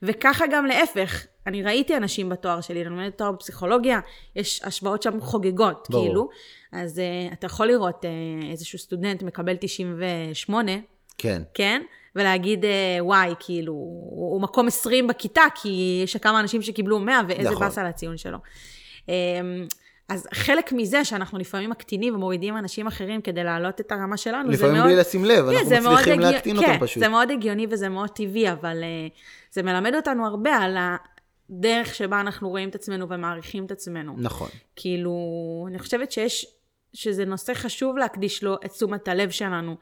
וככה 0.03 0.45
גם 0.51 0.65
להפך, 0.65 1.25
אני 1.47 1.63
ראיתי 1.63 1.97
אנשים 1.97 2.29
בתואר 2.29 2.61
שלי, 2.61 2.81
אני 2.81 2.89
לומדת 2.89 3.17
תואר 3.17 3.31
בפסיכולוגיה, 3.31 3.99
יש 4.35 4.61
השוואות 4.63 5.03
שם 5.03 5.21
חוגגות, 5.21 5.87
ברור. 5.89 6.05
כאילו, 6.05 6.29
אז 6.71 6.97
uh, 6.99 7.33
אתה 7.33 7.45
יכול 7.45 7.67
לראות 7.67 8.05
uh, 8.05 8.45
איזשהו 8.51 8.79
סטודנט 8.79 9.23
מקבל 9.23 9.55
98, 9.59 10.71
כן. 11.17 11.41
כן? 11.53 11.81
ולהגיד, 12.15 12.63
uh, 12.63 12.67
וואי, 12.99 13.33
כאילו, 13.39 13.73
הוא 13.73 14.41
מקום 14.41 14.67
20 14.67 15.07
בכיתה, 15.07 15.43
כי 15.55 16.01
יש 16.03 16.17
כמה 16.17 16.39
אנשים 16.39 16.61
שקיבלו 16.61 16.99
100, 16.99 17.21
ואיזה 17.27 17.49
נכון. 17.49 17.67
באסה 17.67 17.81
על 17.81 17.87
הציון 17.87 18.17
שלו. 18.17 18.37
אמ, 19.09 19.67
אז 20.09 20.27
חלק 20.33 20.71
מזה 20.71 21.05
שאנחנו 21.05 21.39
לפעמים 21.39 21.69
מקטינים 21.69 22.15
ומורידים 22.15 22.57
אנשים 22.57 22.87
אחרים 22.87 23.21
כדי 23.21 23.43
להעלות 23.43 23.81
את 23.81 23.91
הרמה 23.91 24.17
שלנו, 24.17 24.53
זה 24.53 24.63
מאוד... 24.63 24.73
לפעמים 24.73 24.83
בלי 24.83 24.95
לשים 24.95 25.25
לב, 25.25 25.45
כן, 25.51 25.73
אנחנו 25.75 25.91
מצליחים 25.91 26.13
הגיע... 26.13 26.31
להקטין 26.31 26.59
כן, 26.59 26.71
אותם 26.71 26.85
פשוט. 26.85 27.03
זה 27.03 27.09
מאוד 27.09 27.31
הגיוני 27.31 27.67
וזה 27.69 27.89
מאוד 27.89 28.09
טבעי, 28.09 28.51
אבל 28.51 28.83
uh, 28.83 29.13
זה 29.51 29.63
מלמד 29.63 29.95
אותנו 29.95 30.25
הרבה 30.25 30.55
על 30.55 30.77
הדרך 31.49 31.95
שבה 31.95 32.19
אנחנו 32.19 32.49
רואים 32.49 32.69
את 32.69 32.75
עצמנו 32.75 33.09
ומעריכים 33.09 33.65
את 33.65 33.71
עצמנו. 33.71 34.15
נכון. 34.17 34.49
כאילו, 34.75 35.13
אני 35.69 35.79
חושבת 35.79 36.11
שיש, 36.11 36.45
שזה 36.93 37.25
נושא 37.25 37.53
חשוב 37.53 37.97
להקדיש 37.97 38.43
לו 38.43 38.55
את 38.65 38.71
תשומת 38.71 39.07
הלב 39.07 39.29
שלנו. 39.29 39.75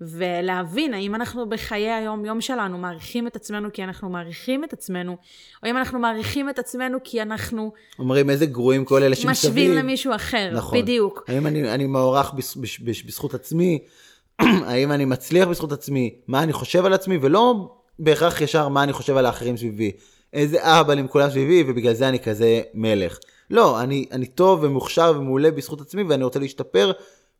ולהבין 0.00 0.94
האם 0.94 1.14
אנחנו 1.14 1.48
בחיי 1.48 1.90
היום-יום 1.90 2.40
שלנו 2.40 2.78
מעריכים 2.78 3.26
את 3.26 3.36
עצמנו 3.36 3.68
כי 3.72 3.84
אנחנו 3.84 4.08
מעריכים 4.10 4.64
את 4.64 4.72
עצמנו, 4.72 5.16
או 5.62 5.70
אם 5.70 5.76
אנחנו 5.76 5.98
מעריכים 5.98 6.50
את 6.50 6.58
עצמנו 6.58 6.98
כי 7.04 7.22
אנחנו... 7.22 7.72
אומרים 7.98 8.30
איזה 8.30 8.46
גרועים 8.46 8.84
כל 8.84 9.02
אלה 9.02 9.16
שמסביב. 9.16 9.52
משווים 9.52 9.72
למישהו 9.72 10.14
אחר, 10.14 10.50
נכון. 10.52 10.78
בדיוק. 10.78 11.24
האם 11.28 11.46
אני, 11.46 11.74
אני 11.74 11.86
מוערך 11.86 12.32
בס, 12.32 12.56
בש, 12.56 12.78
בש, 12.78 13.02
בזכות 13.02 13.34
עצמי, 13.34 13.78
האם 14.40 14.92
אני 14.92 15.04
מצליח 15.04 15.48
בזכות 15.48 15.72
עצמי, 15.72 16.14
מה 16.26 16.42
אני 16.42 16.52
חושב 16.52 16.84
על 16.84 16.92
עצמי, 16.92 17.18
ולא 17.20 17.76
בהכרח 17.98 18.40
ישר 18.40 18.68
מה 18.68 18.82
אני 18.82 18.92
חושב 18.92 19.16
על 19.16 19.26
האחרים 19.26 19.56
סביבי. 19.56 19.92
איזה 20.32 20.58
אבא 20.80 20.92
עם 20.92 21.08
כולם 21.08 21.30
סביבי, 21.30 21.64
ובגלל 21.66 21.94
זה 21.94 22.08
אני 22.08 22.18
כזה 22.18 22.62
מלך. 22.74 23.18
לא, 23.50 23.80
אני, 23.82 24.06
אני 24.12 24.26
טוב 24.26 24.62
ומוכשר 24.62 25.12
ומעולה 25.16 25.50
בזכות 25.50 25.80
עצמי, 25.80 26.02
ואני 26.02 26.24
רוצה 26.24 26.38
להשתפר 26.38 26.92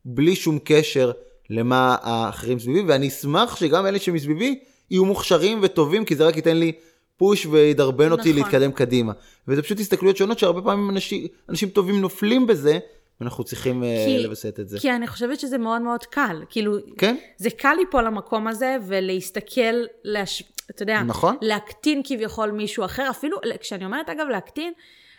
בלי 0.05 0.35
שום 0.35 0.59
קשר 0.63 1.11
למה 1.49 1.95
האחרים 2.01 2.59
סביבי, 2.59 2.81
ואני 2.81 3.07
אשמח 3.07 3.55
שגם 3.55 3.85
אלה 3.85 3.99
שמסביבי 3.99 4.59
יהיו 4.91 5.05
מוכשרים 5.05 5.59
וטובים, 5.61 6.05
כי 6.05 6.15
זה 6.15 6.27
רק 6.27 6.35
ייתן 6.35 6.57
לי 6.57 6.71
פוש 7.17 7.45
וידרבן 7.45 8.11
אותי 8.11 8.29
נכון. 8.29 8.43
להתקדם 8.43 8.71
קדימה. 8.71 9.13
וזה 9.47 9.61
פשוט 9.61 9.79
הסתכלויות 9.79 10.17
שונות 10.17 10.39
שהרבה 10.39 10.61
פעמים 10.61 10.89
אנשים, 10.89 11.27
אנשים 11.49 11.69
טובים 11.69 12.01
נופלים 12.01 12.47
בזה, 12.47 12.79
ואנחנו 13.21 13.43
צריכים 13.43 13.83
אה, 13.83 14.05
כי, 14.07 14.23
לווסת 14.23 14.59
את 14.59 14.69
זה. 14.69 14.79
כי 14.79 14.91
אני 14.91 15.07
חושבת 15.07 15.39
שזה 15.39 15.57
מאוד 15.57 15.81
מאוד 15.81 16.03
קל. 16.03 16.43
כאילו, 16.49 16.77
כן? 16.97 17.15
זה 17.37 17.49
קל 17.49 17.73
ליפול 17.79 18.03
למקום 18.03 18.47
הזה 18.47 18.77
ולהסתכל, 18.87 19.75
להש... 20.03 20.43
אתה 20.69 20.83
יודע, 20.83 21.01
נכון. 21.03 21.35
להקטין 21.41 22.01
כביכול 22.03 22.51
מישהו 22.51 22.85
אחר. 22.85 23.09
אפילו, 23.09 23.37
כשאני 23.59 23.85
אומרת 23.85 24.09
אגב 24.09 24.27
להקטין, 24.27 24.73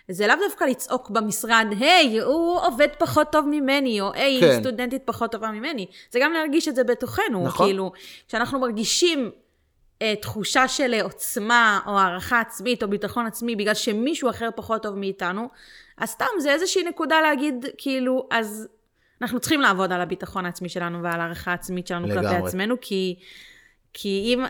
זה 0.09 0.27
לאו 0.27 0.37
דווקא 0.49 0.65
לצעוק 0.65 1.11
במשרד, 1.11 1.67
היי, 1.81 2.21
הוא 2.21 2.61
עובד 2.61 2.89
פחות 2.99 3.33
טוב 3.33 3.47
ממני, 3.51 4.01
או 4.01 4.13
היי, 4.13 4.41
כן. 4.41 4.61
סטודנטית 4.61 5.03
פחות 5.05 5.33
טובה 5.33 5.51
ממני. 5.51 5.87
זה 6.11 6.19
גם 6.23 6.33
להרגיש 6.33 6.69
את 6.69 6.75
זה 6.75 6.85
בתוכנו. 6.85 7.45
נכון. 7.47 7.67
כאילו, 7.67 7.93
כשאנחנו 8.29 8.59
מרגישים 8.61 9.31
אה, 10.03 10.15
תחושה 10.23 10.69
של 10.69 10.95
אה, 10.95 11.03
עוצמה, 11.03 11.81
או 11.87 11.99
הערכה 11.99 12.41
עצמית, 12.41 12.83
או 12.83 12.89
ביטחון 12.89 13.27
עצמי, 13.27 13.57
בגלל 13.57 13.75
שמישהו 13.75 14.31
אחר 14.31 14.49
פחות 14.57 14.83
טוב 14.83 14.95
מאיתנו, 14.99 15.49
אז 15.99 16.09
סתם, 16.09 16.27
זה 16.39 16.53
איזושהי 16.53 16.83
נקודה 16.83 17.21
להגיד, 17.21 17.67
כאילו, 17.79 18.29
אז 18.31 18.69
אנחנו 19.23 19.41
צריכים 19.41 19.61
לעבוד 19.61 19.93
על 19.93 20.01
הביטחון 20.01 20.47
העצמי 20.47 20.69
שלנו 20.69 21.03
ועל 21.03 21.21
הערכה 21.21 21.51
העצמית 21.51 21.87
שלנו 21.87 22.07
לגמרי. 22.07 22.29
כלפי 22.29 22.47
עצמנו, 22.47 22.75
כי, 22.81 23.17
כי 23.93 24.35
אם, 24.35 24.45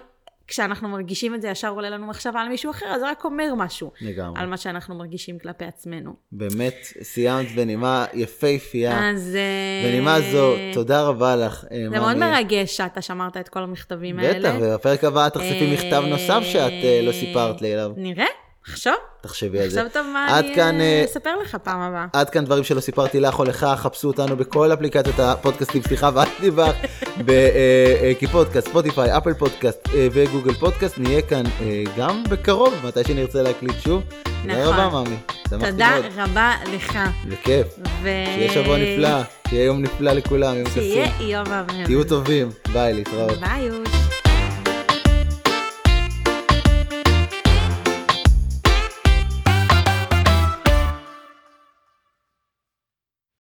כשאנחנו 0.49 0.89
מרגישים 0.89 1.35
את 1.35 1.43
זה, 1.43 1.49
ישר 1.49 1.69
עולה 1.69 1.91
לנו 1.91 2.07
מחשבה 2.07 2.41
על 2.41 2.49
מישהו 2.49 2.71
אחר, 2.71 2.87
אז 2.87 3.01
זה 3.01 3.11
רק 3.11 3.25
אומר 3.25 3.55
משהו 3.57 3.91
לגמרי. 4.01 4.41
על 4.41 4.47
מה 4.47 4.57
שאנחנו 4.57 4.95
מרגישים 4.95 5.39
כלפי 5.39 5.65
עצמנו. 5.65 6.15
באמת, 6.33 6.75
סיימת 7.03 7.55
בנימה 7.55 8.07
יפהפייה. 8.15 9.11
אז... 9.11 9.37
אה, 9.37 9.91
בנימה 9.91 10.21
זו, 10.21 10.55
תודה 10.73 11.03
רבה 11.03 11.37
לך, 11.37 11.65
אה, 11.73 11.77
זה 11.79 11.89
מאמי. 11.89 11.99
מאוד 11.99 12.17
מרגש 12.17 12.77
שאתה 12.77 13.03
שמרת 13.03 13.37
את 13.37 13.49
כל 13.49 13.63
המכתבים 13.63 14.19
האלה. 14.19 14.39
בטח, 14.39 14.55
ובפרק 14.61 15.05
הבא 15.05 15.29
תחשפי 15.29 15.75
מכתב 15.75 16.03
נוסף 16.09 16.41
שאת 16.43 16.73
אה, 16.85 17.01
לא 17.03 17.13
סיפרת 17.13 17.63
לי 17.63 17.73
עליו. 17.75 17.93
נראה, 17.97 18.27
עכשיו. 18.73 18.95
תחשבי 19.21 19.61
על 19.61 19.69
זה. 19.69 19.83
עכשיו 19.83 20.03
טוב 20.03 20.13
מה 20.13 20.39
אני 20.39 20.55
כאן, 20.55 20.81
אה, 20.81 21.01
אה, 21.01 21.05
אספר 21.05 21.37
לך 21.43 21.57
פעם 21.63 21.81
הבאה. 21.81 22.07
עד 22.13 22.31
כאן 22.31 22.45
דברים 22.45 22.65
שלא 22.65 22.81
סיפרתי 22.81 23.21
לך 23.21 23.39
או 23.39 23.45
לך, 23.45 23.67
חפשו 23.77 24.09
אותנו 24.09 24.37
בכל 24.37 24.73
אפליקציות 24.73 25.19
הפודקאסטים, 25.21 25.83
סליחה, 25.83 26.11
ואל 26.15 26.29
תיבח, 26.41 26.73
בכיפודקאסט, 27.19 28.69
ספוטיפיי, 28.69 29.17
אפל 29.17 29.35
פודקאסט 29.35 29.89
אה, 29.95 30.09
וגוגל 30.13 30.55
פודקאסט, 30.55 30.99
נהיה 30.99 31.23
כאן 31.23 31.43
אה, 31.61 31.83
גם 31.97 32.25
בקרוב, 32.29 32.75
מתי 32.85 33.05
שנרצה 33.05 33.43
להקליט 33.43 33.81
שוב. 33.81 34.03
תודה 34.43 34.63
נכון. 34.63 34.75
רבה, 34.75 34.89
מאמי. 34.91 35.17
תודה 35.49 35.67
מאוד. 35.91 36.05
רבה 36.17 36.55
לך. 36.75 36.99
בכיף. 37.29 37.67
ו... 38.03 38.09
שיהיה 38.35 38.53
שבוע 38.53 38.79
נפלא, 38.79 39.19
שיהיה 39.49 39.65
יום 39.65 39.83
נפלא 39.83 40.13
לכולם, 40.13 40.55
יום 40.55 40.65
קסום. 40.65 40.83
שיהיה 40.83 41.09
יום 41.21 41.47
אמן. 41.47 41.85
תהיו 41.85 42.05
טובים, 42.05 42.51
ביי, 42.73 42.95
להתראות. 42.95 43.39
ביי 43.41 43.63
יוש. 43.63 44.06